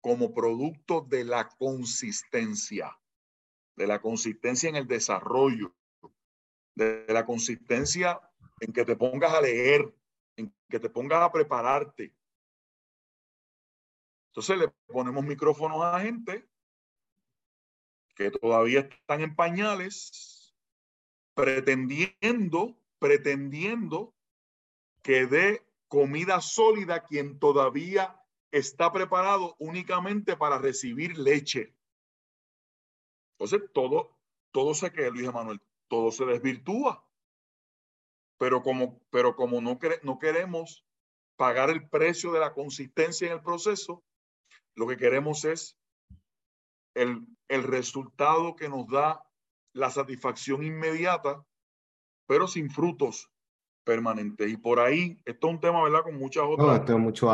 como 0.00 0.32
producto 0.34 1.00
de 1.02 1.24
la 1.24 1.48
consistencia 1.48 3.00
de 3.80 3.86
la 3.86 3.98
consistencia 4.02 4.68
en 4.68 4.76
el 4.76 4.86
desarrollo, 4.86 5.74
de 6.74 7.06
la 7.08 7.24
consistencia 7.24 8.20
en 8.60 8.74
que 8.74 8.84
te 8.84 8.94
pongas 8.94 9.32
a 9.32 9.40
leer, 9.40 9.90
en 10.36 10.54
que 10.68 10.78
te 10.78 10.90
pongas 10.90 11.22
a 11.22 11.32
prepararte. 11.32 12.14
Entonces 14.28 14.58
le 14.58 14.68
ponemos 14.86 15.24
micrófonos 15.24 15.82
a 15.82 15.98
gente 16.00 16.46
que 18.20 18.30
todavía 18.30 18.80
están 18.80 19.22
en 19.22 19.34
pañales, 19.34 20.54
pretendiendo, 21.32 22.78
pretendiendo 22.98 24.14
que 25.00 25.24
dé 25.24 25.66
comida 25.88 26.42
sólida 26.42 27.06
quien 27.06 27.38
todavía 27.38 28.22
está 28.50 28.92
preparado 28.92 29.56
únicamente 29.58 30.36
para 30.36 30.58
recibir 30.58 31.16
leche. 31.16 31.74
Entonces, 33.38 33.62
todo, 33.72 34.18
todo 34.50 34.74
se 34.74 34.92
que 34.92 35.10
Luis 35.10 35.32
Manuel, 35.32 35.62
todo 35.88 36.12
se 36.12 36.26
desvirtúa. 36.26 37.02
Pero 38.36 38.62
como, 38.62 39.00
pero 39.08 39.34
como 39.34 39.62
no, 39.62 39.78
no 40.02 40.18
queremos 40.18 40.84
pagar 41.36 41.70
el 41.70 41.88
precio 41.88 42.32
de 42.32 42.40
la 42.40 42.52
consistencia 42.52 43.28
en 43.28 43.32
el 43.32 43.42
proceso, 43.42 44.04
lo 44.74 44.86
que 44.86 44.98
queremos 44.98 45.46
es 45.46 45.79
el, 46.94 47.26
el 47.48 47.62
resultado 47.62 48.56
que 48.56 48.68
nos 48.68 48.86
da 48.88 49.22
la 49.72 49.90
satisfacción 49.90 50.62
inmediata, 50.62 51.44
pero 52.26 52.48
sin 52.48 52.70
frutos 52.70 53.30
permanentes. 53.84 54.50
Y 54.50 54.56
por 54.56 54.80
ahí, 54.80 55.20
esto 55.24 55.48
es 55.48 55.54
un 55.54 55.60
tema, 55.60 55.82
¿verdad? 55.82 56.02
Con 56.02 56.18
muchas 56.18 56.44
otras 56.44 56.88
no, 56.88 56.98
mucho 56.98 57.30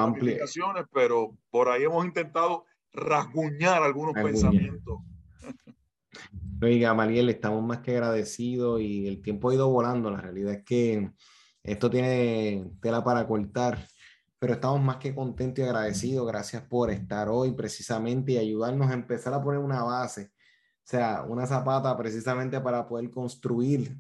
pero 0.93 1.37
por 1.51 1.69
ahí 1.69 1.85
hemos 1.85 2.05
intentado 2.05 2.65
rasguñar 2.93 3.83
algunos 3.83 4.15
pensamientos 4.15 5.01
Oiga, 6.63 6.95
Mariel, 6.95 7.29
estamos 7.29 7.63
más 7.63 7.81
que 7.81 7.91
agradecidos 7.91 8.81
y 8.81 9.07
el 9.07 9.21
tiempo 9.21 9.51
ha 9.51 9.55
ido 9.55 9.69
volando. 9.69 10.11
La 10.11 10.23
realidad 10.23 10.55
es 10.55 10.65
que 10.65 11.11
esto 11.63 11.91
tiene 11.91 12.65
tela 12.81 13.05
para 13.05 13.27
cortar, 13.27 13.87
pero 14.39 14.55
estamos 14.55 14.81
más 14.81 14.97
que 14.99 15.15
contentos 15.15 15.65
y 15.65 15.69
agradecidos. 15.69 16.27
Gracias 16.27 16.63
por 16.63 16.91
estar 16.91 17.29
hoy 17.29 17.53
precisamente 17.53 18.33
y 18.33 18.39
ayudarnos 18.39 18.91
a 18.91 18.95
empezar 18.95 19.33
a 19.35 19.43
poner 19.43 19.61
una 19.61 19.83
base 19.83 20.33
O 20.85 20.89
sea, 20.89 21.25
una 21.29 21.47
zapata 21.47 21.97
precisamente 21.97 22.61
para 22.61 22.87
poder 22.87 23.11
construir, 23.11 23.97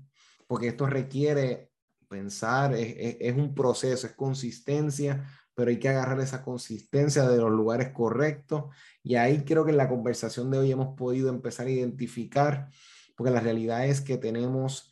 porque 0.46 0.68
esto 0.68 0.86
requiere 0.86 1.70
pensar, 2.08 2.74
es, 2.74 3.34
un 3.36 3.54
proceso, 3.54 4.06
es 4.06 4.12
consistencia, 4.14 5.26
pero 5.54 5.70
hay 5.70 5.78
que 5.78 5.88
agarrar 5.88 6.20
esa 6.20 6.42
consistencia 6.44 7.28
de 7.28 7.38
los 7.38 7.50
lugares 7.50 7.90
correctos. 7.90 8.64
Y 9.02 9.16
ahí 9.16 9.44
creo 9.44 9.64
que 9.64 9.72
en 9.72 9.78
la 9.78 9.88
conversación 9.88 10.50
de 10.50 10.58
hoy 10.58 10.70
hemos 10.70 10.96
podido 10.96 11.30
empezar 11.30 11.66
a 11.66 11.70
identificar, 11.70 12.68
porque 13.16 13.32
la 13.32 13.40
realidad 13.40 13.86
es 13.86 14.00
que 14.00 14.18
tenemos 14.18 14.90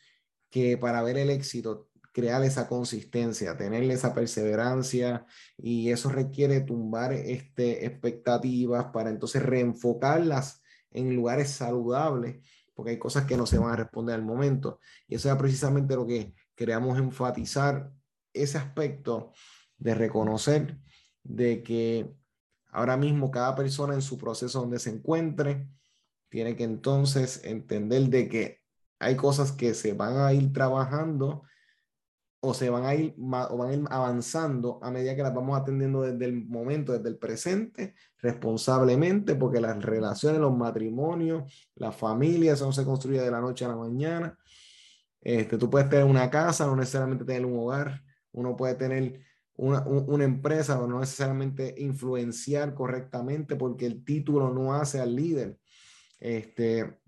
que 0.50 0.78
para 0.78 1.02
ver 1.02 1.18
el 1.18 1.30
éxito, 1.30 1.90
crear 2.14 2.44
esa 2.44 2.68
consistencia, 2.68 3.56
tener 3.56 3.82
esa 3.90 4.14
perseverancia 4.14 5.26
y 5.58 5.90
eso 5.90 6.08
requiere 6.08 6.60
tumbar 6.60 7.12
este, 7.12 7.84
expectativas 7.84 8.86
para 8.92 9.10
entonces 9.10 9.42
reenfocarlas 9.42 10.62
en 10.92 11.12
lugares 11.16 11.50
saludables, 11.50 12.36
porque 12.72 12.92
hay 12.92 12.98
cosas 13.00 13.24
que 13.24 13.36
no 13.36 13.46
se 13.46 13.58
van 13.58 13.72
a 13.72 13.76
responder 13.76 14.14
al 14.14 14.22
momento. 14.22 14.78
Y 15.08 15.16
eso 15.16 15.28
es 15.28 15.36
precisamente 15.36 15.96
lo 15.96 16.06
que 16.06 16.34
queríamos 16.54 16.98
enfatizar, 16.98 17.90
ese 18.32 18.58
aspecto 18.58 19.32
de 19.76 19.94
reconocer 19.94 20.78
de 21.24 21.64
que 21.64 22.14
ahora 22.70 22.96
mismo 22.96 23.32
cada 23.32 23.56
persona 23.56 23.94
en 23.94 24.02
su 24.02 24.18
proceso 24.18 24.60
donde 24.60 24.78
se 24.78 24.90
encuentre, 24.90 25.66
tiene 26.28 26.54
que 26.54 26.62
entonces 26.62 27.40
entender 27.44 28.08
de 28.08 28.28
que 28.28 28.60
hay 29.00 29.16
cosas 29.16 29.50
que 29.50 29.74
se 29.74 29.94
van 29.94 30.18
a 30.18 30.32
ir 30.32 30.52
trabajando 30.52 31.42
o 32.44 32.52
se 32.52 32.68
van 32.68 32.84
a 32.84 32.94
ir 32.94 33.14
o 33.18 33.56
van 33.56 33.70
a 33.70 33.72
ir 33.72 33.84
avanzando 33.90 34.78
a 34.82 34.90
medida 34.90 35.16
que 35.16 35.22
las 35.22 35.34
vamos 35.34 35.58
atendiendo 35.58 36.02
desde 36.02 36.26
el 36.26 36.44
momento, 36.44 36.92
desde 36.92 37.08
el 37.08 37.16
presente, 37.16 37.94
responsablemente, 38.18 39.34
porque 39.34 39.60
las 39.60 39.82
relaciones, 39.82 40.40
los 40.40 40.56
matrimonios, 40.56 41.70
la 41.74 41.90
familia, 41.90 42.52
eso 42.52 42.66
no 42.66 42.72
se 42.72 42.84
construye 42.84 43.20
de 43.20 43.30
la 43.30 43.40
noche 43.40 43.64
a 43.64 43.68
la 43.68 43.76
mañana. 43.76 44.38
Este, 45.22 45.56
tú 45.56 45.70
puedes 45.70 45.88
tener 45.88 46.04
una 46.04 46.28
casa, 46.30 46.66
no 46.66 46.76
necesariamente 46.76 47.24
tener 47.24 47.46
un 47.46 47.58
hogar, 47.58 48.02
uno 48.32 48.54
puede 48.54 48.74
tener 48.74 49.20
una, 49.56 49.80
una 49.86 50.24
empresa, 50.24 50.78
o 50.80 50.86
no 50.86 51.00
necesariamente 51.00 51.74
influenciar 51.78 52.74
correctamente, 52.74 53.56
porque 53.56 53.86
el 53.86 54.04
título 54.04 54.52
no 54.52 54.74
hace 54.74 55.00
al 55.00 55.16
líder. 55.16 55.58
Este, 56.20 56.98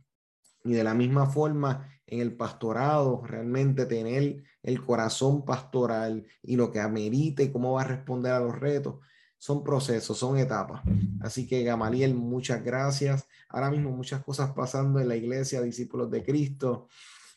y 0.64 0.72
de 0.72 0.84
la 0.84 0.95
misma 0.95 1.26
forma, 1.26 1.89
en 2.07 2.20
el 2.20 2.37
pastorado, 2.37 3.22
realmente 3.24 3.87
tener 3.87 4.43
el 4.66 4.84
corazón 4.84 5.44
pastoral 5.44 6.26
y 6.42 6.56
lo 6.56 6.70
que 6.72 6.80
amerite 6.80 7.44
y 7.44 7.52
cómo 7.52 7.74
va 7.74 7.82
a 7.82 7.86
responder 7.86 8.32
a 8.32 8.40
los 8.40 8.58
retos, 8.58 8.96
son 9.38 9.62
procesos, 9.62 10.18
son 10.18 10.38
etapas. 10.38 10.82
Así 11.20 11.46
que 11.46 11.62
Gamaliel, 11.62 12.14
muchas 12.14 12.64
gracias. 12.64 13.28
Ahora 13.48 13.70
mismo 13.70 13.92
muchas 13.92 14.24
cosas 14.24 14.52
pasando 14.52 14.98
en 14.98 15.06
la 15.08 15.14
iglesia, 15.14 15.62
discípulos 15.62 16.10
de 16.10 16.24
Cristo. 16.24 16.88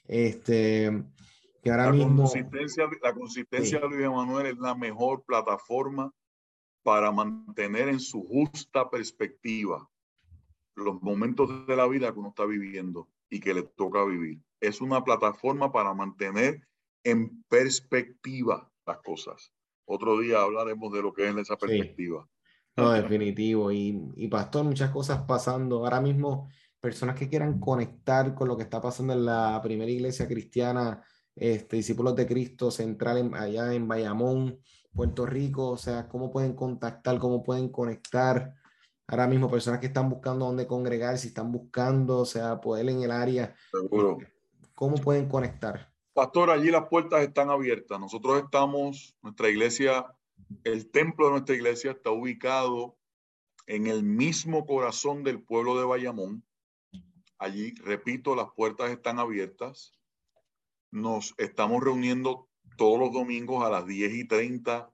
Este, 0.07 1.03
que 1.61 1.69
ahora 1.69 1.86
la 1.86 1.91
mismo... 1.91 2.23
Consistencia, 2.23 2.86
la 3.03 3.13
consistencia 3.13 3.80
de 3.80 3.89
Luis 3.89 4.09
Manuel 4.09 4.47
es 4.47 4.57
la 4.57 4.73
mejor 4.73 5.23
plataforma 5.23 6.11
para 6.82 7.11
mantener 7.11 7.89
en 7.89 7.99
su 7.99 8.23
justa 8.23 8.89
perspectiva 8.89 9.88
los 10.73 10.99
momentos 11.03 11.67
de 11.67 11.75
la 11.75 11.88
vida 11.88 12.11
que 12.11 12.19
uno 12.19 12.30
está 12.30 12.45
viviendo 12.45 13.07
y 13.30 13.39
que 13.39 13.53
le 13.53 13.61
toca 13.61 14.03
vivir. 14.03 14.41
Es 14.59 14.82
una 14.82 15.03
plataforma 15.03 15.71
para 15.71 15.93
mantener 15.93 16.68
en 17.04 17.43
perspectiva 17.43 18.72
las 18.86 18.97
cosas. 19.00 19.52
Otro 19.86 20.20
día 20.20 20.41
hablaremos 20.41 20.91
de 20.93 21.02
lo 21.02 21.14
que 21.14 21.28
es 21.28 21.36
esa 21.36 21.58
perspectiva. 21.58 22.28
No, 22.76 22.91
definitivo. 22.91 23.72
Y, 23.72 24.02
y 24.16 24.28
pastor, 24.28 24.64
muchas 24.64 24.91
cosas 24.91 25.24
pasando. 25.28 25.78
Ahora 25.80 26.00
mismo, 26.00 26.50
personas 26.80 27.16
que 27.16 27.28
quieran 27.28 27.60
conectar 27.60 28.34
con 28.36 28.47
lo 28.47 28.56
que 28.56 28.64
está 28.64 28.80
pasando 28.82 29.14
en 29.14 29.26
la 29.26 29.60
primera 29.62 29.91
iglesia 29.91 30.28
cristiana, 30.28 31.04
este, 31.36 31.78
discípulos 31.78 32.16
de 32.16 32.28
Cristo 32.28 32.72
central 32.72 33.32
allá 33.34 33.74
en 33.74 33.88
Bayamón, 33.88 34.60
Puerto 34.93 35.26
Rico, 35.26 35.70
o 35.70 35.78
sea, 35.78 36.08
cómo 36.08 36.32
pueden 36.32 36.54
contactar, 36.54 37.20
cómo 37.20 37.43
pueden 37.43 37.70
conectar 37.70 38.54
ahora 39.08 39.28
mismo 39.28 39.50
personas 39.50 39.80
que 39.80 39.88
están 39.88 40.10
buscando 40.10 40.45
dónde 40.45 40.68
congregar, 40.68 41.18
si 41.18 41.30
están 41.30 41.52
buscando, 41.52 42.20
o 42.20 42.26
sea, 42.26 42.62
poder 42.62 42.89
en 42.89 43.02
el 43.02 43.12
área. 43.12 43.56
Seguro. 43.72 44.20
¿Cómo 44.76 44.95
pueden 44.95 45.28
conectar? 45.28 45.91
Pastor, 46.14 46.49
allí 46.49 46.72
las 46.72 46.88
puertas 46.88 47.22
están 47.22 47.49
abiertas. 47.49 47.99
Nosotros 47.99 48.43
estamos, 48.43 49.16
nuestra 49.22 49.49
iglesia, 49.49 50.05
el 50.64 50.89
templo 50.89 51.26
de 51.26 51.32
nuestra 51.32 51.55
iglesia 51.55 51.91
está 51.91 52.12
ubicado 52.12 52.97
en 53.68 53.88
el 53.88 54.03
mismo 54.03 54.66
corazón 54.66 55.24
del 55.24 55.41
pueblo 55.41 55.78
de 55.78 55.86
Bayamón. 55.86 56.43
Allí, 57.38 57.74
repito, 57.76 58.36
las 58.36 58.47
puertas 58.55 58.89
están 58.89 59.20
abiertas. 59.20 59.93
Nos 60.91 61.36
estamos 61.38 61.84
reuniendo 61.84 62.49
todos 62.78 62.99
los 62.99 63.14
domingos 63.14 63.64
a 63.64 63.70
las 63.70 63.86
10 63.86 64.14
y 64.14 64.28
30 64.28 64.91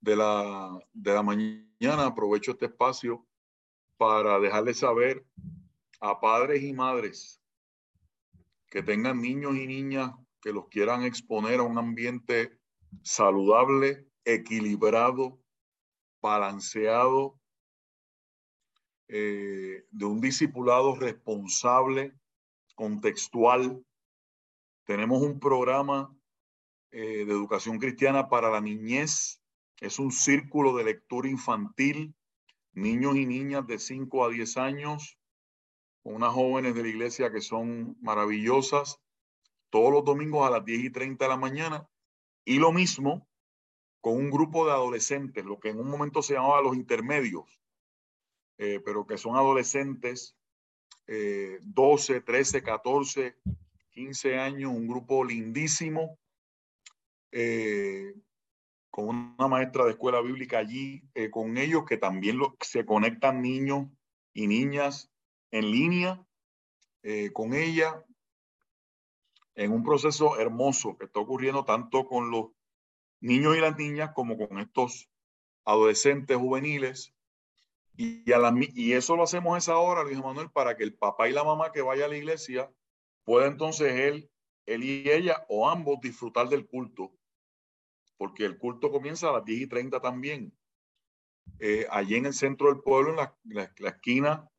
de 0.00 0.16
la, 0.16 0.78
de 0.92 1.12
la 1.12 1.22
mañana. 1.22 2.06
Aprovecho 2.06 2.52
este 2.52 2.66
espacio 2.66 3.26
para 3.96 4.38
dejarles 4.38 4.78
saber 4.78 5.26
a 6.00 6.20
padres 6.20 6.62
y 6.62 6.72
madres 6.72 7.42
que 8.68 8.82
tengan 8.82 9.20
niños 9.20 9.56
y 9.56 9.66
niñas 9.66 10.12
que 10.46 10.52
los 10.52 10.68
quieran 10.68 11.02
exponer 11.02 11.58
a 11.58 11.64
un 11.64 11.76
ambiente 11.76 12.56
saludable, 13.02 14.06
equilibrado, 14.24 15.40
balanceado, 16.22 17.40
eh, 19.08 19.88
de 19.90 20.04
un 20.04 20.20
discipulado 20.20 20.94
responsable, 20.94 22.14
contextual. 22.76 23.84
Tenemos 24.84 25.20
un 25.20 25.40
programa 25.40 26.16
eh, 26.92 27.24
de 27.24 27.32
educación 27.32 27.80
cristiana 27.80 28.28
para 28.28 28.48
la 28.48 28.60
niñez. 28.60 29.42
Es 29.80 29.98
un 29.98 30.12
círculo 30.12 30.76
de 30.76 30.84
lectura 30.84 31.28
infantil 31.28 32.14
niños 32.72 33.16
y 33.16 33.26
niñas 33.26 33.66
de 33.66 33.80
5 33.80 34.24
a 34.24 34.28
10 34.28 34.58
años, 34.58 35.18
unas 36.04 36.32
jóvenes 36.32 36.76
de 36.76 36.82
la 36.82 36.88
iglesia 36.88 37.32
que 37.32 37.40
son 37.40 37.96
maravillosas, 38.00 39.00
todos 39.76 39.92
los 39.92 40.06
domingos 40.06 40.46
a 40.46 40.50
las 40.50 40.64
10 40.64 40.84
y 40.84 40.90
30 40.90 41.22
de 41.22 41.28
la 41.28 41.36
mañana. 41.36 41.86
Y 42.46 42.58
lo 42.58 42.72
mismo 42.72 43.28
con 44.00 44.16
un 44.16 44.30
grupo 44.30 44.64
de 44.64 44.72
adolescentes, 44.72 45.44
lo 45.44 45.60
que 45.60 45.68
en 45.68 45.78
un 45.78 45.90
momento 45.90 46.22
se 46.22 46.32
llamaba 46.32 46.62
los 46.62 46.74
intermedios, 46.74 47.60
eh, 48.56 48.80
pero 48.82 49.06
que 49.06 49.18
son 49.18 49.36
adolescentes, 49.36 50.34
12, 51.06 52.22
13, 52.22 52.62
14, 52.62 53.36
15 53.90 54.38
años, 54.38 54.72
un 54.72 54.88
grupo 54.88 55.22
lindísimo, 55.22 56.18
eh, 57.30 58.14
con 58.88 59.08
una 59.08 59.46
maestra 59.46 59.84
de 59.84 59.90
escuela 59.90 60.22
bíblica 60.22 60.56
allí, 60.56 61.02
eh, 61.14 61.28
con 61.28 61.58
ellos 61.58 61.84
que 61.84 61.98
también 61.98 62.38
se 62.62 62.86
conectan 62.86 63.42
niños 63.42 63.88
y 64.32 64.46
niñas 64.46 65.12
en 65.50 65.70
línea 65.70 66.26
eh, 67.08 67.30
con 67.32 67.52
ella 67.52 68.05
en 69.56 69.72
un 69.72 69.82
proceso 69.82 70.38
hermoso 70.38 70.96
que 70.96 71.06
está 71.06 71.20
ocurriendo 71.20 71.64
tanto 71.64 72.06
con 72.06 72.30
los 72.30 72.50
niños 73.20 73.56
y 73.56 73.60
las 73.60 73.76
niñas 73.76 74.12
como 74.14 74.36
con 74.36 74.58
estos 74.60 75.10
adolescentes 75.64 76.36
juveniles. 76.36 77.12
Y, 77.96 78.30
a 78.32 78.38
la, 78.38 78.54
y 78.74 78.92
eso 78.92 79.16
lo 79.16 79.24
hacemos 79.24 79.58
esa 79.58 79.78
hora, 79.78 80.04
Luis 80.04 80.18
Manuel, 80.18 80.50
para 80.50 80.76
que 80.76 80.84
el 80.84 80.94
papá 80.94 81.28
y 81.28 81.32
la 81.32 81.42
mamá 81.42 81.72
que 81.72 81.82
vaya 81.82 82.04
a 82.04 82.08
la 82.08 82.16
iglesia 82.16 82.70
pueda 83.24 83.46
entonces 83.46 83.92
él, 83.92 84.30
él 84.66 84.84
y 84.84 85.10
ella 85.10 85.44
o 85.48 85.68
ambos 85.68 86.00
disfrutar 86.00 86.48
del 86.48 86.66
culto 86.66 87.16
porque 88.16 88.44
el 88.44 88.58
culto 88.58 88.90
comienza 88.90 89.28
a 89.28 89.32
las 89.32 89.44
10 89.44 89.62
y 89.62 89.66
30 89.66 90.00
también. 90.00 90.56
Eh, 91.58 91.86
allí 91.90 92.16
en 92.16 92.26
el 92.26 92.34
centro 92.34 92.68
del 92.68 92.82
pueblo, 92.82 93.10
en 93.10 93.16
la, 93.16 93.36
la, 93.78 93.88
esquina 93.88 94.50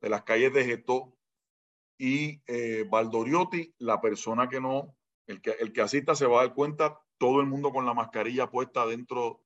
de 0.00 0.08
las 0.08 0.22
calles 0.22 0.52
de 0.52 0.64
Getó 0.64 1.15
y 1.98 2.42
eh, 2.46 2.84
Valdoriotti, 2.88 3.74
la 3.78 4.00
persona 4.00 4.48
que 4.48 4.60
no, 4.60 4.94
el 5.26 5.40
que, 5.40 5.52
el 5.52 5.72
que 5.72 5.82
asista 5.82 6.14
se 6.14 6.26
va 6.26 6.40
a 6.40 6.46
dar 6.46 6.54
cuenta, 6.54 7.00
todo 7.18 7.40
el 7.40 7.46
mundo 7.46 7.72
con 7.72 7.86
la 7.86 7.94
mascarilla 7.94 8.50
puesta 8.50 8.86
dentro 8.86 9.42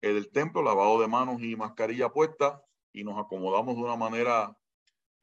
eh, 0.00 0.12
del 0.12 0.30
templo, 0.30 0.62
lavado 0.62 1.00
de 1.00 1.08
manos 1.08 1.40
y 1.42 1.56
mascarilla 1.56 2.10
puesta, 2.10 2.62
y 2.92 3.04
nos 3.04 3.18
acomodamos 3.18 3.76
de 3.76 3.82
una 3.82 3.96
manera 3.96 4.56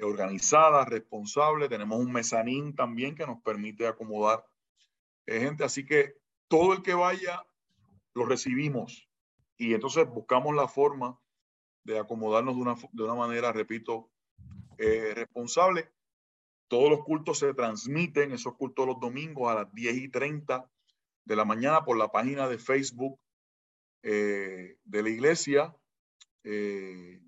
organizada, 0.02 0.86
responsable. 0.86 1.68
Tenemos 1.68 2.00
un 2.00 2.12
mezanín 2.12 2.76
también 2.76 3.16
que 3.16 3.28
nos 3.28 3.42
permite 3.42 3.86
acomodar 3.86 4.46
gente, 5.28 5.64
así 5.64 5.86
que 5.86 6.16
todo 6.48 6.74
el 6.74 6.82
que 6.82 6.96
vaya 6.96 7.46
lo 8.16 8.26
recibimos 8.26 9.08
y 9.60 9.74
entonces 9.74 10.08
buscamos 10.10 10.56
la 10.56 10.68
forma 10.68 11.20
de 11.84 12.00
acomodarnos 12.00 12.56
de 12.56 12.62
una, 12.62 12.76
de 12.92 13.04
una 13.04 13.14
manera, 13.14 13.52
repito, 13.52 14.10
eh, 14.78 15.14
responsable. 15.14 15.92
Todos 16.70 16.90
los 16.90 17.04
cultos 17.04 17.40
se 17.40 17.54
transmiten, 17.54 18.32
esos 18.32 18.56
cultos 18.56 18.88
los 18.88 19.00
domingos 19.00 19.52
a 19.52 19.56
las 19.56 19.74
10 19.74 19.96
y 19.98 20.10
30 20.10 20.66
de 21.26 21.36
la 21.36 21.44
mañana 21.44 21.84
por 21.84 21.98
la 21.98 22.08
página 22.10 22.48
de 22.48 22.58
Facebook 22.58 23.20
eh, 24.04 24.78
de 24.86 25.04
la 25.04 25.10
iglesia. 25.10 25.76
Eh, 26.46 27.20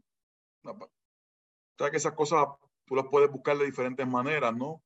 que 1.92 1.98
esas 1.98 2.14
cosas 2.14 2.48
tú 2.86 2.96
las 2.96 3.08
puedes 3.08 3.32
buscar 3.32 3.58
de 3.58 3.66
diferentes 3.66 4.08
maneras, 4.08 4.56
¿no? 4.56 4.84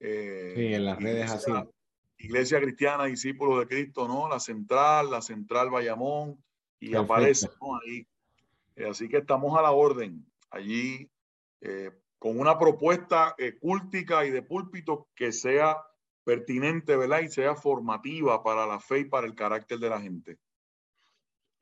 Eh, 0.00 0.52
sí, 0.56 0.74
en 0.74 0.84
las 0.84 1.00
redes 1.00 1.30
así. 1.30 1.52
Iglesia 2.18 2.60
Cristiana, 2.60 3.04
Discípulos 3.04 3.60
de 3.60 3.66
Cristo, 3.66 4.06
¿no? 4.06 4.28
La 4.28 4.40
Central, 4.40 5.10
la 5.10 5.22
Central 5.22 5.70
Bayamón, 5.70 6.42
y 6.78 6.94
aparece 6.94 7.48
ahí. 7.84 8.06
Eh, 8.76 8.88
así 8.88 9.08
que 9.08 9.18
estamos 9.18 9.56
a 9.56 9.62
la 9.62 9.70
orden 9.70 10.24
allí 10.50 11.08
eh, 11.60 11.90
con 12.22 12.38
una 12.38 12.56
propuesta 12.56 13.34
cúltica 13.60 14.24
y 14.24 14.30
de 14.30 14.42
púlpito 14.42 15.08
que 15.12 15.32
sea 15.32 15.76
pertinente, 16.22 16.96
¿verdad? 16.96 17.22
Y 17.22 17.28
sea 17.28 17.56
formativa 17.56 18.44
para 18.44 18.64
la 18.64 18.78
fe 18.78 19.00
y 19.00 19.04
para 19.06 19.26
el 19.26 19.34
carácter 19.34 19.80
de 19.80 19.90
la 19.90 20.00
gente. 20.00 20.38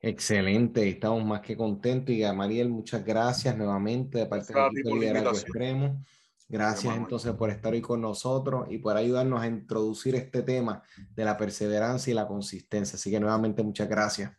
Excelente, 0.02 0.86
estamos 0.86 1.24
más 1.24 1.40
que 1.40 1.56
contentos. 1.56 2.14
Y 2.14 2.24
a 2.24 2.34
Mariel, 2.34 2.68
muchas 2.68 3.02
gracias 3.02 3.56
nuevamente 3.56 4.18
de 4.18 4.26
parte 4.26 4.52
equipo 4.52 4.90
de 4.90 5.00
Liderazgo 5.00 5.30
Extremo. 5.30 6.04
Gracias 6.46 6.94
entonces 6.94 7.32
por 7.32 7.48
estar 7.48 7.72
hoy 7.72 7.80
con 7.80 8.02
nosotros 8.02 8.66
y 8.68 8.76
por 8.76 8.98
ayudarnos 8.98 9.40
a 9.40 9.46
introducir 9.46 10.14
este 10.14 10.42
tema 10.42 10.82
de 11.14 11.24
la 11.24 11.38
perseverancia 11.38 12.10
y 12.10 12.14
la 12.14 12.26
consistencia. 12.26 12.96
Así 12.96 13.10
que 13.10 13.18
nuevamente 13.18 13.62
muchas 13.62 13.88
gracias. 13.88 14.30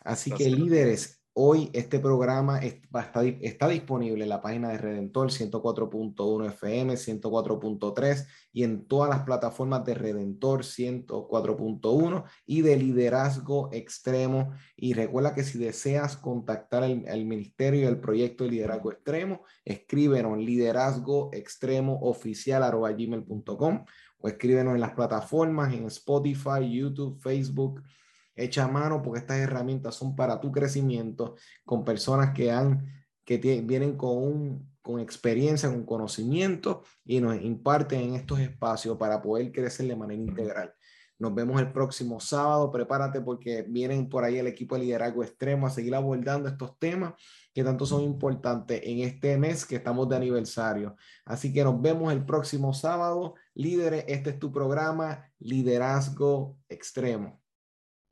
Así 0.00 0.32
que 0.32 0.50
líderes, 0.50 1.19
Hoy 1.32 1.70
este 1.74 2.00
programa 2.00 2.58
está, 2.58 3.68
disponible 3.68 4.24
en 4.24 4.28
la 4.28 4.42
página 4.42 4.70
de 4.70 4.78
Redentor 4.78 5.30
104.1 5.30 6.46
FM, 6.48 6.94
104.3 6.94 8.26
y 8.52 8.64
en 8.64 8.88
todas 8.88 9.08
las 9.08 9.20
plataformas 9.22 9.84
de 9.84 9.94
Redentor 9.94 10.64
104.1 10.64 12.24
y 12.46 12.62
de 12.62 12.76
Liderazgo 12.76 13.70
Extremo. 13.72 14.50
Y 14.76 14.94
recuerda 14.94 15.32
que 15.32 15.44
si 15.44 15.56
deseas 15.58 16.16
contactar 16.16 16.82
el, 16.82 17.24
ministerio 17.26 17.82
y 17.82 17.84
el 17.84 18.00
proyecto 18.00 18.42
de 18.42 18.50
Liderazgo 18.50 18.90
Extremo, 18.90 19.42
escríbenos 19.64 20.36
liderazgo 20.36 21.30
extremo 21.32 22.00
oficial 22.02 22.64
o 22.74 24.28
escríbenos 24.28 24.74
en 24.74 24.80
las 24.80 24.94
plataformas 24.94 25.72
en 25.72 25.84
Spotify, 25.86 26.68
YouTube, 26.68 27.20
Facebook 27.20 27.82
echa 28.34 28.68
mano 28.68 29.02
porque 29.02 29.20
estas 29.20 29.38
herramientas 29.38 29.94
son 29.94 30.16
para 30.16 30.40
tu 30.40 30.50
crecimiento 30.52 31.36
con 31.64 31.84
personas 31.84 32.32
que 32.34 32.50
han 32.50 32.86
que 33.24 33.38
vienen 33.38 33.96
con 33.96 34.70
con 34.82 35.00
experiencia, 35.00 35.68
con 35.68 35.84
conocimiento 35.84 36.82
y 37.04 37.20
nos 37.20 37.40
imparten 37.40 38.00
en 38.00 38.14
estos 38.14 38.40
espacios 38.40 38.96
para 38.96 39.20
poder 39.20 39.52
crecer 39.52 39.86
de 39.86 39.96
manera 39.96 40.20
integral. 40.20 40.74
Nos 41.18 41.34
vemos 41.34 41.60
el 41.60 41.70
próximo 41.70 42.18
sábado. 42.18 42.72
Prepárate 42.72 43.20
porque 43.20 43.62
vienen 43.68 44.08
por 44.08 44.24
ahí 44.24 44.38
el 44.38 44.46
equipo 44.46 44.74
de 44.74 44.84
liderazgo 44.84 45.22
extremo 45.22 45.66
a 45.66 45.70
seguir 45.70 45.94
abordando 45.94 46.48
estos 46.48 46.78
temas 46.78 47.12
que 47.52 47.62
tanto 47.62 47.84
son 47.84 48.02
importantes 48.02 48.80
en 48.84 49.00
este 49.00 49.36
mes 49.36 49.66
que 49.66 49.76
estamos 49.76 50.08
de 50.08 50.16
aniversario. 50.16 50.96
Así 51.26 51.52
que 51.52 51.62
nos 51.62 51.80
vemos 51.80 52.10
el 52.12 52.24
próximo 52.24 52.72
sábado. 52.72 53.34
Líderes, 53.54 54.04
este 54.08 54.30
es 54.30 54.38
tu 54.38 54.50
programa, 54.50 55.30
Liderazgo 55.38 56.56
Extremo. 56.70 57.39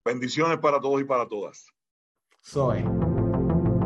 Bendiciones 0.09 0.57
para 0.57 0.81
todos 0.81 1.03
y 1.03 1.05
para 1.05 1.29
todas. 1.29 1.67
Soy. 2.41 2.83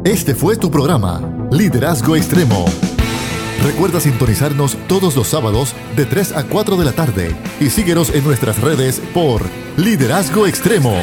Este 0.04 0.36
fue 0.36 0.56
tu 0.56 0.70
programa, 0.70 1.48
Liderazgo 1.50 2.14
Extremo. 2.14 2.64
Recuerda 3.64 3.98
sintonizarnos 3.98 4.76
todos 4.86 5.16
los 5.16 5.26
sábados 5.26 5.74
de 5.96 6.06
3 6.06 6.36
a 6.36 6.44
4 6.46 6.76
de 6.76 6.84
la 6.84 6.92
tarde 6.92 7.36
y 7.58 7.70
síguenos 7.70 8.14
en 8.14 8.22
nuestras 8.22 8.60
redes 8.60 9.00
por 9.12 9.42
Liderazgo 9.76 10.46
Extremo. 10.46 10.94